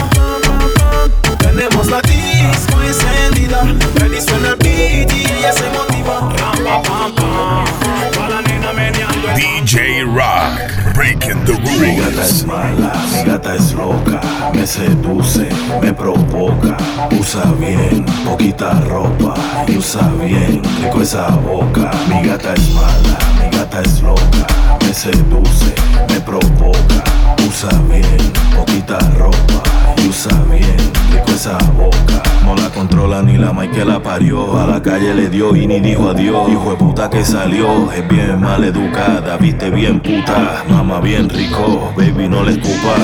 Tenemos 1.39 1.87
la 1.87 2.01
disco 2.01 2.74
encendida. 2.87 3.63
Freddy 3.95 4.21
suena 4.21 4.49
el 4.49 4.55
beat 4.57 5.11
y 5.13 5.25
ella 5.37 5.51
se 5.53 5.69
motiva. 5.69 6.33
Ram, 6.37 6.63
pa, 6.63 6.81
pam, 6.83 7.15
pam. 7.15 7.65
Toda 8.13 8.29
la 8.29 8.41
nena 8.41 8.73
meneando 8.73 9.29
el 9.29 9.35
DJ 9.35 10.03
Rock, 10.03 10.93
breaking 10.95 11.43
the 11.45 11.53
Mi 11.79 11.95
gata 11.97 12.21
es 12.23 12.43
rules. 12.43 12.45
mala, 12.45 12.93
mi 13.11 13.23
gata 13.23 13.55
es 13.55 13.73
loca, 13.73 14.21
me 14.53 14.65
seduce, 14.65 15.49
me 15.81 15.93
provoca, 15.93 16.77
usa 17.19 17.43
bien, 17.59 18.05
poquita 18.23 18.71
ropa 18.81 19.33
y 19.67 19.77
usa 19.77 20.09
bien, 20.23 20.61
rico 20.81 21.01
esa 21.01 21.27
boca. 21.29 21.91
Mi 22.07 22.27
gata 22.27 22.53
es 22.53 22.69
mala, 22.69 23.17
mi 23.41 23.57
gata 23.57 23.81
es 23.81 24.01
loca, 24.01 24.47
me 24.81 24.93
seduce, 24.93 25.73
me 26.09 26.19
provoca, 26.21 27.03
usa 27.47 27.69
bien, 27.89 28.31
poquita 28.55 28.97
ropa 29.17 29.63
y 29.97 30.07
usa 30.07 30.31
bien, 30.49 30.77
rico 31.11 31.31
esa 31.33 31.57
boca. 31.77 32.21
No 32.45 32.55
la 32.55 32.69
controla 32.75 33.21
ni 33.21 33.37
la 33.37 33.53
mai 33.53 33.69
que 33.71 33.85
la 33.85 33.99
parió, 33.99 34.59
a 34.59 34.67
la 34.67 34.81
calle 34.81 35.13
le 35.15 35.29
dio 35.29 35.55
y 35.55 35.65
ni 35.65 35.79
dijo 35.79 36.09
adiós. 36.09 36.49
Hijo 36.49 36.71
de 36.71 36.75
puta 36.75 37.09
que 37.09 37.23
salió, 37.23 37.91
es 37.91 38.05
bien 38.09 38.41
mal 38.41 38.63
educada, 38.63 39.37
viste 39.37 39.69
bien 39.69 40.01
puta, 40.01 40.63
mama 40.69 40.99
bien 40.99 41.29
rico, 41.29 41.93
baby 41.95 42.27
no 42.27 42.43
le 42.43 42.51
escupa. 42.51 42.95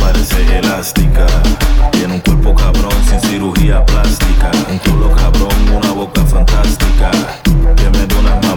Parece 0.00 0.58
elástica, 0.58 1.26
tiene 1.92 2.14
un 2.14 2.20
cuerpo 2.20 2.54
cabrón 2.54 2.92
sin 3.06 3.20
cirugía 3.20 3.84
plástica, 3.84 4.50
un 4.70 4.78
culo 4.78 5.10
cabrón, 5.14 5.52
una 5.76 5.92
boca 5.92 6.24
fantástica, 6.24 7.10
que 7.76 7.90
me 7.90 8.06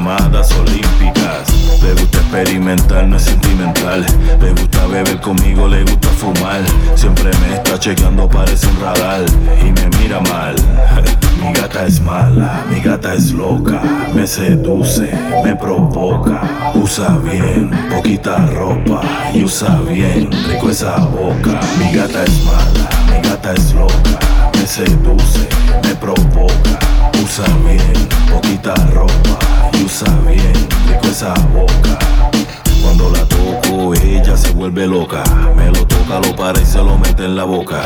olímpicas. 0.05 1.47
Le 1.81 1.93
gusta 1.93 2.19
experimentar, 2.19 3.07
no 3.07 3.17
es 3.17 3.23
sentimental. 3.23 4.05
Le 4.39 4.51
gusta 4.51 4.85
beber 4.87 5.19
conmigo, 5.19 5.67
le 5.67 5.81
gusta 5.83 6.09
fumar. 6.09 6.61
Siempre 6.95 7.31
me 7.39 7.55
está 7.55 7.79
chequeando, 7.79 8.29
parece 8.29 8.67
un 8.67 8.79
radar 8.81 9.25
y 9.61 9.71
me 9.71 9.97
mira 9.97 10.19
mal. 10.21 10.55
Mi 11.41 11.53
gata 11.53 11.85
es 11.85 12.01
mala, 12.01 12.65
mi 12.71 12.79
gata 12.79 13.13
es 13.13 13.31
loca, 13.31 13.79
me 14.15 14.25
seduce, 14.25 15.11
me 15.43 15.55
provoca. 15.55 16.41
Usa 16.73 17.19
bien, 17.23 17.69
poquita 17.93 18.37
ropa 18.47 19.01
y 19.31 19.43
usa 19.43 19.79
bien, 19.87 20.31
rico 20.47 20.71
esa 20.71 20.97
boca. 20.97 21.59
Mi 21.77 21.91
gata 21.91 22.23
es 22.23 22.43
mala, 22.45 22.89
mi 23.11 23.29
gata 23.29 23.53
es 23.53 23.73
loca, 23.73 24.19
me 24.65 24.71
seduce, 24.71 25.47
me 25.83 25.95
provoca. 25.95 26.79
Usa 27.23 27.45
bien, 27.63 28.07
poquita 28.31 28.73
ropa 28.93 29.37
y 29.73 29.85
usa 29.85 30.11
bien, 30.25 30.53
rico 30.87 31.07
esa 31.07 31.35
boca. 31.53 31.99
Cuando 32.81 33.11
la 33.11 33.23
toco, 33.25 33.93
ella 33.93 34.35
se 34.35 34.53
vuelve 34.53 34.87
loca. 34.87 35.23
Me 35.55 35.67
lo 35.67 35.85
toca, 35.85 36.19
lo 36.19 36.35
para 36.35 36.59
y 36.59 36.65
se 36.65 36.79
lo 36.79 36.97
mete 36.97 37.25
en 37.25 37.35
la 37.35 37.43
boca. 37.43 37.83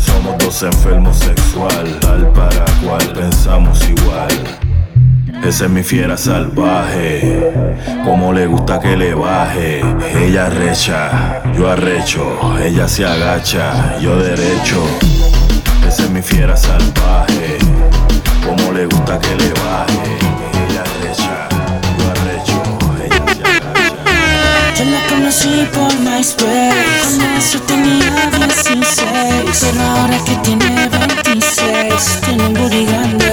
Somos 0.00 0.38
dos 0.38 0.62
enfermos 0.62 1.16
sexual, 1.16 1.98
tal 2.00 2.28
para 2.32 2.64
cual 2.84 3.04
pensamos 3.14 3.80
igual. 3.88 4.60
Esa 5.42 5.64
es 5.64 5.70
mi 5.70 5.82
fiera 5.82 6.16
salvaje, 6.16 7.52
como 8.04 8.32
le 8.32 8.46
gusta 8.46 8.78
que 8.78 8.96
le 8.96 9.12
baje. 9.12 9.82
Ella 10.14 10.48
recha, 10.48 11.42
yo 11.56 11.68
arrecho, 11.68 12.22
ella 12.62 12.86
se 12.86 13.04
agacha, 13.04 13.98
yo 13.98 14.16
derecho. 14.18 15.11
Esa 15.92 16.04
es 16.04 16.10
mi 16.10 16.22
fiera 16.22 16.56
salvaje, 16.56 17.58
como 18.42 18.72
le 18.72 18.86
gusta 18.86 19.18
que 19.18 19.36
le 19.36 19.52
baje. 19.52 20.16
Ella 20.70 20.84
recha, 21.02 21.48
yo 21.98 22.10
arrecho, 22.10 22.56
ella 23.04 23.22
se. 23.34 24.84
Yo 24.84 24.90
la 24.90 25.06
conocí 25.06 25.68
por 25.74 25.92
MySpace 26.00 26.72
Cuando 27.02 27.24
eso 27.36 27.60
tenía 27.60 28.10
16 28.38 28.94
Pero 29.60 29.82
ahora 29.82 30.18
que 30.24 30.34
tiene 30.36 30.88
26 30.88 32.20
Tiene 32.24 32.46
un 32.46 32.54
booty 32.54 32.86
grande 32.86 33.31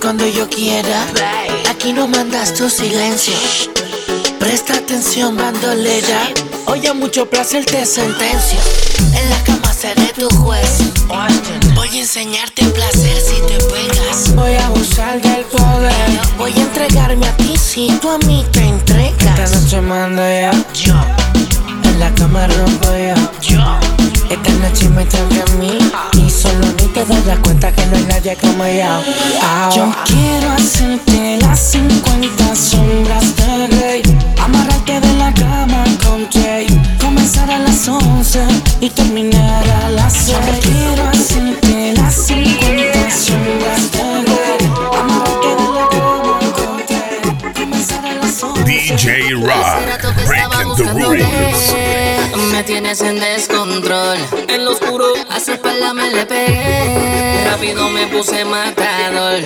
cuando 0.00 0.26
yo 0.26 0.48
quiera. 0.48 1.06
Aquí 1.68 1.92
no 1.92 2.08
mandas 2.08 2.54
tu 2.54 2.68
silencio. 2.70 3.34
Presta 4.38 4.74
atención 4.74 5.36
bandolera. 5.36 6.28
Hoy 6.66 6.86
a 6.86 6.94
mucho 6.94 7.28
placer 7.28 7.64
te 7.64 7.84
sentencio. 7.84 8.58
En 9.14 9.30
la 9.30 9.42
cama 9.44 9.72
seré 9.72 10.12
tu 10.18 10.28
juez. 10.36 10.80
Voy 11.74 11.88
a 11.88 12.00
enseñarte 12.00 12.64
placer 12.66 13.20
si 13.20 13.40
te 13.42 13.62
pegas. 13.64 14.34
Voy 14.34 14.54
a 14.54 14.66
abusar 14.66 15.20
del 15.20 15.44
poder. 15.44 16.20
Voy 16.38 16.52
a 16.52 16.60
entregarme 16.60 17.26
a 17.26 17.36
ti 17.36 17.56
si 17.56 17.88
tú 18.00 18.10
a 18.10 18.18
mí 18.18 18.44
te 18.52 18.60
entregas. 18.60 19.40
Esta 19.40 19.60
noche 19.60 19.80
mando 19.80 20.22
ya 20.22 20.52
Yo. 20.74 20.94
En 21.84 22.00
la 22.00 22.12
cama 22.14 22.46
rompo 22.46 22.88
yo. 22.96 23.56
Yo 23.56 23.89
Esta 24.30 24.50
noche 24.52 24.88
me 24.90 25.04
toca 25.06 25.42
a 25.42 25.56
mí 25.56 25.76
Y 26.14 26.30
solo 26.30 26.64
ni 26.78 26.86
te 26.94 27.04
das 27.04 27.38
cuenta 27.40 27.72
que 27.72 27.84
no 27.86 27.96
hay 27.96 28.04
nadie 28.04 28.36
como 28.36 28.64
yo. 28.64 29.02
Ah, 29.42 29.70
Yo 29.74 29.92
quiero 30.06 30.52
hacerte 30.52 31.38
las 31.42 31.58
50 31.72 32.54
sombras 32.54 33.36
de 33.36 33.66
Grey 33.76 34.02
Amarrarte 34.40 35.00
de 35.00 35.12
la 35.14 35.34
cama 35.34 35.84
con 36.06 36.30
Jay. 36.30 36.66
Comenzar 37.00 37.50
a 37.50 37.58
las 37.58 37.88
11 37.88 38.40
y 38.80 38.90
terminar 38.90 39.64
a 39.84 39.90
las 39.90 40.12
6 40.12 40.36
Quiero 40.62 41.08
hacerte 41.08 41.94
las 41.96 42.14
50 42.14 42.59
Me 52.60 52.64
tienes 52.64 53.00
en 53.00 53.18
descontrol. 53.18 54.18
En 54.48 54.66
lo 54.66 54.72
oscuro, 54.72 55.06
a 55.30 55.40
su 55.40 55.52
espalda 55.52 55.94
me 55.94 56.10
le 56.10 56.26
pegué. 56.26 57.42
Rápido 57.46 57.88
me 57.88 58.06
puse 58.08 58.44
matador. 58.44 59.40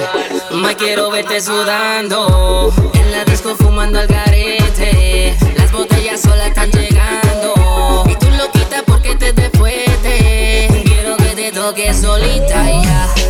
Me 0.51 0.75
quiero 0.75 1.13
verte 1.13 1.41
sudando. 1.41 2.73
En 2.93 3.13
la 3.13 3.25
disco 3.25 3.55
fumando 3.55 4.01
al 4.01 4.09
garete. 4.09 5.37
Las 5.57 5.71
botellas 5.71 6.23
solas 6.23 6.49
están 6.49 6.73
llegando. 6.73 8.05
Y 8.11 8.17
tú 8.17 8.27
lo 8.37 8.51
quitas 8.51 8.83
porque 8.85 9.15
te 9.15 9.33
de 9.33 9.49
fuerte. 9.51 10.69
digo 11.37 11.73
que 11.73 11.95
solita 11.95 12.69
ya. 12.83 13.24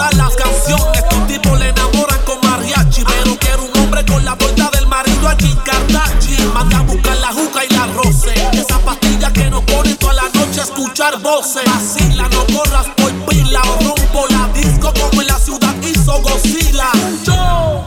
Todas 0.00 0.14
las 0.16 0.34
canciones. 0.34 1.08
Tu 1.08 1.16
tipo 1.26 1.56
le 1.56 1.68
enamoran 1.68 2.20
con 2.24 2.38
mariachi. 2.48 3.04
Pero 3.04 3.36
quiero 3.38 3.64
un 3.64 3.78
hombre 3.78 4.04
con 4.06 4.24
la 4.24 4.34
vuelta 4.34 4.70
del 4.72 4.86
marido 4.86 5.28
a 5.28 5.36
Kim 5.36 5.56
Kardashian. 5.56 6.54
Manda 6.54 6.78
a 6.78 6.82
buscar 6.82 7.16
la 7.18 7.28
juca 7.28 7.64
y 7.64 7.74
la 7.74 7.86
roce. 7.86 8.32
Esa 8.52 8.78
pastilla 8.78 9.32
que 9.32 9.50
nos 9.50 9.62
pone 9.64 9.94
toda 9.96 10.14
la 10.14 10.28
noche 10.34 10.60
a 10.60 10.64
escuchar 10.64 11.20
voces. 11.20 11.64
Vacila, 11.66 12.28
no 12.28 12.46
corras 12.46 12.86
por 12.96 13.12
pila. 13.26 13.60
O 13.62 13.84
rompo 13.84 14.26
la 14.30 14.48
disco 14.54 14.92
como 14.94 15.20
en 15.20 15.28
la 15.28 15.38
ciudad 15.38 15.74
hizo 15.82 16.20
Godzilla. 16.22 16.90
Yo. 17.24 17.84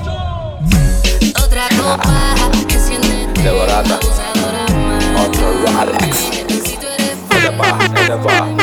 Otra 1.43 1.67
copa, 1.69 2.35
enciéndete, 2.69 3.41
De 3.41 3.51
barata. 3.51 3.99
Otro 5.17 5.53
Rolex. 5.65 6.43
Para 8.23 8.62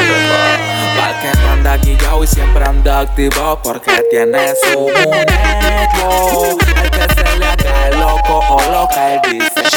guillao 1.91 2.22
y 2.22 2.26
siempre 2.26 2.64
anda 2.64 3.01
activo 3.01 3.59
porque 3.62 4.03
tiene 4.11 4.55
su 4.62 4.80
muñeco. 4.80 6.57
El 6.82 6.91
que 6.91 7.14
se 7.14 7.38
le 7.38 7.47
haga 7.47 7.91
loco 7.91 8.41
o 8.51 8.72
loca, 8.72 9.14
él 9.14 9.20
dice. 9.30 9.70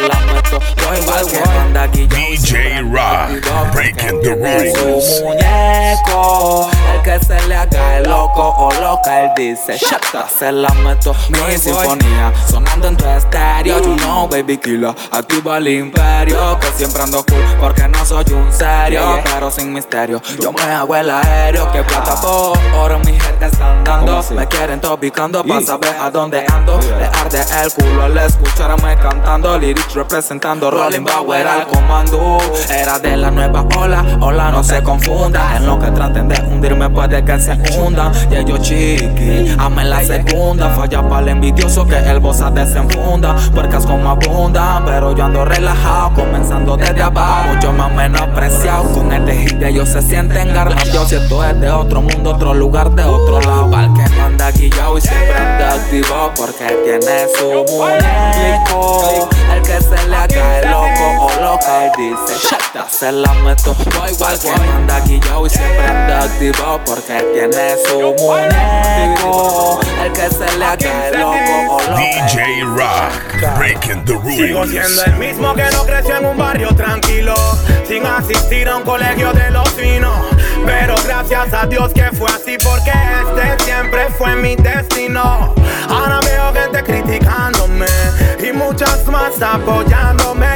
La 0.00 0.20
meto, 0.32 0.58
yo 0.76 0.94
igual 0.94 1.26
que 1.26 2.06
DJ 2.08 2.82
Rock, 2.82 3.72
breaking 3.72 4.20
the 4.20 4.34
rules. 4.34 5.22
muñeco. 5.22 6.70
El 6.94 7.02
que 7.02 7.24
se 7.24 7.46
le 7.48 7.56
haga 7.56 7.98
el 7.98 8.04
loco 8.04 8.54
o 8.58 8.70
loca, 8.80 9.24
él 9.24 9.30
dice. 9.36 9.78
Shata, 9.78 10.28
se 10.28 10.52
la 10.52 10.68
meto, 10.84 11.14
mi 11.30 11.58
sinfonía 11.58 12.32
sonando 12.48 12.88
en 12.88 12.96
tu 12.96 13.06
estéreo. 13.06 13.80
You 13.80 13.96
know, 13.96 14.28
baby 14.28 14.58
killer, 14.58 14.94
activa 15.10 15.58
el 15.58 15.68
imperio. 15.68 16.58
Que 16.60 16.66
siempre 16.76 17.02
ando 17.02 17.24
cool 17.24 17.44
porque 17.60 17.88
no 17.88 18.04
soy 18.04 18.24
un 18.32 18.52
serio, 18.52 19.20
pero 19.24 19.50
sin 19.50 19.72
misterio. 19.72 20.20
Yo 20.40 20.52
me 20.52 20.62
hago 20.62 20.96
el 20.96 21.10
aéreo, 21.10 21.70
que 21.72 21.82
plata 21.82 22.20
por 22.20 22.58
oro 22.74 22.98
mi 23.00 23.18
gente 23.18 23.46
están 23.46 23.82
dando. 23.84 24.22
Me 24.34 24.46
quieren 24.46 24.80
topicando 24.80 25.42
para 25.44 25.60
saber 25.62 25.96
a 26.00 26.10
dónde 26.10 26.44
ando. 26.48 26.78
Le 26.98 27.06
arde 27.06 27.40
el 27.62 27.72
culo 27.72 28.04
al 28.04 28.18
escucharme 28.18 28.96
cantando. 28.96 29.58
Lyrics 29.58 29.85
representando 29.94 30.70
Rolling 30.70 31.04
Bauer 31.04 31.46
al 31.46 31.66
comando. 31.66 32.38
Era 32.70 32.98
de 32.98 33.16
la 33.16 33.30
nueva 33.30 33.66
ola, 33.76 34.04
ola 34.20 34.50
no 34.50 34.62
se 34.62 34.82
confunda. 34.82 35.56
En 35.56 35.66
lo 35.66 35.78
que 35.78 35.90
traten 35.90 36.28
de 36.28 36.40
hundirme 36.42 36.90
puede 36.90 37.24
que 37.24 37.38
se 37.38 37.52
hundan. 37.78 38.12
Y 38.30 38.36
ellos 38.36 38.60
chiqui, 38.62 39.54
ame 39.58 39.84
la 39.84 40.02
segunda. 40.04 40.70
Falla 40.70 41.08
para 41.08 41.22
el 41.22 41.28
envidioso 41.28 41.86
que 41.86 41.96
el 41.96 42.18
bossa 42.20 42.50
desenfunda. 42.50 43.36
Puercas 43.54 43.86
como 43.86 44.10
abundan, 44.10 44.84
pero 44.84 45.14
yo 45.14 45.24
ando 45.24 45.44
relajado. 45.44 46.14
Comenzando 46.14 46.76
desde 46.76 47.02
abajo, 47.02 47.54
mucho 47.54 47.72
más 47.72 47.92
menospreciado. 47.92 48.84
Con 48.92 49.12
este 49.12 49.36
hit 49.36 49.62
ellos 49.62 49.88
se 49.88 50.02
sienten 50.02 50.52
garnados. 50.52 51.08
Si 51.08 51.14
esto 51.14 51.44
es 51.44 51.60
de 51.60 51.70
otro 51.70 52.02
mundo, 52.02 52.30
otro 52.30 52.54
lugar, 52.54 52.90
de 52.90 53.04
otro 53.04 53.40
lado. 53.40 53.70
Para 53.70 53.88
que 53.94 54.14
no 54.14 54.24
anda 54.24 54.50
guillao 54.50 54.98
y 54.98 55.00
siempre 55.00 55.34
anda 55.34 55.74
activo. 55.74 56.32
Porque 56.36 56.66
tiene 56.84 57.26
su 57.36 57.64
muñeco. 57.72 59.28
El 59.52 59.62
que 59.62 59.75
se 59.80 60.08
le 60.08 60.60
el 60.60 60.70
loco 60.70 61.26
o 61.26 61.40
loca, 61.40 61.84
él 61.86 61.92
dice. 61.96 62.48
Shata, 62.48 62.88
se 62.88 63.12
la 63.12 63.32
meto. 63.34 63.74
Yo 63.78 64.06
igual 64.08 64.38
que 64.38 64.50
no 64.50 64.72
anda 64.72 65.00
guillao 65.00 65.46
y 65.46 65.50
siempre 65.50 65.86
anda 65.86 66.24
activo. 66.24 66.80
Porque 66.84 67.24
tiene 67.34 67.76
su 67.86 67.98
muñeco. 68.00 69.80
El 70.04 70.12
que 70.12 70.28
se 70.30 70.58
le 70.58 71.08
el 71.08 71.20
loco 71.20 71.74
o 71.74 71.80
loca. 71.90 72.26
DJ 72.28 72.64
Rock, 72.64 73.58
breaking 73.58 74.04
the 74.04 74.12
Sigo 74.36 74.62
rules. 74.64 74.70
siendo 74.70 75.04
el 75.04 75.16
mismo 75.16 75.54
que 75.54 75.64
no 75.72 75.84
creció 75.84 76.16
en 76.18 76.26
un 76.26 76.36
barrio 76.36 76.74
tranquilo, 76.74 77.34
sin 77.86 78.04
asistir 78.06 78.68
a 78.68 78.76
un 78.76 78.82
colegio 78.82 79.32
de 79.32 79.50
los 79.50 79.68
finos. 79.70 80.26
Pero 80.64 80.94
gracias 81.04 81.52
a 81.52 81.66
Dios 81.66 81.92
que 81.92 82.04
fue 82.12 82.28
así, 82.30 82.56
porque 82.62 82.90
este 82.90 83.64
siempre 83.64 84.08
fue 84.18 84.34
mi 84.36 84.56
destino. 84.56 85.54
Ahora 85.88 86.20
veo 86.22 86.52
gente 86.52 86.82
criticándome 86.82 87.86
y 88.42 88.52
muchas 88.52 89.06
más 89.06 89.40
apoyándome. 89.40 90.46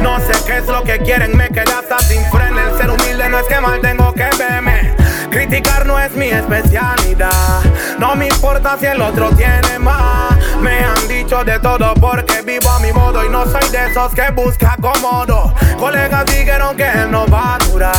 No 0.00 0.18
sé 0.20 0.32
qué 0.46 0.58
es 0.58 0.66
lo 0.66 0.82
que 0.82 0.98
quieren, 0.98 1.36
me 1.36 1.48
quedé 1.48 1.72
hasta 1.72 1.98
sin 2.00 2.22
freno. 2.30 2.58
El 2.60 2.76
ser 2.76 2.90
humilde 2.90 3.28
no 3.28 3.38
es 3.38 3.46
que 3.46 3.60
mal 3.60 3.80
tengo 3.80 4.12
que 4.12 4.28
verme. 4.38 4.94
Criticar 5.30 5.86
no 5.86 5.98
es 5.98 6.12
mi 6.12 6.28
especialidad. 6.28 7.62
No 7.98 8.14
me 8.14 8.28
importa 8.28 8.76
si 8.78 8.86
el 8.86 9.00
otro 9.00 9.30
tiene 9.30 9.78
más. 9.78 10.36
Me 10.60 10.84
han 10.84 11.08
dicho 11.08 11.44
de 11.44 11.58
todo 11.60 11.94
porque 11.94 12.42
vivo 12.42 12.70
a 12.70 12.78
mi 12.80 12.92
modo 12.92 13.24
y 13.24 13.28
no 13.28 13.44
soy 13.44 13.68
de 13.70 13.90
esos 13.90 14.12
que 14.14 14.30
busca 14.30 14.76
cómodo. 14.80 15.54
Colegas 15.78 16.24
dijeron 16.26 16.76
que 16.76 16.88
él 16.88 17.10
no 17.10 17.26
va 17.26 17.56
a 17.56 17.58
durar. 17.58 17.92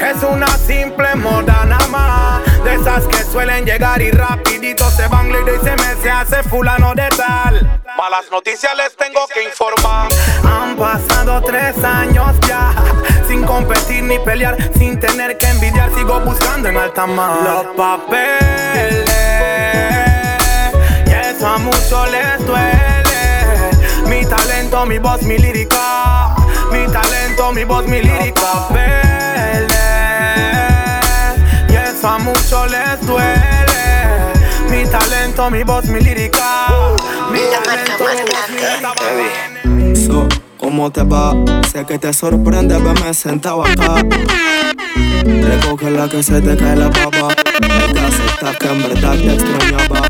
Es 0.00 0.22
una 0.22 0.48
simple 0.58 1.14
moda 1.14 1.64
nada 1.64 1.86
más. 1.88 2.51
De 2.64 2.74
esas 2.74 3.06
que 3.06 3.24
suelen 3.24 3.64
llegar 3.64 4.00
y 4.00 4.10
rapidito 4.10 4.88
se 4.90 5.08
van 5.08 5.30
y 5.30 5.64
se 5.64 5.76
me 5.76 6.02
se 6.02 6.10
hace 6.10 6.42
fulano 6.44 6.94
de 6.94 7.08
tal. 7.16 7.80
Malas 7.98 8.24
noticias 8.30 8.72
les 8.76 8.96
tengo 8.96 9.26
que 9.32 9.44
informar. 9.44 10.08
Han 10.44 10.76
pasado 10.76 11.42
tres 11.42 11.76
años 11.82 12.36
ya. 12.46 12.72
Sin 13.26 13.44
competir 13.44 14.04
ni 14.04 14.18
pelear, 14.20 14.56
sin 14.78 14.98
tener 15.00 15.38
que 15.38 15.46
envidiar, 15.46 15.92
sigo 15.94 16.20
buscando 16.20 16.68
en 16.68 16.76
alta 16.76 17.06
mar 17.06 17.36
los 17.42 17.76
papeles. 17.76 19.10
Y 21.06 21.10
eso 21.10 21.46
a 21.46 21.58
muchos 21.58 22.10
les 22.10 22.46
duele. 22.46 23.70
Mi 24.06 24.24
talento, 24.24 24.86
mi 24.86 24.98
voz, 24.98 25.22
mi 25.22 25.38
lírica. 25.38 26.34
Mi 26.70 26.86
talento, 26.92 27.52
mi 27.52 27.64
voz, 27.64 27.86
mi 27.86 28.02
lírica. 28.02 28.40
Papeles. 28.40 29.71
A 32.04 32.18
muchos 32.18 32.68
les 32.68 33.06
duele. 33.06 34.32
Mi 34.68 34.84
talento, 34.90 35.48
mi 35.50 35.62
voz, 35.62 35.84
mi 35.84 36.00
lírica. 36.00 36.66
Mi 37.30 37.38
talento, 37.38 37.92
mi 38.00 38.22
voz, 38.28 38.48
mi 38.50 38.56
lírica. 38.56 40.06
So, 40.06 40.28
¿cómo 40.58 40.90
te 40.90 41.04
va? 41.04 41.32
Sé 41.70 41.84
que 41.86 41.98
te 42.00 42.12
sorprende 42.12 42.76
verme 42.78 43.14
sentado 43.14 43.64
acá. 43.64 44.02
Recoge 45.24 45.90
la 45.92 46.08
que 46.08 46.24
se 46.24 46.40
te 46.40 46.56
cae 46.56 46.74
la 46.74 46.88
baba. 46.88 47.34
Hay 47.60 47.92
que 47.92 48.00
aceptar 48.00 48.58
que 48.58 48.66
en 48.66 48.82
verdad 48.82 49.14
te 49.14 49.34
extrañaba. 49.34 50.08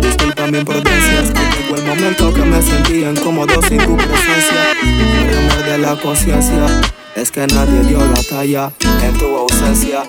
Disculpa 0.00 0.46
mi 0.46 0.58
imprudencia, 0.58 1.20
es 1.20 1.30
que 1.30 1.62
llegó 1.62 1.76
el 1.76 1.84
momento 1.84 2.32
que 2.32 2.40
me 2.40 2.62
sentí 2.62 3.04
incómodo 3.04 3.60
sin 3.68 3.78
tu 3.78 3.96
presencia. 3.96 4.74
Me 4.82 5.40
muerde 5.42 5.78
la 5.78 5.94
conciencia. 5.96 6.66
Es 7.14 7.30
que 7.30 7.46
nadie 7.48 7.82
dio 7.82 7.98
la 7.98 8.22
talla 8.22 8.72
en 9.02 9.18
tu 9.18 9.36
ausencia. 9.36 10.04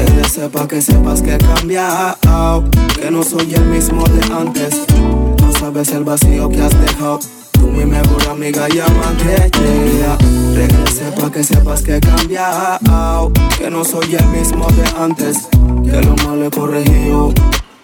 Regrese 0.00 0.48
pa' 0.48 0.66
que 0.66 0.80
sepas 0.80 1.20
que 1.20 1.34
he 1.34 1.38
cambiado. 1.38 2.64
Que 2.98 3.10
no 3.10 3.22
soy 3.22 3.52
el 3.54 3.66
mismo 3.66 4.02
de 4.04 4.34
antes. 4.34 4.86
No 4.96 5.52
sabes 5.52 5.90
el 5.92 6.04
vacío 6.04 6.48
que 6.48 6.62
has 6.62 6.72
dejado. 6.80 7.20
Tú 7.52 7.66
mi 7.66 7.84
mejor 7.84 8.26
amiga 8.30 8.66
llámate 8.68 9.50
yeah. 9.98 10.16
Regrese 10.54 11.12
pa' 11.20 11.30
que 11.30 11.44
sepas 11.44 11.82
que 11.82 11.96
he 11.96 12.00
cambiado 12.00 13.30
Que 13.58 13.68
no 13.68 13.84
soy 13.84 14.14
el 14.14 14.26
mismo 14.28 14.66
de 14.68 14.84
antes 14.98 15.48
Que 15.84 16.00
lo 16.00 16.16
malo 16.24 16.46
he 16.46 16.50
corregido 16.50 17.34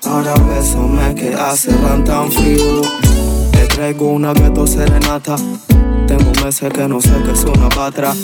Ahora 0.04 0.34
bésame 0.48 1.14
que 1.14 1.34
hace 1.34 1.72
tan 2.06 2.32
frío 2.32 2.80
Te 3.52 3.66
traigo 3.66 4.12
una 4.12 4.32
gueto 4.32 4.66
serenata 4.66 5.36
tengo 6.16 6.32
meses 6.44 6.72
que 6.72 6.88
no 6.88 7.00
sé 7.00 7.10
qué 7.24 7.32
es 7.32 7.44
una 7.44 7.68
patra. 7.68 8.14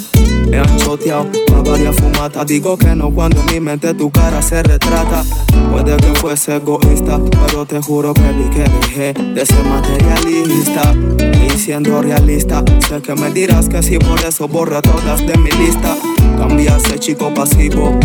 Me 0.48 0.58
han 0.58 0.76
choteado 0.76 1.26
pa' 1.46 1.70
varias 1.70 1.96
fumatas. 1.96 2.46
Digo 2.46 2.76
que 2.76 2.94
no 2.94 3.10
cuando 3.10 3.40
en 3.40 3.46
mi 3.46 3.60
mente 3.60 3.94
tu 3.94 4.10
cara 4.10 4.42
se 4.42 4.62
retrata. 4.62 5.24
Puede 5.70 5.96
que 5.96 6.14
fuese 6.14 6.56
egoísta, 6.56 7.20
pero 7.46 7.66
te 7.66 7.80
juro 7.80 8.14
que 8.14 8.32
vi 8.32 8.44
que 8.50 8.64
dejé 8.64 9.12
de 9.12 9.46
ser 9.46 9.64
materialista. 9.64 10.94
Y 11.46 11.58
siendo 11.58 12.02
realista, 12.02 12.64
sé 12.88 13.00
que 13.00 13.14
me 13.14 13.30
dirás 13.30 13.68
que 13.68 13.82
sí, 13.82 13.98
por 13.98 14.20
eso 14.20 14.48
borra 14.48 14.82
todas 14.82 15.26
de 15.26 15.36
mi 15.38 15.50
lista. 15.50 15.96
Cambiaste 16.38 16.98
chico 16.98 17.32
pasivo. 17.34 17.98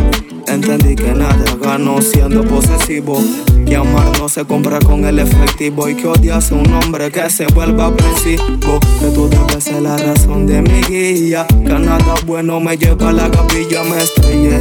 Entendí 0.47 0.95
que 0.95 1.11
nada 1.13 1.57
gano 1.61 2.01
siendo 2.01 2.43
posesivo. 2.43 3.21
Que 3.65 3.75
amar 3.75 4.17
no 4.17 4.29
se 4.29 4.45
compra 4.45 4.79
con 4.79 5.05
el 5.05 5.19
efectivo. 5.19 5.87
Y 5.89 5.95
que 5.95 6.07
odias 6.07 6.51
a 6.51 6.55
un 6.55 6.73
hombre 6.73 7.11
que 7.11 7.29
se 7.29 7.45
vuelva 7.47 7.87
apresivo. 7.87 8.79
Que 8.99 9.07
tú 9.13 9.29
debes 9.29 9.63
ser 9.63 9.81
la 9.81 9.97
razón 9.97 10.47
de 10.47 10.61
mi 10.61 10.81
guía. 10.83 11.45
Que 11.47 11.79
nada 11.79 12.15
bueno 12.25 12.59
me 12.59 12.77
lleva 12.77 13.09
a 13.09 13.13
la 13.13 13.29
capilla, 13.29 13.83
me 13.83 14.01
estrellé. 14.01 14.59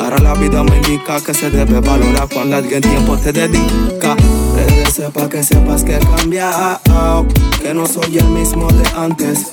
Ahora 0.00 0.18
la 0.18 0.34
vida 0.34 0.62
me 0.64 0.76
indica 0.76 1.20
que 1.20 1.32
se 1.32 1.50
debe 1.50 1.80
valorar 1.80 2.28
cuando 2.32 2.56
alguien 2.56 2.82
tiempo 2.82 3.16
te 3.16 3.32
dedica. 3.32 4.16
Regrese 4.56 5.08
pa' 5.10 5.28
que 5.28 5.42
sepas 5.42 5.84
que 5.84 5.96
he 5.96 6.00
cambiado, 6.00 7.26
que 7.62 7.72
no 7.72 7.86
soy 7.86 8.18
el 8.18 8.28
mismo 8.28 8.68
de 8.68 8.84
antes. 8.96 9.48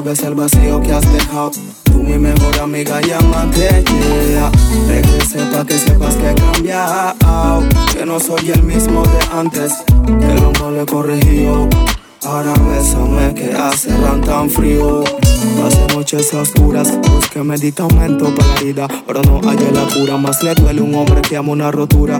Sabes 0.00 0.22
el 0.22 0.34
vacío 0.34 0.80
que 0.80 0.94
has 0.94 1.12
dejado. 1.12 1.50
Tú 1.84 2.02
mi 2.02 2.16
mejor 2.16 2.58
amiga 2.58 3.00
amante, 3.18 3.84
yeah. 4.30 4.50
Regrese 4.88 5.44
pa' 5.52 5.62
que 5.66 5.76
sepas 5.76 6.14
que 6.14 6.30
he 6.30 6.34
cambiado, 6.34 7.68
que 7.92 8.06
no 8.06 8.18
soy 8.18 8.50
el 8.50 8.62
mismo 8.62 9.02
de 9.02 9.18
antes. 9.30 9.74
Me 10.08 10.40
lo 10.40 10.80
he 10.80 10.86
corregido. 10.86 11.68
Ahora 12.24 12.54
bésame 12.54 13.34
que 13.34 13.52
hace 13.52 13.94
ran 13.98 14.22
tan 14.22 14.48
frío. 14.48 15.04
Hace 15.66 15.94
noches 15.94 16.32
oscuras, 16.32 16.98
busqué 17.02 17.42
medicamento 17.42 18.34
para 18.34 18.54
la 18.54 18.60
herida, 18.60 18.88
pero 19.06 19.20
no 19.20 19.42
hallé 19.46 19.70
la 19.70 19.84
cura. 19.84 20.16
Más 20.16 20.42
le 20.42 20.54
duele 20.54 20.80
un 20.80 20.94
hombre 20.94 21.20
que 21.20 21.36
ama 21.36 21.52
una 21.52 21.70
rotura 21.70 22.18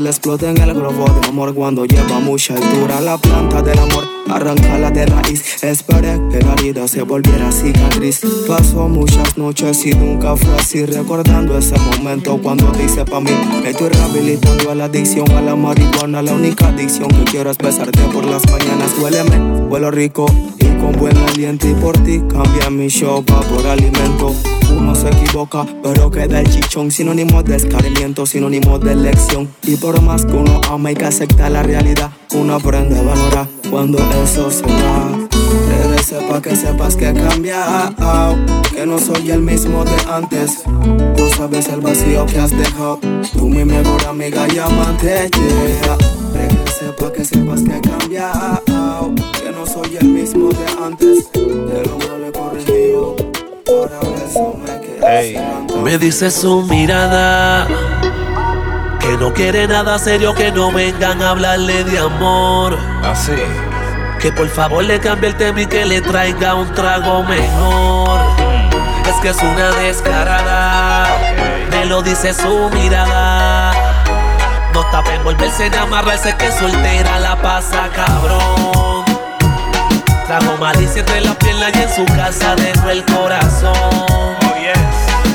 le 0.00 0.10
explote 0.10 0.48
en 0.48 0.58
el 0.58 0.74
globo 0.74 1.04
de 1.04 1.28
amor 1.28 1.54
cuando 1.54 1.84
lleva 1.84 2.20
mucha 2.20 2.54
altura. 2.54 3.00
La 3.00 3.18
planta 3.18 3.62
del 3.62 3.78
amor, 3.78 4.04
arrancala 4.28 4.90
de 4.90 5.06
raíz. 5.06 5.62
Esperé 5.62 6.20
que 6.30 6.40
la 6.40 6.54
herida 6.54 6.88
se 6.88 7.02
volviera 7.02 7.52
cicatriz. 7.52 8.20
Pasó 8.48 8.88
muchas 8.88 9.36
noches 9.36 9.84
y 9.84 9.90
nunca 9.94 10.36
fue 10.36 10.54
así. 10.56 10.86
Recordando 10.86 11.58
ese 11.58 11.78
momento 11.78 12.38
cuando 12.42 12.70
dice 12.72 13.04
pa' 13.04 13.20
mí, 13.20 13.30
me 13.62 13.70
estoy 13.70 13.90
rehabilitando 13.90 14.70
a 14.70 14.74
la 14.74 14.84
adicción 14.84 15.30
a 15.32 15.42
la 15.42 15.56
marihuana. 15.56 16.22
La 16.22 16.32
única 16.32 16.68
adicción 16.68 17.08
que 17.08 17.24
quiero 17.24 17.50
es 17.50 17.58
besarte 17.58 18.00
por 18.12 18.24
las 18.24 18.48
mañanas. 18.50 18.92
Huéleme, 18.98 19.66
huelo 19.68 19.90
rico 19.90 20.26
con 20.82 20.98
buen 20.98 21.16
aliento 21.16 21.68
y 21.68 21.74
por 21.74 21.96
ti 21.98 22.20
cambia 22.28 22.68
mi 22.68 22.88
shopa 22.88 23.40
por 23.42 23.64
alimento. 23.66 24.34
Uno 24.76 24.94
se 24.94 25.08
equivoca, 25.08 25.64
pero 25.82 26.10
queda 26.10 26.40
el 26.40 26.50
chichón. 26.50 26.90
Sinónimo 26.90 27.42
de 27.42 27.56
escarmiento, 27.56 28.26
sinónimo 28.26 28.78
de 28.78 28.92
elección. 28.92 29.48
Y 29.62 29.76
por 29.76 30.00
más 30.02 30.26
que 30.26 30.32
uno 30.32 30.60
ama, 30.68 30.88
hay 30.88 30.96
que 30.96 31.04
aceptar 31.04 31.52
la 31.52 31.62
realidad. 31.62 32.10
Uno 32.34 32.54
aprende 32.54 32.98
a 32.98 33.02
valorar 33.02 33.48
cuando 33.70 33.98
eso 34.24 34.50
se 34.50 34.64
va. 34.64 35.28
Regrese 35.68 36.16
pa' 36.28 36.42
que 36.42 36.56
sepas 36.56 36.96
que 36.96 37.10
he 37.10 37.14
cambiado. 37.14 38.36
Que 38.74 38.84
no 38.84 38.98
soy 38.98 39.30
el 39.30 39.40
mismo 39.40 39.84
de 39.84 39.96
antes. 40.10 40.64
Tú 41.16 41.28
sabes 41.36 41.68
el 41.68 41.80
vacío 41.80 42.26
que 42.26 42.40
has 42.40 42.50
dejado. 42.50 42.98
Tú 43.32 43.48
mi 43.48 43.64
mejor 43.64 44.04
amiga 44.06 44.46
y 44.52 44.58
amante, 44.58 45.30
yeah. 45.30 45.96
Regrese 46.32 46.92
pa' 46.98 47.12
que 47.12 47.24
sepas 47.24 47.62
que 47.62 47.76
he 47.76 47.80
cambiado. 47.80 49.31
Soy 49.82 49.96
el 49.96 50.04
mismo 50.04 50.50
de 50.50 50.84
antes. 50.84 51.28
Me 51.34 51.82
lo 51.84 52.26
he 52.26 52.30
corregido. 52.30 53.16
Ahora 53.68 54.00
eso 54.24 54.54
me 54.56 54.80
queda. 54.80 55.80
Me 55.82 55.98
dice 55.98 56.30
su 56.30 56.62
mirada 56.62 57.66
que 59.00 59.16
no 59.16 59.32
quiere 59.32 59.66
nada 59.66 59.98
serio, 59.98 60.34
que 60.34 60.52
no 60.52 60.70
vengan 60.70 61.20
a 61.20 61.30
hablarle 61.30 61.82
de 61.82 61.98
amor. 61.98 62.78
Así. 63.02 63.32
Que 64.20 64.30
por 64.30 64.48
favor 64.48 64.84
le 64.84 65.00
cambie 65.00 65.30
el 65.30 65.36
tema 65.36 65.62
y 65.62 65.66
que 65.66 65.84
le 65.84 66.00
traiga 66.00 66.54
un 66.54 66.72
trago 66.74 67.24
mejor. 67.24 68.20
Es 69.08 69.16
que 69.20 69.30
es 69.30 69.42
una 69.42 69.70
descarada, 69.80 71.08
me 71.72 71.86
lo 71.86 72.02
dice 72.02 72.32
su 72.32 72.70
mirada. 72.70 73.72
No 74.72 74.82
está 74.82 75.02
para 75.02 75.16
envolverse 75.16 75.68
ni 75.68 75.76
amarrarse, 75.76 76.36
que 76.36 76.52
soltera 76.52 77.18
la 77.18 77.42
pasa 77.42 77.90
cabrón. 77.92 79.01
Trajo 80.32 80.56
malicia 80.56 81.00
entre 81.00 81.20
la 81.20 81.38
piernas 81.38 81.72
y 81.76 81.82
en 81.82 81.90
su 81.90 82.06
casa 82.06 82.56
dejó 82.56 82.88
el 82.88 83.04
corazón. 83.04 84.41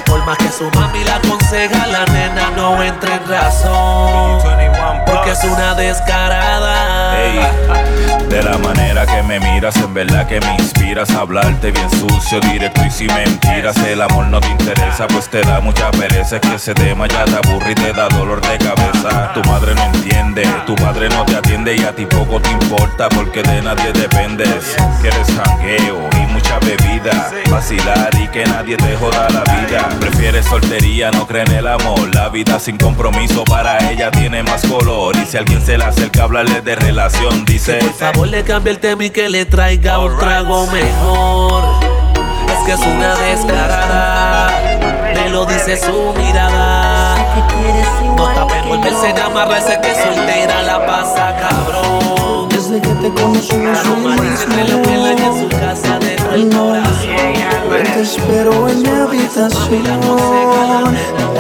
Por 0.08 0.26
más 0.26 0.38
que 0.38 0.50
su 0.50 0.70
mami 0.72 1.04
la 1.04 1.18
aconseja, 1.18 1.86
la 1.88 2.06
nena 2.06 2.52
no 2.56 2.82
entra 2.82 3.16
en 3.16 3.28
razón. 3.28 4.42
Porque 5.06 5.32
es 5.32 5.44
una 5.44 5.74
descarada. 5.76 7.16
De 8.30 8.44
la 8.44 8.58
manera 8.58 9.06
que 9.06 9.24
me 9.24 9.40
miras, 9.40 9.76
en 9.78 9.94
verdad 9.94 10.28
que 10.28 10.40
me 10.40 10.56
inspiras 10.56 11.10
a 11.12 11.22
hablarte 11.22 11.72
bien 11.72 11.90
sucio, 11.90 12.40
directo 12.42 12.84
y 12.86 12.92
sin 12.92 13.14
mentiras. 13.14 13.78
El 13.78 14.02
amor 14.02 14.28
no 14.28 14.40
te 14.40 14.50
interesa, 14.50 15.08
pues 15.08 15.30
te 15.30 15.42
da 15.42 15.60
mucha 15.60 15.92
pereza. 15.92 16.36
Es 16.38 16.42
que 16.42 16.56
ese 16.56 16.74
tema 16.74 17.08
ya 17.08 17.26
te 17.26 17.36
aburre 17.36 17.72
y 17.72 17.76
te 17.76 17.94
da 17.94 18.08
dolor 18.10 18.42
de 18.42 18.58
cabeza. 18.58 19.34
Tu 19.34 19.44
madre 19.50 19.76
no 19.76 19.84
entiende, 19.84 20.46
tu 20.66 20.76
padre 20.76 21.10
no 21.10 21.26
te 21.26 21.38
atiende 21.38 21.76
y 21.76 21.84
a 21.84 21.96
ti 21.96 22.06
poco 22.06 22.40
te 22.42 22.52
importa 22.52 23.10
porque 23.10 23.44
de 23.44 23.62
nadie 23.62 23.94
dependes. 23.94 24.76
Quieres 25.02 25.28
jangueo 25.28 26.10
y 26.22 26.27
mucha 26.38 26.60
bebida, 26.60 27.32
vacilar 27.50 28.12
y 28.22 28.28
que 28.28 28.46
nadie 28.46 28.78
te 28.78 28.96
joda 28.98 29.28
la 29.30 29.42
vida. 29.42 29.90
Prefieres 30.00 30.46
soltería, 30.46 31.10
no 31.10 31.26
cree 31.26 31.44
en 31.44 31.52
el 31.54 31.68
amor. 31.68 32.14
La 32.14 32.30
vida 32.30 32.60
sin 32.60 32.78
compromiso 32.78 33.44
para 33.44 33.90
ella 33.90 34.12
tiene 34.12 34.44
más 34.44 34.62
color. 34.68 35.16
Y 35.16 35.26
si 35.26 35.38
alguien 35.38 35.66
se 35.66 35.78
le 35.78 35.86
acerca 35.86 36.22
a 36.22 36.24
hablarle 36.26 36.62
de 36.62 36.76
relación, 36.76 37.44
dice: 37.46 37.80
Por 37.80 37.94
favor, 37.94 38.28
le 38.28 38.44
cambie 38.44 38.72
el 38.74 38.80
tema 38.80 39.06
y 39.06 39.10
que 39.10 39.30
le 39.30 39.46
traiga 39.46 39.98
un 40.00 40.18
trago 40.20 40.68
mejor. 40.68 41.64
Es 42.52 42.66
que 42.66 42.74
es 42.74 42.80
una 42.82 43.16
descarada, 43.16 44.80
me 45.16 45.30
lo 45.30 45.46
dice 45.46 45.76
su 45.78 46.14
mirada. 46.18 47.16
No 48.16 48.30
está 48.30 48.48
para 48.48 48.60
envolverse 48.62 49.14
ni 49.14 49.20
amarrarse, 49.20 49.80
que 49.82 49.96
soltera 49.96 50.62
la 50.64 50.86
pasa 50.86 51.36
cabrón. 51.40 52.50
Desde 52.50 52.82
que 52.82 52.90
te 52.90 53.10
conocí 53.22 53.56
no 53.58 54.82
piernas 54.82 55.20
y 55.20 55.24
en 55.24 55.40
su 55.40 55.60
casa 55.60 55.97
Ven, 56.30 57.84
te 57.94 58.02
espero 58.02 58.68
en 58.68 58.82
mi 58.82 58.90
habitación. 58.90 59.88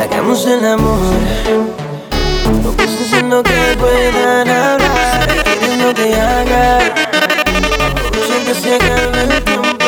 Hagamos 0.01 0.45
el 0.45 0.65
amor. 0.65 0.99
No 2.63 2.71
pienses 2.71 3.13
en 3.13 3.29
lo 3.29 3.43
que 3.43 3.77
puedan 3.79 4.49
hablar. 4.49 5.27
Que 5.59 5.77
no 5.77 5.93
te 5.93 6.19
haga. 6.19 6.79
Siempre 8.25 8.53
se 8.55 8.75
acaba 8.75 9.21
el 9.21 9.43
tiempo. 9.43 9.85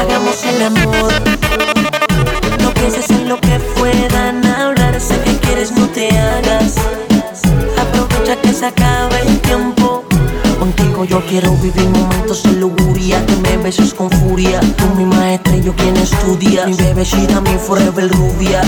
Hagamos 0.00 0.44
el 0.44 0.62
amor. 0.62 1.12
No 2.60 2.70
pienses 2.74 3.10
en 3.10 3.28
lo 3.28 3.38
que 3.40 3.58
puedan 3.78 4.44
hablar. 4.46 5.00
Sé 5.00 5.20
que 5.20 5.36
quieres, 5.38 5.72
no 5.72 5.86
te 5.88 6.08
hagas. 6.18 6.74
Aprovecha 7.78 8.36
que 8.40 8.52
se 8.52 8.66
acaba 8.66 9.18
el 9.20 9.40
tiempo. 9.40 9.85
Yo 11.04 11.20
quiero 11.26 11.52
vivir 11.58 11.88
momentos 11.90 12.42
de 12.42 12.52
lujuria. 12.52 13.24
Que 13.26 13.36
me 13.36 13.56
beses 13.58 13.92
con 13.92 14.10
furia. 14.10 14.60
Tú 14.76 14.84
mi 14.96 15.04
maestra 15.04 15.54
y 15.54 15.62
yo 15.62 15.74
quien 15.76 15.96
estudia. 15.96 16.66
Mi 16.66 16.74
bebecita, 16.74 17.40
mi 17.42 17.58
forever 17.58 18.08
rubia. 18.08 18.62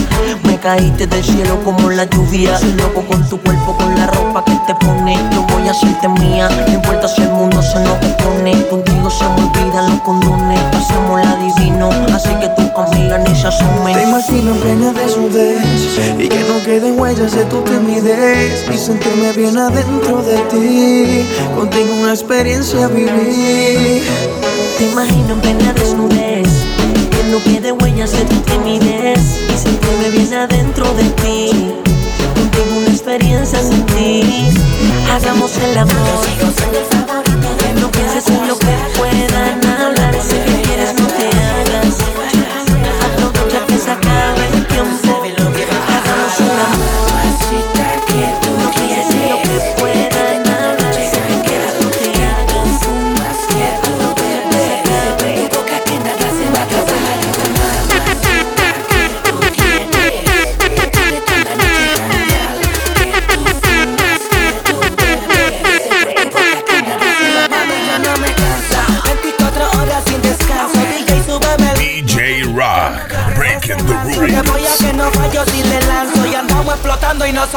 Me 0.45 0.59
caíste 0.59 1.07
del 1.07 1.24
cielo 1.24 1.59
como 1.64 1.89
la 1.91 2.05
lluvia. 2.05 2.59
Soy 2.59 2.72
loco 2.74 3.03
con 3.07 3.26
tu 3.29 3.41
cuerpo, 3.41 3.76
con 3.76 3.95
la 3.95 4.07
ropa 4.09 4.45
que 4.45 4.59
te 4.66 4.74
pone. 4.74 5.16
Yo 5.33 5.43
voy 5.49 5.66
a 5.66 5.70
hacerte 5.70 6.09
mía. 6.09 6.49
No 6.66 6.74
importa 6.74 7.09
si 7.09 7.22
el 7.22 7.31
mundo 7.31 7.62
se 7.62 7.81
nos 7.81 7.97
pone 8.22 8.66
Contigo 8.68 9.11
se 9.11 9.24
me 9.24 9.45
olvidan 9.45 9.91
los 9.91 10.01
condones. 10.03 10.61
Pasamos 10.70 11.20
la 11.24 11.35
divino. 11.37 11.91
Así 12.14 12.31
que 12.41 12.49
tus 12.49 12.70
amigas 12.76 13.29
ni 13.29 13.35
se 13.35 13.47
asomen. 13.47 13.95
Te 13.95 14.03
imagino 14.03 14.53
en 14.53 14.61
plena 14.61 14.93
desnudez 14.93 15.99
Y 16.18 16.29
que 16.29 16.41
no 16.41 16.62
queden 16.64 17.01
huellas 17.01 17.33
de 17.33 17.45
tu 17.47 17.61
timidez 17.62 18.66
Y 18.72 18.76
sentirme 18.76 19.33
bien 19.33 19.57
adentro 19.57 20.22
de 20.22 20.39
ti. 20.51 21.26
Contigo 21.57 21.95
una 22.01 22.12
experiencia 22.21 22.89
vivir 22.89 24.03
Te 24.77 24.91
imagino 24.91 25.35
en 25.35 25.41
plena 25.41 25.73
desnudez 25.73 26.49
Que 27.11 27.23
no 27.31 27.43
quede 27.45 27.71
huellas 27.71 28.11
de 28.11 28.25
tu 28.25 28.35
timidez 28.41 29.39
Y 29.55 29.57
sentirme 29.57 30.11
bien 30.11 30.35
adentro 30.35 30.93
de 30.95 31.05
ti. 31.23 31.73
Contigo 32.35 32.79
una 32.79 32.89
experiencia 32.89 33.61
sin 33.61 33.85
ti. 33.87 34.51
Hagamos 35.12 35.57
el 35.59 35.79
amor. 35.79 35.95
No 37.81 37.91
pienses 37.91 38.27
en 38.29 38.49
lo 38.49 38.59
que 38.59 38.66
puedan 38.97 39.08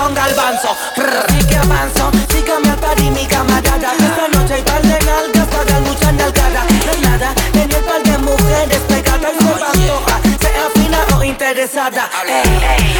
son 0.01 0.13
galbanzo. 0.15 0.75
Sí 1.29 1.47
que 1.47 1.55
avanzo, 1.55 2.11
sígame 2.29 2.69
al 2.69 2.77
par 2.77 2.99
y 2.99 3.11
mi 3.11 3.25
camarada. 3.25 3.89
Esta 3.93 4.27
noche 4.33 4.53
hay 4.55 4.61
par 4.63 4.81
de 4.81 4.97
nalgas 5.05 5.47
para 5.55 5.79
luchar 5.81 6.13
nalgada. 6.13 6.61
No 6.85 6.91
hay 6.91 7.01
nada 7.01 7.33
en 7.53 7.71
el 7.71 7.83
par 7.89 8.01
de 8.03 8.17
mujeres 8.17 8.81
pegadas 8.87 9.33
se 9.37 9.51
pantoja, 9.63 10.15
sea 10.41 10.65
fina 10.73 10.99
o 11.17 11.23
interesada. 11.23 12.09
ella 12.27 12.90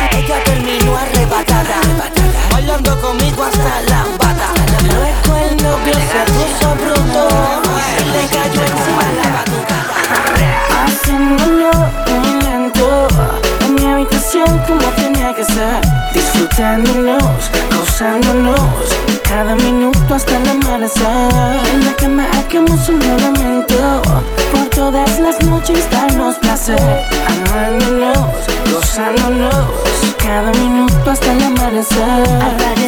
hasta 31.11 31.33
el 31.33 31.43
amanecer. 31.43 32.80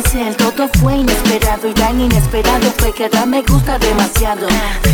Fue 0.80 0.96
inesperado 0.96 1.68
y 1.68 1.74
tan 1.74 2.00
inesperado 2.00 2.72
fue 2.78 2.94
que 2.94 3.06
ahora 3.06 3.26
me 3.26 3.42
gusta 3.42 3.78
demasiado. 3.78 4.48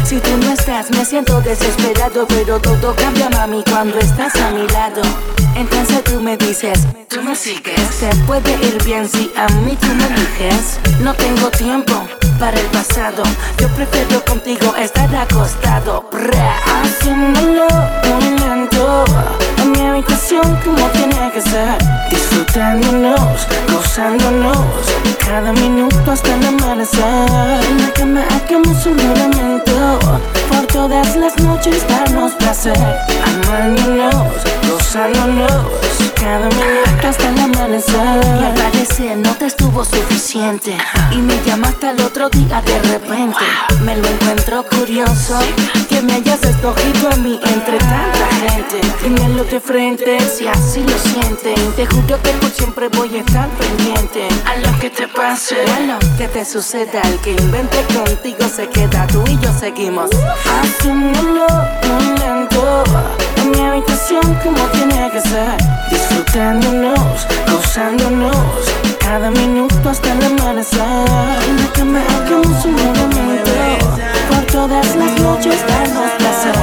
Si 0.03 0.19
tú 0.19 0.31
no 0.37 0.51
estás 0.51 0.89
me 0.89 1.05
siento 1.05 1.39
desesperado, 1.41 2.25
pero 2.27 2.59
todo 2.59 2.95
cambia 2.95 3.29
mami 3.29 3.63
cuando 3.69 3.99
estás 3.99 4.35
a 4.37 4.51
mi 4.51 4.67
lado. 4.67 5.01
Entonces 5.55 6.03
tú 6.03 6.19
me 6.21 6.37
dices, 6.37 6.79
tú 7.07 7.21
me 7.21 7.35
sigues. 7.35 7.79
Se 7.99 8.09
puede 8.25 8.51
ir 8.65 8.83
bien 8.83 9.07
si 9.07 9.31
a 9.35 9.47
mí 9.61 9.77
tú 9.79 9.87
me 9.87 10.05
eliges. 10.07 10.79
No 11.01 11.13
tengo 11.13 11.49
tiempo 11.51 11.93
para 12.39 12.59
el 12.59 12.65
pasado. 12.67 13.21
Yo 13.59 13.67
prefiero 13.69 14.23
contigo 14.25 14.75
estar 14.75 15.13
acostado. 15.15 16.09
Haciéndolo 16.65 17.67
muy 18.03 18.39
lento 18.39 19.05
En 19.57 19.71
mi 19.71 19.79
habitación 19.81 20.57
como 20.63 20.87
tiene 20.89 21.31
que 21.31 21.41
ser 21.41 21.77
Disfrutándonos, 22.09 23.47
gozándonos 23.71 24.57
Cada 25.25 25.51
minuto 25.61 26.11
hasta 26.11 26.35
el 26.35 26.45
amanecer. 26.45 27.61
En 27.69 27.81
la 27.81 27.93
cama 27.93 28.21
hagamos 28.29 28.85
un 28.85 28.97
juramento 28.97 29.99
Por 30.49 30.65
todas 30.67 31.15
las 31.15 31.37
noches 31.39 31.87
darnos 31.87 32.33
placer. 32.33 32.77
Amándonos, 33.25 34.43
gozándonos 34.79 35.51
Cada 36.15 36.49
minuto 36.49 37.07
hasta 37.07 37.29
el 37.29 37.39
amanecer. 37.39 37.95
Y 37.95 38.43
al 38.43 38.53
parecer 38.53 39.17
no 39.17 39.33
te 39.35 39.45
estuvo 39.45 39.83
suficiente. 39.85 40.77
Y 41.11 41.17
me 41.17 41.41
llamaste 41.45 41.87
al 41.87 42.01
otro 42.01 42.29
día 42.29 42.61
de 42.61 42.79
repente. 42.81 43.45
Me 43.83 43.95
lo 43.95 44.07
encuentro 44.07 44.63
curioso. 44.63 45.39
Que 45.87 46.01
me 46.01 46.13
hayas 46.13 46.43
escogido 46.43 47.09
a 47.11 47.15
mí 47.17 47.39
entre 47.55 47.77
tanta 47.77 48.27
gente. 48.41 48.81
Dímelo 49.03 49.43
de 49.43 49.59
frente 49.59 50.19
si 50.19 50.47
así 50.47 50.81
lo 50.81 50.97
sienten 50.97 51.55
Te 51.73 51.85
juro 51.85 52.21
que 52.21 52.31
por 52.31 52.51
siempre 52.51 52.89
voy 52.89 53.15
a 53.15 53.19
estar 53.19 53.47
pendiente. 53.49 54.27
A 54.45 54.57
lo 54.57 54.79
que 54.79 54.89
te 54.89 55.07
pase, 55.07 55.55
a 55.71 55.79
lo 55.81 55.99
que 56.17 56.27
te 56.27 56.43
suceda 56.45 57.01
El 57.03 57.17
que 57.19 57.31
invente 57.31 57.77
contigo 57.93 58.47
se 58.53 58.67
queda. 58.67 59.07
Tú 59.07 59.23
y 59.27 59.37
yo 59.39 59.51
seguimos. 59.57 60.09
Haciéndolo 60.45 61.47
muy 61.87 62.19
lento 62.19 62.83
En 63.37 63.51
mi 63.51 63.59
habitación 63.65 64.21
como 64.43 64.68
tiene 64.71 65.09
que 65.11 65.21
ser. 65.21 65.57
Disfrutándonos, 65.89 67.27
gozándonos. 67.51 68.35
Cada 68.99 69.31
minuto 69.31 69.89
hasta 69.89 70.11
el 70.13 70.23
amanecer. 70.25 70.79
En 71.49 71.57
la 71.57 71.73
cama 71.73 72.01
hagamos 72.15 72.65
un 72.65 72.73
momento 72.73 73.51
Por 74.29 74.45
todas 74.45 74.95
las 74.95 75.19
noches 75.19 75.55
darnos 75.67 76.11
placer 76.19 76.59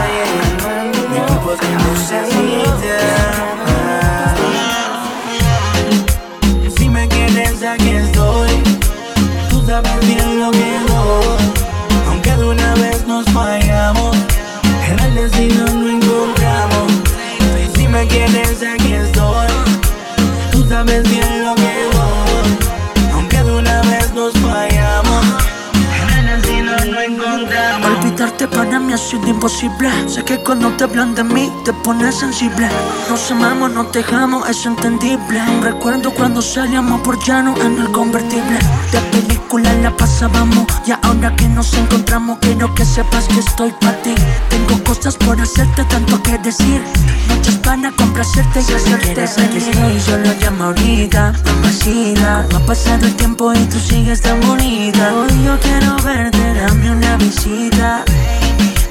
Para 28.56 28.80
mí 28.80 28.94
ha 28.94 28.96
sido 28.96 29.28
imposible. 29.28 29.90
Sé 30.08 30.24
que 30.24 30.38
cuando 30.38 30.70
te 30.78 30.84
hablan 30.84 31.14
de 31.14 31.22
mí 31.22 31.52
te 31.66 31.74
pones 31.74 32.14
sensible. 32.14 32.66
Nos 33.10 33.30
amamos, 33.30 33.70
nos 33.70 33.92
dejamos, 33.92 34.48
es 34.48 34.64
entendible. 34.64 35.42
Recuerdo 35.60 36.10
cuando 36.10 36.40
salíamos 36.40 37.02
por 37.02 37.22
llano 37.22 37.54
en 37.60 37.78
el 37.78 37.92
convertible. 37.92 38.58
De 38.92 38.98
película 39.12 39.70
la 39.82 39.94
pasábamos 39.94 40.66
y 40.86 40.92
ahora 40.92 41.36
que 41.36 41.46
nos 41.48 41.74
encontramos 41.74 42.38
quiero 42.40 42.74
que 42.74 42.86
sepas 42.86 43.24
que 43.28 43.40
estoy 43.40 43.72
para 43.78 44.00
ti. 44.00 44.14
Tengo 44.48 44.82
cosas 44.84 45.16
por 45.16 45.38
hacerte, 45.38 45.84
tanto 45.84 46.22
que 46.22 46.38
decir. 46.38 46.82
Noches 47.28 47.56
para 47.56 47.92
complacerte 47.92 48.60
y 48.60 48.72
hacerte 48.72 49.26
feliz. 49.26 50.06
Yo 50.06 50.16
lo 50.16 50.32
llamo 50.40 50.64
ahorita, 50.64 51.34
mamacita. 51.44 52.46
No 52.50 52.56
ha 52.56 52.60
pasado 52.60 53.04
el 53.04 53.14
tiempo 53.16 53.52
y 53.52 53.58
tú 53.66 53.78
sigues 53.78 54.22
tan 54.22 54.40
bonita. 54.40 55.12
Hoy 55.14 55.44
yo 55.44 55.60
quiero 55.60 55.96
verte, 56.02 56.54
dame 56.54 56.90
una 56.90 57.18
visita. 57.18 58.02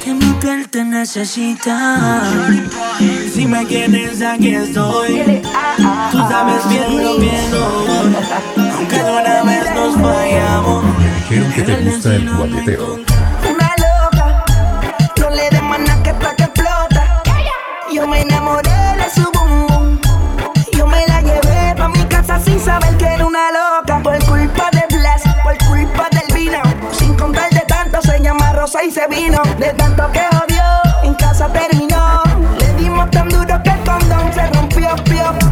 Que 0.06 0.14
mi 0.14 0.32
piel 0.34 0.68
te 0.68 0.84
necesita. 0.84 2.30
Si 3.34 3.44
me 3.44 3.66
quieres 3.66 4.22
aquí 4.22 4.54
estoy 4.54 5.42
Tú 6.12 6.18
sabes 6.18 6.68
bien 6.68 7.02
lo 7.02 7.16
que 7.16 7.48
doy 7.50 8.14
Aunque 8.72 9.02
de 9.02 9.10
una 9.10 9.42
vez 9.42 9.74
nos 9.74 9.96
fallamos 9.96 10.84
Dijeron 11.28 11.52
que 11.52 11.62
te 11.62 11.76
gusta 11.82 12.14
el 12.14 12.36
guapeteo. 12.36 13.15
Y 28.66 28.90
se 28.90 29.06
vino. 29.06 29.40
De 29.58 29.72
tanto 29.74 30.10
que 30.10 30.18
odió, 30.18 30.64
en 31.04 31.14
casa 31.14 31.46
terminó. 31.52 32.20
Le 32.58 32.82
dimos 32.82 33.08
tan 33.12 33.28
duro 33.28 33.62
que 33.62 33.70
el 33.70 33.78
condón 33.84 34.34
se 34.34 34.44
rompió, 34.48 34.92
pio. 35.04 35.45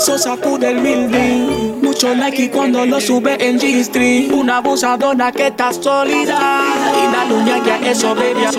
Eso 0.00 0.16
sacude 0.16 0.70
el 0.70 0.78
building 0.78 1.82
Mucho 1.82 2.14
like 2.14 2.50
cuando 2.50 2.86
lo 2.86 2.98
sube 3.00 3.36
en 3.46 3.58
G-Street. 3.58 4.32
Una 4.32 4.58
abusadora 4.58 5.30
que 5.30 5.48
está 5.48 5.72
sólida. 5.72 6.62
Y 6.96 7.12
la 7.12 7.24
luña 7.26 7.62
que 7.62 7.90
es 7.90 7.98
soberbia. 7.98 8.50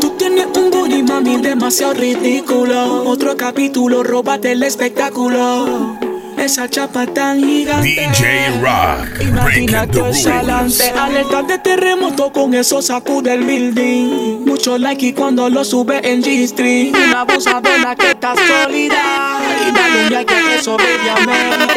Tú 0.00 0.10
tienes 0.18 0.46
un 0.56 0.70
booty 0.70 1.02
mami 1.04 1.36
demasiado 1.36 1.94
ridículo. 1.94 3.04
Otro 3.04 3.36
capítulo, 3.36 4.02
róbate 4.02 4.52
el 4.52 4.64
espectáculo 4.64 6.01
Esa 6.42 6.68
chapa 6.68 7.06
tan 7.06 7.40
gigante 7.40 7.86
DJ 7.88 8.60
Rock, 8.60 9.20
Imagina 9.20 9.44
breaking 9.44 9.66
the 9.66 10.02
que 10.02 10.10
es 10.10 10.26
adelante, 10.26 10.90
rules. 10.90 10.92
alerta 10.98 11.42
de 11.44 11.58
terremoto 11.58 12.32
con 12.32 12.52
eso 12.54 12.82
sacude 12.82 13.32
el 13.34 13.44
building. 13.44 14.44
Mucho 14.44 14.76
like 14.76 15.06
y 15.06 15.12
cuando 15.12 15.48
lo 15.48 15.64
sube 15.64 16.00
en 16.02 16.20
G-Street. 16.20 16.94
Una 16.96 17.20
abusadora 17.20 17.94
que 17.94 18.10
está 18.10 18.34
sólida. 18.34 19.38
Y 19.68 19.72
la 19.72 19.88
luna 19.88 20.24
que 20.24 20.54
es 20.56 20.66
obviamente. 20.66 21.74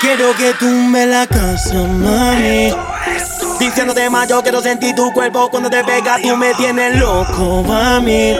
Quiero 0.00 0.36
que 0.36 0.52
tumbe 0.54 1.06
la 1.06 1.26
casa, 1.28 1.74
mami. 1.74 2.74
Diciéndote 3.60 4.10
más, 4.10 4.28
yo 4.28 4.42
quiero 4.42 4.60
sentir 4.60 4.94
tu 4.96 5.12
cuerpo 5.12 5.48
cuando 5.50 5.70
te 5.70 5.84
pega, 5.84 6.18
tú 6.20 6.36
me 6.36 6.52
tienes 6.54 6.96
loco, 6.98 7.62
mami. 7.62 8.34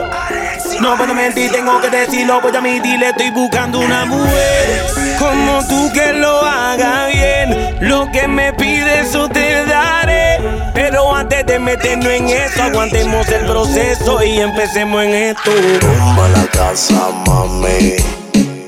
No 0.80 0.96
puedo 0.96 1.14
mentir, 1.14 1.50
tengo 1.50 1.80
que 1.80 1.90
decirlo, 1.90 2.40
voy 2.40 2.54
a 2.54 2.58
admitirle, 2.58 3.08
estoy 3.10 3.30
buscando 3.30 3.78
una 3.80 4.04
mujer 4.04 4.94
como 5.18 5.66
tú 5.66 5.90
que 5.92 6.12
lo 6.12 6.40
haga 6.40 7.06
bien. 7.06 7.76
Lo 7.80 8.10
que 8.12 8.28
me 8.28 8.52
pide 8.52 9.00
eso 9.00 9.28
te 9.28 9.64
daré. 9.66 10.38
Pero 10.74 11.14
antes 11.14 11.46
de 11.46 11.58
meternos 11.58 12.08
en 12.08 12.28
eso, 12.28 12.62
aguantemos 12.62 13.28
el 13.28 13.46
proceso 13.46 14.22
y 14.22 14.40
empecemos 14.40 15.02
en 15.04 15.14
esto. 15.14 15.50
Tumba 15.80 16.28
la 16.28 16.46
casa, 16.46 17.10
mami. 17.26 17.94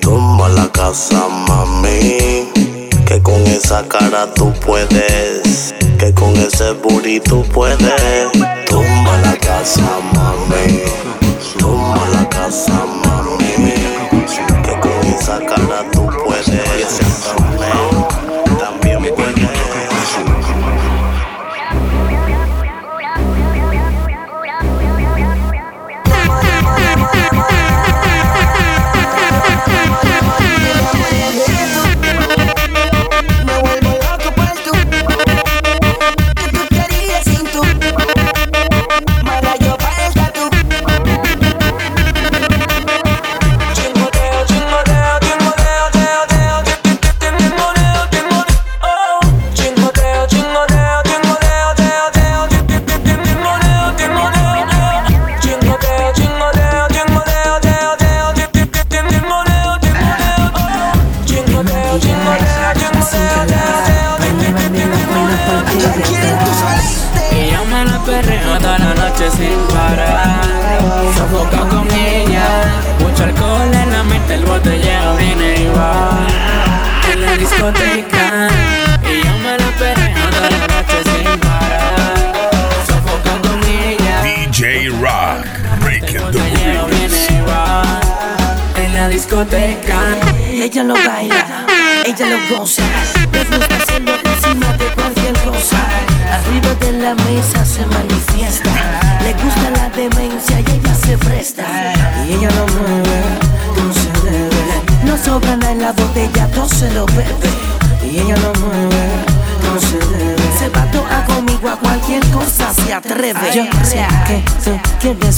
Tumba 0.01 0.49
la 0.49 0.69
casa, 0.69 1.27
mami. 1.49 2.49
Que 3.07 3.21
con 3.23 3.43
esa 3.47 3.87
cara 3.89 4.33
tú 4.35 4.53
puedes. 4.65 5.75
Que 5.99 6.15
con 6.15 6.37
ese 6.37 6.75
tú 7.25 7.43
puedes. 7.53 8.33
Tumba 8.67 9.19
la 9.23 9.37
casa, 9.37 9.83
mami. 10.13 11.26
Tumba 12.47 12.53
la 12.53 12.53
casa, 12.53 12.87
mami. 13.05 13.73
Que 14.63 16.26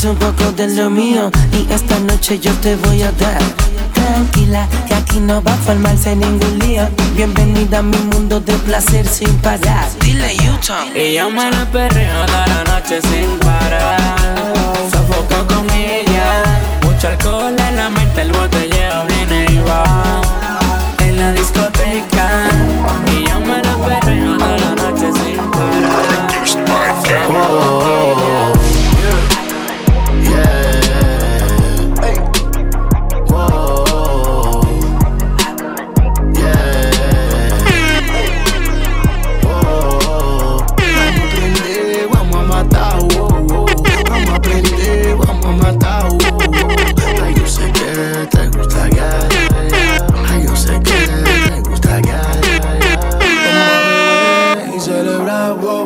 un 0.04 0.16
poco 0.16 0.52
de 0.52 0.68
lo 0.68 0.90
mío. 0.90 1.30
Y 1.52 1.72
esta 1.72 1.98
noche 2.00 2.38
yo 2.38 2.52
te 2.54 2.76
voy 2.76 3.02
a 3.02 3.10
dar. 3.12 3.40
Tranquila, 3.94 4.68
que 4.86 4.94
aquí 4.94 5.18
no 5.18 5.42
va 5.42 5.54
a 5.54 5.56
formarse 5.56 6.14
ningún 6.14 6.58
lío. 6.60 6.88
Bienvenida 7.14 7.78
a 7.78 7.82
mi 7.82 7.96
mundo 7.98 8.38
de 8.40 8.52
placer 8.58 9.06
sin 9.06 9.32
parar. 9.38 9.88
Dile, 10.00 10.36
Utah. 10.52 10.86
ella 10.94 11.28
me 11.28 11.50
la 11.50 11.64
perrea 11.66 12.26
toda 12.26 12.46
la 12.46 12.64
noche 12.64 13.00
sin 13.02 13.38
parar. 13.40 13.98
Sofoco 14.90 15.46
con 15.52 15.68
ella, 15.70 16.44
mucho 16.82 17.08
alcohol 17.08 17.56
en 17.58 17.76
la 17.76 17.88
mente, 17.90 18.22
el 18.22 18.32
botellero 18.32 19.04
viene 19.06 19.46
y 19.50 19.58
va. 19.58 20.22
En 21.00 21.18
la 21.18 21.32
discoteca, 21.32 22.17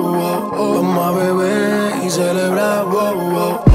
oh, 0.03 0.51
oh, 0.53 0.57
oh. 0.57 0.75
vamos 0.75 1.07
a 1.07 1.11
beber 1.13 2.05
y 2.05 2.11
celebrar. 2.11 2.85
oh, 2.87 3.72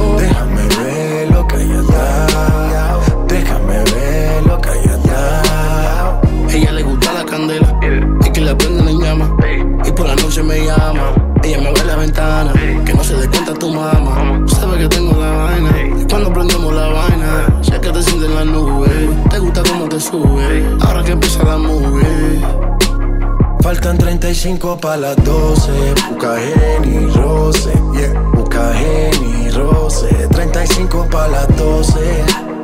Faltan 23.68 23.98
35 23.98 24.78
para 24.78 24.96
las 24.96 25.24
12. 25.26 25.94
Busca 26.10 26.38
Jenny 26.40 27.06
Rose. 27.08 27.70
Yeah. 27.94 28.14
Busca 28.34 28.74
Jenny 28.74 29.50
Rose. 29.50 30.08
35 30.32 31.06
para 31.12 31.28
las 31.28 31.58
12. 31.58 32.00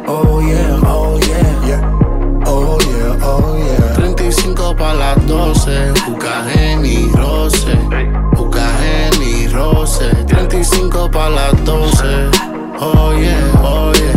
Oh 0.07 0.39
yeah, 0.39 0.79
oh 0.87 1.19
yeah. 1.19 1.67
yeah. 1.67 2.43
Oh 2.45 2.77
yeah, 2.79 3.17
oh 3.21 3.57
yeah. 3.57 3.93
35 3.95 4.77
para 4.77 4.93
las 4.93 5.27
12. 5.27 5.91
Busca 6.07 6.45
Jenny 6.53 7.11
Rose. 7.15 7.67
Busca 8.37 8.65
Jenny 8.79 9.47
Rose. 9.47 10.09
35 10.25 11.11
para 11.11 11.29
las 11.31 11.65
12. 11.65 12.29
Oh 12.79 13.13
yeah, 13.19 13.61
oh 13.61 13.91
yeah. 13.91 14.12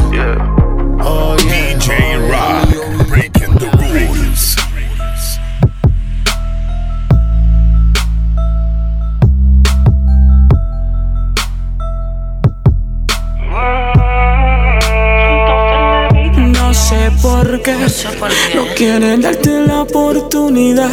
No 18.55 18.67
quieren 18.75 19.23
darte 19.23 19.61
la 19.61 19.83
oportunidad. 19.83 20.91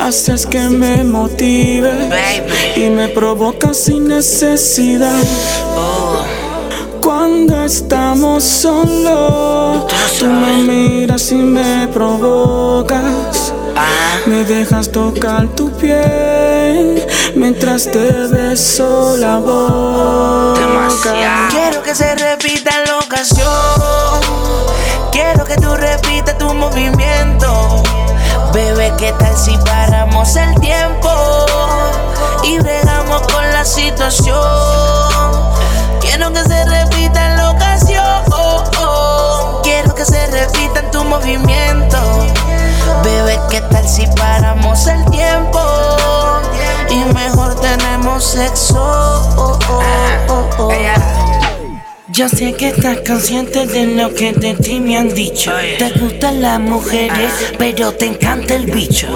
Haces 0.00 0.46
que 0.46 0.60
me 0.68 1.04
motive 1.04 1.92
y 2.74 2.90
me 2.90 3.08
provoca 3.08 3.72
sin 3.72 4.08
necesidad. 4.08 5.22
Cuando 7.00 7.64
estamos 7.64 8.42
solos, 8.42 9.86
tú 10.18 10.26
me 10.26 10.62
miras 10.62 11.30
y 11.30 11.36
me 11.36 11.86
provocas. 11.88 13.52
Me 14.26 14.44
dejas 14.44 14.90
tocar 14.90 15.46
tu 15.54 15.70
piel 15.70 17.06
mientras 17.36 17.84
te 17.84 18.26
beso 18.26 19.16
la 19.16 19.38
boca. 19.38 20.88
Quiero 21.50 21.82
que 21.82 21.94
se 21.94 22.14
repita 22.16 22.72
la 22.86 22.98
ocasión 22.98 23.48
tú 25.60 25.74
repites 25.74 26.36
tu 26.38 26.52
movimiento. 26.54 27.82
Bebé, 28.52 28.92
¿qué 28.98 29.12
tal 29.12 29.36
si 29.36 29.56
paramos 29.58 30.36
el 30.36 30.54
tiempo? 30.60 31.10
Y 32.42 32.58
bregamos 32.58 33.22
con 33.32 33.50
la 33.52 33.64
situación. 33.64 34.38
Quiero 36.00 36.32
que 36.32 36.42
se 36.44 36.64
repita 36.64 37.30
en 37.30 37.36
la 37.36 37.50
ocasión. 37.50 38.24
Quiero 39.62 39.94
que 39.94 40.04
se 40.04 40.26
repita 40.28 40.80
en 40.80 40.90
tu 40.90 41.04
movimiento. 41.04 41.98
Bebé, 43.02 43.38
¿qué 43.50 43.60
tal 43.60 43.86
si 43.86 44.06
paramos 44.08 44.86
el 44.86 45.04
tiempo? 45.06 45.60
Y 46.90 47.04
mejor 47.12 47.54
tenemos 47.60 48.24
sexo. 48.24 48.80
Oh, 49.36 49.58
oh, 49.68 49.80
oh, 50.28 50.48
oh, 50.58 50.68
oh. 50.68 51.27
Yo 52.18 52.28
sé 52.28 52.52
que 52.52 52.70
estás 52.70 52.98
consciente 53.06 53.64
de 53.64 53.86
lo 53.94 54.12
que 54.12 54.32
de 54.32 54.54
ti 54.54 54.80
me 54.80 54.98
han 54.98 55.14
dicho. 55.14 55.52
Te 55.78 55.88
gustan 56.00 56.42
las 56.42 56.58
mujeres, 56.58 57.30
pero 57.56 57.92
te 57.92 58.06
encanta 58.06 58.56
el 58.56 58.66
bicho. 58.66 59.06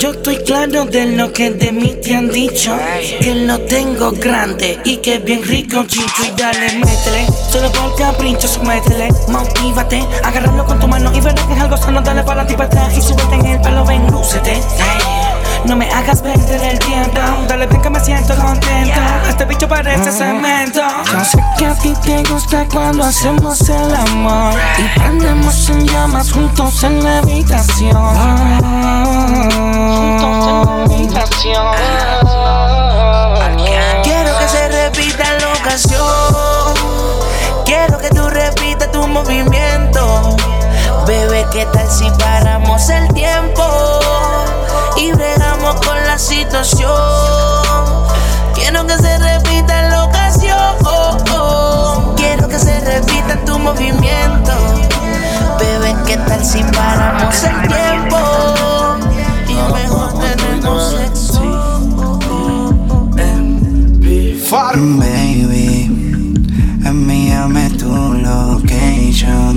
Yo 0.00 0.10
estoy 0.10 0.38
claro 0.38 0.84
de 0.86 1.12
lo 1.12 1.32
que 1.32 1.52
de 1.52 1.70
mí 1.70 1.94
te 2.02 2.16
han 2.16 2.28
dicho. 2.28 2.76
Que 3.20 3.36
lo 3.36 3.60
tengo 3.60 4.10
grande 4.10 4.80
y 4.84 4.96
que 4.96 5.20
bien 5.20 5.44
rico, 5.44 5.84
chicho. 5.86 6.24
Y 6.26 6.36
dale, 6.36 6.72
métele. 6.80 7.24
Solo 7.52 7.70
por 7.70 7.94
capricho, 7.94 8.48
métele. 8.64 9.10
Motívate, 9.28 10.04
agárralo 10.24 10.66
con 10.66 10.80
tu 10.80 10.88
mano 10.88 11.14
y 11.14 11.20
verás 11.20 11.46
que 11.46 11.54
es 11.54 11.60
algo 11.60 11.76
sano. 11.76 12.00
Dale 12.00 12.24
para 12.24 12.44
ti 12.44 12.54
para 12.54 12.64
atrás 12.64 12.98
y 12.98 13.00
súbete 13.00 13.36
en 13.36 13.46
el 13.46 13.60
palo, 13.60 13.84
ven, 13.84 14.04
lúcete. 14.08 14.60
No 15.64 15.76
me 15.76 15.90
hagas 15.90 16.22
perder 16.22 16.62
el 16.62 16.78
tiempo. 16.78 17.20
Dale, 17.48 17.66
ven 17.66 17.82
que 17.82 17.90
me 17.90 18.00
siento 18.00 18.34
contento. 18.36 19.00
Este 19.28 19.44
bicho 19.44 19.68
parece 19.68 20.12
cemento. 20.12 20.80
Yo 21.12 21.24
sé 21.24 21.38
que 21.58 21.66
a 21.66 21.74
ti 21.74 21.94
te 22.02 22.22
gusta 22.24 22.66
cuando 22.72 23.04
hacemos 23.04 23.60
el 23.68 23.94
amor. 23.94 24.54
Y 24.78 24.98
prendemos 24.98 25.68
en 25.68 25.86
llamas 25.86 26.32
juntos 26.32 26.82
en 26.84 27.04
la 27.04 27.18
habitación. 27.18 27.94
Juntos 29.96 30.48
en 30.48 30.64
la 30.64 30.84
habitación. 30.84 31.74
Quiero 34.02 34.38
que 34.38 34.48
se 34.48 34.68
repita 34.68 35.24
la 35.40 35.52
ocasión. 35.60 36.74
Quiero 37.64 37.98
que 37.98 38.08
tú 38.10 38.28
repitas 38.28 38.90
tu 38.92 39.06
movimiento. 39.06 40.36
Bebé, 41.06 41.46
¿qué 41.52 41.66
tal 41.72 41.88
si 41.90 42.10
paramos 42.18 42.88
el 42.90 43.08
tiempo? 43.12 43.62
y 44.98 45.12
con 45.76 45.96
la 46.06 46.18
situación. 46.18 46.90
Quiero 48.54 48.86
que 48.86 48.96
se 48.96 49.18
repita 49.18 49.88
la 49.90 50.04
ocasión. 50.04 50.56
Quiero 52.16 52.48
que 52.48 52.58
se 52.58 52.80
repita 52.80 53.44
tu 53.44 53.58
movimiento. 53.58 54.52
Bebé, 55.58 55.94
¿qué 56.06 56.16
tal 56.16 56.44
si 56.44 56.62
paramos 56.64 57.42
el 57.42 57.68
tiempo? 57.68 58.18
Y 59.48 59.54
mejor 59.72 60.12
tenemos 60.18 60.90
sexo. 60.90 62.18
Baby, 64.50 65.90
envíame 66.84 67.68
tu 67.70 67.92
location, 68.14 69.52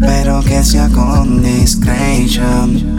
pero 0.00 0.42
que 0.42 0.64
sea 0.64 0.88
con 0.88 1.42
discretion 1.42 2.91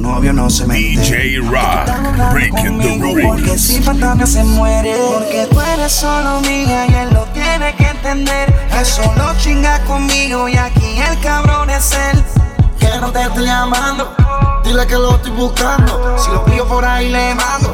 novio 0.00 0.32
no 0.32 0.48
se 0.50 0.66
mete. 0.66 1.00
DJ 1.00 1.38
Rock, 1.38 2.32
breaking 2.32 2.78
the 2.78 2.98
rules. 2.98 3.24
Porque 3.24 3.58
si 3.58 3.80
fantasma 3.82 4.26
se 4.26 4.42
muere, 4.44 4.94
porque 5.12 5.46
tú 5.50 5.60
eres 5.60 5.92
solo 5.92 6.40
mía 6.40 6.86
y 6.86 6.94
él 6.94 7.10
lo 7.12 7.24
tiene 7.32 7.74
que 7.76 7.86
entender. 7.86 8.52
Que 8.70 8.84
solo 8.84 9.34
chinga 9.38 9.80
conmigo 9.84 10.48
y 10.48 10.56
aquí 10.56 10.98
el 10.98 11.18
cabrón 11.20 11.70
es 11.70 11.92
él. 11.92 12.24
Que 12.78 12.88
no 13.00 13.12
te 13.12 13.22
estoy 13.22 13.44
llamando, 13.44 14.14
dile 14.64 14.86
que 14.86 14.94
lo 14.94 15.16
estoy 15.16 15.32
buscando. 15.32 16.18
Si 16.18 16.30
lo 16.30 16.44
pillo 16.44 16.66
por 16.66 16.84
ahí 16.84 17.08
le 17.10 17.34
mando. 17.34 17.70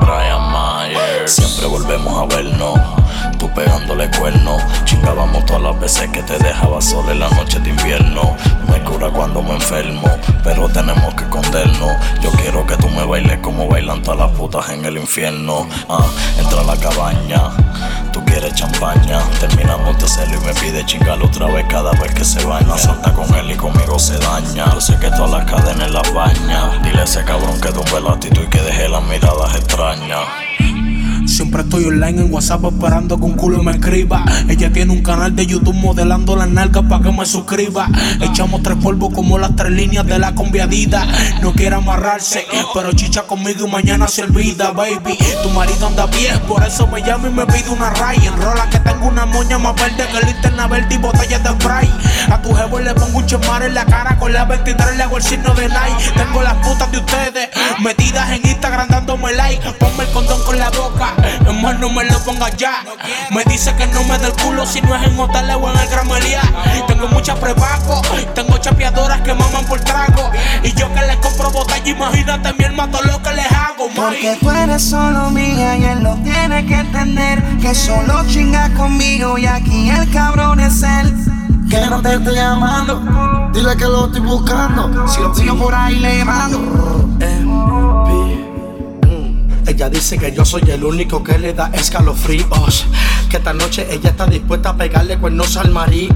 Brian 0.00 0.52
Myers, 0.52 1.32
siempre 1.32 1.66
volvemos 1.66 2.22
a 2.22 2.34
vernos 2.34 3.05
tú 3.38 3.50
pegándole 3.50 4.10
cuerno. 4.10 4.58
Chingábamos 4.84 5.44
todas 5.46 5.62
las 5.62 5.80
veces 5.80 6.08
que 6.10 6.22
te 6.22 6.38
dejaba 6.38 6.80
sola 6.80 7.12
en 7.12 7.20
la 7.20 7.28
noche 7.30 7.58
de 7.60 7.70
invierno. 7.70 8.36
Me 8.70 8.82
cura 8.82 9.10
cuando 9.10 9.42
me 9.42 9.54
enfermo, 9.54 10.08
pero 10.42 10.68
tenemos 10.68 11.14
que 11.14 11.24
escondernos. 11.24 11.92
Yo 12.20 12.30
quiero 12.32 12.66
que 12.66 12.76
tú 12.76 12.88
me 12.88 13.04
bailes 13.04 13.38
como 13.38 13.68
bailan 13.68 14.02
todas 14.02 14.20
las 14.20 14.30
putas 14.32 14.68
en 14.70 14.84
el 14.84 14.96
infierno. 14.96 15.66
Ah, 15.88 16.06
entra 16.38 16.60
a 16.60 16.64
la 16.64 16.76
cabaña, 16.76 17.50
tú 18.12 18.24
quieres 18.24 18.54
champaña. 18.54 19.20
Terminamos 19.40 19.98
de 19.98 20.04
hacerlo 20.04 20.38
y 20.42 20.46
me 20.46 20.54
pide 20.54 20.84
chingar 20.86 21.22
otra 21.22 21.46
vez 21.46 21.66
cada 21.68 21.92
vez 21.92 22.14
que 22.14 22.24
se 22.24 22.44
baña. 22.44 22.76
Salta 22.78 23.12
con 23.12 23.32
él 23.34 23.50
y 23.50 23.56
conmigo 23.56 23.98
se 23.98 24.18
daña. 24.18 24.72
Yo 24.72 24.80
sé 24.80 24.96
que 24.98 25.10
todas 25.10 25.30
las 25.30 25.44
cadenas 25.44 25.90
la 25.90 26.02
baña. 26.12 26.78
Dile 26.82 27.00
a 27.00 27.04
ese 27.04 27.24
cabrón 27.24 27.60
que 27.60 27.72
tumbe 27.72 28.00
la 28.00 28.12
actitud 28.12 28.42
y 28.42 28.48
que 28.48 28.60
deje 28.62 28.88
las 28.88 29.02
miradas 29.04 29.54
extrañas. 29.56 30.45
Siempre 31.26 31.62
estoy 31.62 31.84
online 31.84 32.22
en 32.22 32.32
WhatsApp 32.32 32.64
esperando 32.64 33.18
que 33.18 33.24
un 33.24 33.34
culo 33.34 33.62
me 33.62 33.72
escriba. 33.72 34.24
Ella 34.48 34.72
tiene 34.72 34.92
un 34.92 35.02
canal 35.02 35.34
de 35.34 35.44
YouTube 35.44 35.74
modelando 35.74 36.36
las 36.36 36.48
nalgas 36.48 36.84
para 36.88 37.02
que 37.02 37.12
me 37.12 37.26
suscriba. 37.26 37.88
Echamos 38.20 38.62
tres 38.62 38.76
polvos 38.80 39.12
como 39.12 39.36
las 39.38 39.54
tres 39.56 39.72
líneas 39.72 40.06
de 40.06 40.18
la 40.18 40.34
conviadita. 40.34 41.06
No 41.42 41.52
quiere 41.52 41.74
amarrarse, 41.74 42.46
pero 42.72 42.92
chicha 42.92 43.22
conmigo 43.22 43.66
y 43.66 43.70
mañana 43.70 44.06
se 44.06 44.22
olvida, 44.22 44.70
baby. 44.70 45.18
Tu 45.42 45.50
marido 45.50 45.88
anda 45.88 46.06
bien, 46.06 46.38
por 46.46 46.62
eso 46.62 46.86
me 46.86 47.02
llama 47.02 47.28
y 47.28 47.32
me 47.32 47.44
pide 47.46 47.70
una 47.70 47.90
ray. 47.90 48.18
Enrola 48.24 48.70
que 48.70 48.78
tengo 48.78 49.08
una 49.08 49.26
moña 49.26 49.58
más 49.58 49.74
verde 49.74 50.06
que 50.12 50.26
linterna 50.26 50.68
verde 50.68 50.94
y 50.94 50.98
botellas 50.98 51.42
de 51.42 51.50
spray. 51.50 51.92
A 52.30 52.40
tu 52.40 52.54
jevo 52.54 52.78
le 52.78 52.94
pongo 52.94 53.18
un 53.18 53.26
chemar 53.26 53.62
en 53.62 53.74
la 53.74 53.84
cara 53.84 54.16
con 54.18 54.32
la 54.32 54.44
23 54.44 54.96
le 54.96 55.02
hago 55.02 55.16
el 55.16 55.22
signo 55.22 55.54
de 55.54 55.68
Nike. 55.68 56.12
Tengo 56.16 56.42
las 56.42 56.54
putas 56.66 56.90
de 56.92 56.98
ustedes 56.98 57.48
metidas 57.80 58.30
en 58.30 58.46
Instagram 58.46 58.88
dándome 58.88 59.32
like. 59.34 59.72
Ponme 59.72 60.04
el 60.04 60.10
condón 60.10 60.42
con 60.44 60.58
la 60.58 60.70
boca. 60.70 61.15
Hermano, 61.46 61.78
no 61.78 61.90
me 61.90 62.04
lo 62.04 62.18
ponga 62.20 62.48
ya. 62.50 62.84
Me 63.30 63.44
dice 63.44 63.74
que 63.76 63.86
no 63.88 64.02
me 64.04 64.18
dé 64.18 64.26
el 64.26 64.32
culo 64.34 64.66
si 64.66 64.80
no 64.80 64.94
es 64.94 65.06
en 65.06 65.18
hotel 65.18 65.50
o 65.50 65.70
en 65.70 65.78
el 65.78 65.88
gramería. 65.88 66.42
Tengo 66.86 67.08
muchas 67.08 67.38
prebaco, 67.38 68.02
tengo 68.34 68.58
chapeadoras 68.58 69.20
que 69.22 69.34
maman 69.34 69.64
por 69.66 69.80
trago. 69.80 70.30
Y 70.62 70.72
yo 70.72 70.92
que 70.94 71.00
les 71.02 71.16
compro 71.16 71.50
botella, 71.50 71.88
imagínate 71.88 72.52
mi 72.54 72.64
hermano 72.64 72.98
lo 73.02 73.22
que 73.22 73.32
les 73.32 73.50
hago, 73.52 73.88
Porque 73.94 74.36
tú 74.40 74.50
eres 74.50 74.82
solo 74.82 75.30
mía 75.30 75.76
y 75.76 75.84
él 75.84 76.02
lo 76.02 76.14
tiene 76.16 76.66
que 76.66 76.74
entender. 76.74 77.42
Que 77.60 77.74
solo 77.74 78.24
chinga 78.28 78.70
conmigo 78.74 79.38
y 79.38 79.46
aquí 79.46 79.90
el 79.90 80.10
cabrón 80.10 80.60
es 80.60 80.82
él. 80.82 81.14
Que 81.68 81.84
no 81.86 82.00
te 82.00 82.14
estoy 82.14 82.34
llamando, 82.36 83.50
dile 83.52 83.76
que 83.76 83.84
lo 83.84 84.06
estoy 84.06 84.20
buscando. 84.20 85.08
Si 85.08 85.20
lo 85.20 85.32
pillo 85.32 85.58
por 85.58 85.74
ahí 85.74 85.98
le 85.98 86.24
mando. 86.24 87.15
Dice 90.08 90.18
que 90.18 90.30
yo 90.30 90.44
soy 90.44 90.62
el 90.68 90.84
único 90.84 91.24
que 91.24 91.36
le 91.36 91.52
da 91.52 91.68
escalofríos. 91.72 92.86
Que 93.28 93.38
esta 93.38 93.52
noche 93.52 93.88
ella 93.90 94.10
está 94.10 94.24
dispuesta 94.26 94.68
a 94.68 94.76
pegarle 94.76 95.18
cuernos 95.18 95.56
al 95.56 95.72
marido. 95.72 96.14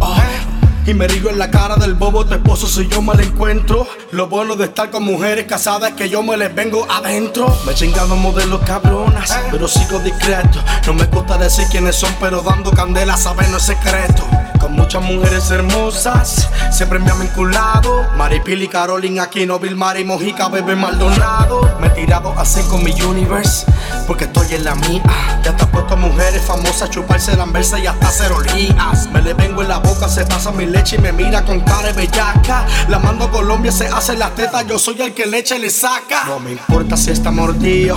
Y 0.86 0.94
me 0.94 1.08
río 1.08 1.28
en 1.28 1.40
la 1.40 1.50
cara 1.50 1.74
del 1.74 1.94
bobo 1.94 2.24
tu 2.24 2.34
esposo 2.34 2.68
si 2.68 2.86
yo 2.86 3.02
me 3.02 3.16
lo 3.16 3.22
encuentro. 3.24 3.88
Lo 4.12 4.28
bueno 4.28 4.54
de 4.54 4.66
estar 4.66 4.92
con 4.92 5.02
mujeres 5.02 5.46
casadas 5.46 5.90
es 5.90 5.96
que 5.96 6.08
yo 6.08 6.22
me 6.22 6.36
les 6.36 6.54
vengo 6.54 6.86
adentro. 6.88 7.52
Me 7.66 7.72
he 7.72 7.74
chingado 7.74 8.14
modelos 8.14 8.60
cabronas, 8.60 9.36
pero 9.50 9.66
sigo 9.66 9.98
discreto. 9.98 10.62
No 10.86 10.94
me 10.94 11.06
gusta 11.06 11.36
decir 11.36 11.64
quiénes 11.68 11.96
son, 11.96 12.14
pero 12.20 12.42
dando 12.42 12.70
candela 12.70 13.16
saben 13.16 13.50
no 13.50 13.56
es 13.56 13.64
secreto. 13.64 14.22
Muchas 14.70 15.02
mujeres 15.02 15.50
hermosas, 15.50 16.48
siempre 16.70 16.98
me 16.98 17.10
han 17.10 17.20
vinculado. 17.20 18.06
Maripili, 18.16 18.68
Carolina, 18.68 19.24
Aquino, 19.24 19.58
Vilmar 19.58 19.98
y 19.98 20.04
Mojica, 20.04 20.48
Bebé 20.48 20.74
Maldonado. 20.74 21.60
Me 21.80 21.88
he 21.88 21.90
tirado 21.90 22.34
así 22.38 22.60
con 22.62 22.82
mi 22.82 22.92
universe, 23.02 23.66
porque 24.06 24.24
estoy 24.24 24.54
en 24.54 24.64
la 24.64 24.74
mía. 24.74 25.02
Ya 25.44 25.50
está 25.50 25.66
puesto 25.70 25.94
a 25.94 25.96
mujeres 25.96 26.42
famosas, 26.42 26.90
chuparse 26.90 27.36
la 27.36 27.44
anversa 27.44 27.78
y 27.78 27.86
hasta 27.86 28.08
hacer 28.08 28.32
olías. 28.32 29.08
Me 29.12 29.22
le 29.22 29.34
vengo 29.34 29.62
en 29.62 29.68
la 29.68 29.78
boca, 29.78 30.08
se 30.08 30.24
pasa 30.24 30.50
mi 30.52 30.66
leche 30.66 30.96
y 30.96 30.98
me 30.98 31.12
mira 31.12 31.44
con 31.44 31.60
cara 31.60 31.88
de 31.88 31.92
bellaca. 31.92 32.66
La 32.88 32.98
mando 32.98 33.26
a 33.26 33.30
Colombia, 33.30 33.72
se 33.72 33.86
hace 33.86 34.16
las 34.16 34.34
tetas, 34.34 34.66
yo 34.66 34.78
soy 34.78 35.00
el 35.02 35.14
que 35.14 35.26
leche 35.26 35.58
le 35.58 35.70
saca. 35.70 36.24
No 36.26 36.40
me 36.40 36.52
importa 36.52 36.96
si 36.96 37.10
está 37.10 37.30
mordido, 37.30 37.96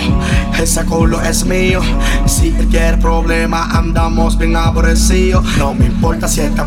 ese 0.59 0.85
culo 0.85 1.21
es 1.21 1.45
mío. 1.45 1.81
Si 2.25 2.49
él 2.49 2.67
quiere 2.67 2.97
problema, 2.97 3.69
andamos 3.71 4.37
bien 4.37 4.55
aborrecidos. 4.55 5.43
No 5.57 5.73
me 5.73 5.85
importa 5.85 6.27
si 6.27 6.41
está 6.41 6.62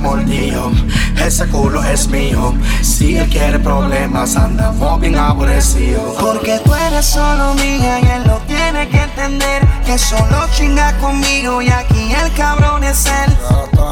ese 1.24 1.46
culo 1.48 1.82
es 1.84 2.08
mío. 2.08 2.54
Si 2.82 3.16
él 3.16 3.28
quiere 3.28 3.58
problemas, 3.58 4.36
andamos 4.36 5.00
bien 5.00 5.16
aborrecidos. 5.16 6.16
Porque 6.20 6.60
tú 6.64 6.74
eres 6.74 7.06
solo 7.06 7.54
mía 7.54 8.00
y 8.00 8.06
él 8.06 8.22
lo 8.26 8.38
tiene 8.46 8.88
que 8.88 9.02
entender. 9.02 9.66
Que 9.84 9.98
solo 9.98 10.46
chinga 10.56 10.96
conmigo 10.98 11.62
y 11.62 11.68
aquí 11.68 12.12
el 12.12 12.32
cabrón 12.34 12.84
es 12.84 13.06
él. 13.06 13.36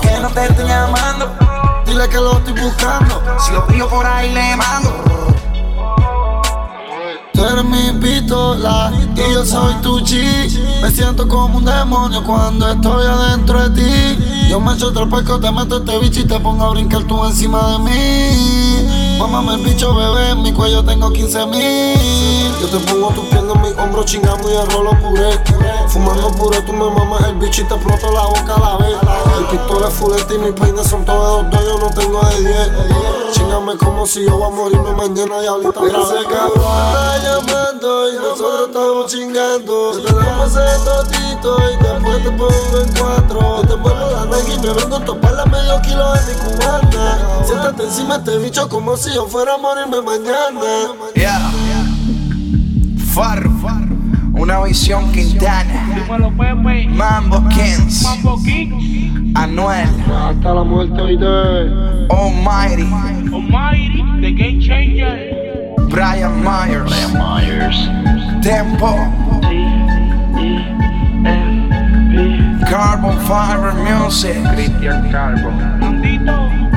Que 0.02 0.20
no 0.20 0.28
te 0.30 0.44
estoy 0.44 0.66
llamando 0.66 1.44
dile 1.86 2.08
que 2.08 2.16
lo 2.16 2.38
estoy 2.38 2.60
buscando. 2.60 3.22
Si 3.38 3.52
lo 3.52 3.66
pillo 3.66 3.88
por 3.88 4.06
ahí 4.06 4.32
le 4.32 4.56
mando. 4.56 5.33
Eres 7.50 7.64
mi 7.64 7.92
pistola 8.00 8.90
y 9.14 9.32
yo 9.32 9.44
soy 9.44 9.74
tu 9.82 10.00
chi. 10.00 10.22
Me 10.80 10.90
siento 10.90 11.28
como 11.28 11.58
un 11.58 11.64
demonio 11.64 12.24
cuando 12.24 12.68
estoy 12.70 13.06
adentro 13.06 13.68
de 13.68 13.82
ti. 13.82 14.48
Yo 14.48 14.60
me 14.60 14.72
echo 14.72 14.88
otro 14.88 15.08
pesco, 15.08 15.38
te 15.38 15.50
meto 15.52 15.78
este 15.78 15.98
bicho 15.98 16.20
y 16.20 16.24
te 16.24 16.40
pongo 16.40 16.64
a 16.64 16.70
brincar 16.70 17.04
tú 17.04 17.22
encima 17.24 17.72
de 17.72 17.78
mí. 17.80 18.83
Mámame 19.18 19.54
el 19.54 19.60
bicho, 19.60 19.94
bebé, 19.94 20.30
en 20.30 20.42
mi 20.42 20.52
cuello 20.52 20.84
tengo 20.84 21.10
15 21.10 21.46
mil. 21.46 22.54
Yo 22.60 22.68
te 22.68 22.78
pongo 22.90 23.08
tus 23.10 23.24
piernas 23.26 23.56
en 23.56 23.62
mi 23.62 23.68
hombro, 23.80 24.04
chingamos 24.04 24.50
y 24.50 24.56
arrolo 24.56 24.90
puré. 25.00 25.38
Fumando 25.88 26.30
puré, 26.32 26.60
tú 26.62 26.72
me 26.72 26.90
mamas 26.90 27.22
el 27.24 27.34
bicho 27.36 27.62
y 27.62 27.64
te 27.64 27.74
exploto 27.74 28.12
la 28.12 28.22
boca 28.26 28.54
a 28.56 28.60
la 28.60 28.76
vez. 28.78 28.96
El 29.38 29.44
pistola 29.46 29.88
es 29.88 29.94
fulete 29.94 30.34
y 30.34 30.38
mis 30.38 30.52
peines 30.52 30.86
son 30.86 31.04
todos 31.04 31.50
dos, 31.50 31.64
yo 31.64 31.78
no 31.78 31.90
tengo 31.90 32.20
de 32.20 32.40
10. 32.40 32.70
Chingame 33.32 33.76
como 33.76 34.06
si 34.06 34.24
yo 34.24 34.36
voy 34.36 34.46
a 34.46 34.50
morirme 34.50 34.92
mañana 34.92 35.42
y 35.42 35.46
ahorita 35.46 35.80
Ese 35.86 36.24
cabrón 36.28 36.52
está 36.56 37.18
llamando 37.22 38.12
y 38.12 38.14
nosotros 38.16 38.68
estamos 38.68 39.06
chingando. 39.12 39.92
Te 39.92 40.12
damos 40.12 40.50
ese 40.50 40.84
totito 40.84 41.56
y 41.70 41.76
después 41.82 42.22
te 42.22 42.30
pongo 42.30 42.78
en 42.80 42.94
cuatro. 42.98 43.62
Te 43.66 43.74
vuelvo 43.74 44.10
la 44.10 44.24
Nike 44.26 44.54
y 44.54 44.58
me 44.58 44.72
vengo 44.72 44.96
a 44.96 45.04
topar 45.04 45.32
la 45.32 45.44
medio 45.46 45.80
kilo 45.82 46.12
de 46.12 46.20
mi 46.26 46.34
cubana. 46.40 47.18
Siéntate 47.44 47.82
encima 47.84 48.16
este 48.16 48.38
bicho 48.38 48.68
como 48.68 48.96
si 48.96 49.03
yo 49.12 49.26
fuera 49.26 49.54
a 49.54 49.58
morirme 49.58 50.00
mañana. 50.02 50.60
Yeah. 51.14 51.50
Far, 53.12 53.44
una 54.32 54.62
visión 54.64 55.12
Quintana. 55.12 56.06
Mambo 56.88 57.48
Kings. 57.48 58.06
Anuel. 59.34 59.88
Hasta 60.10 60.54
la 60.54 60.62
muerte 60.64 61.00
hoy 61.00 61.16
de 61.16 62.06
Almighty. 62.10 62.82
Almighty, 63.32 64.02
The 64.20 64.32
Game 64.32 64.60
Changer. 64.60 65.74
Brian 65.90 66.42
Myers. 66.42 66.90
Brian 66.90 67.12
Myers. 67.12 67.88
Tempo. 68.42 68.96
Carbon 72.70 73.18
Fiber 73.26 73.74
Music. 73.74 74.36
Christian 74.54 75.10
Carbon. 75.10 76.00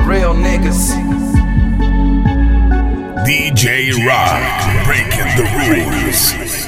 Real 0.06 0.34
niggas. 0.34 0.94
DJ 3.28 3.92
Rock, 4.06 4.86
breaking 4.86 5.26
the 5.36 5.44
rules. 5.68 6.67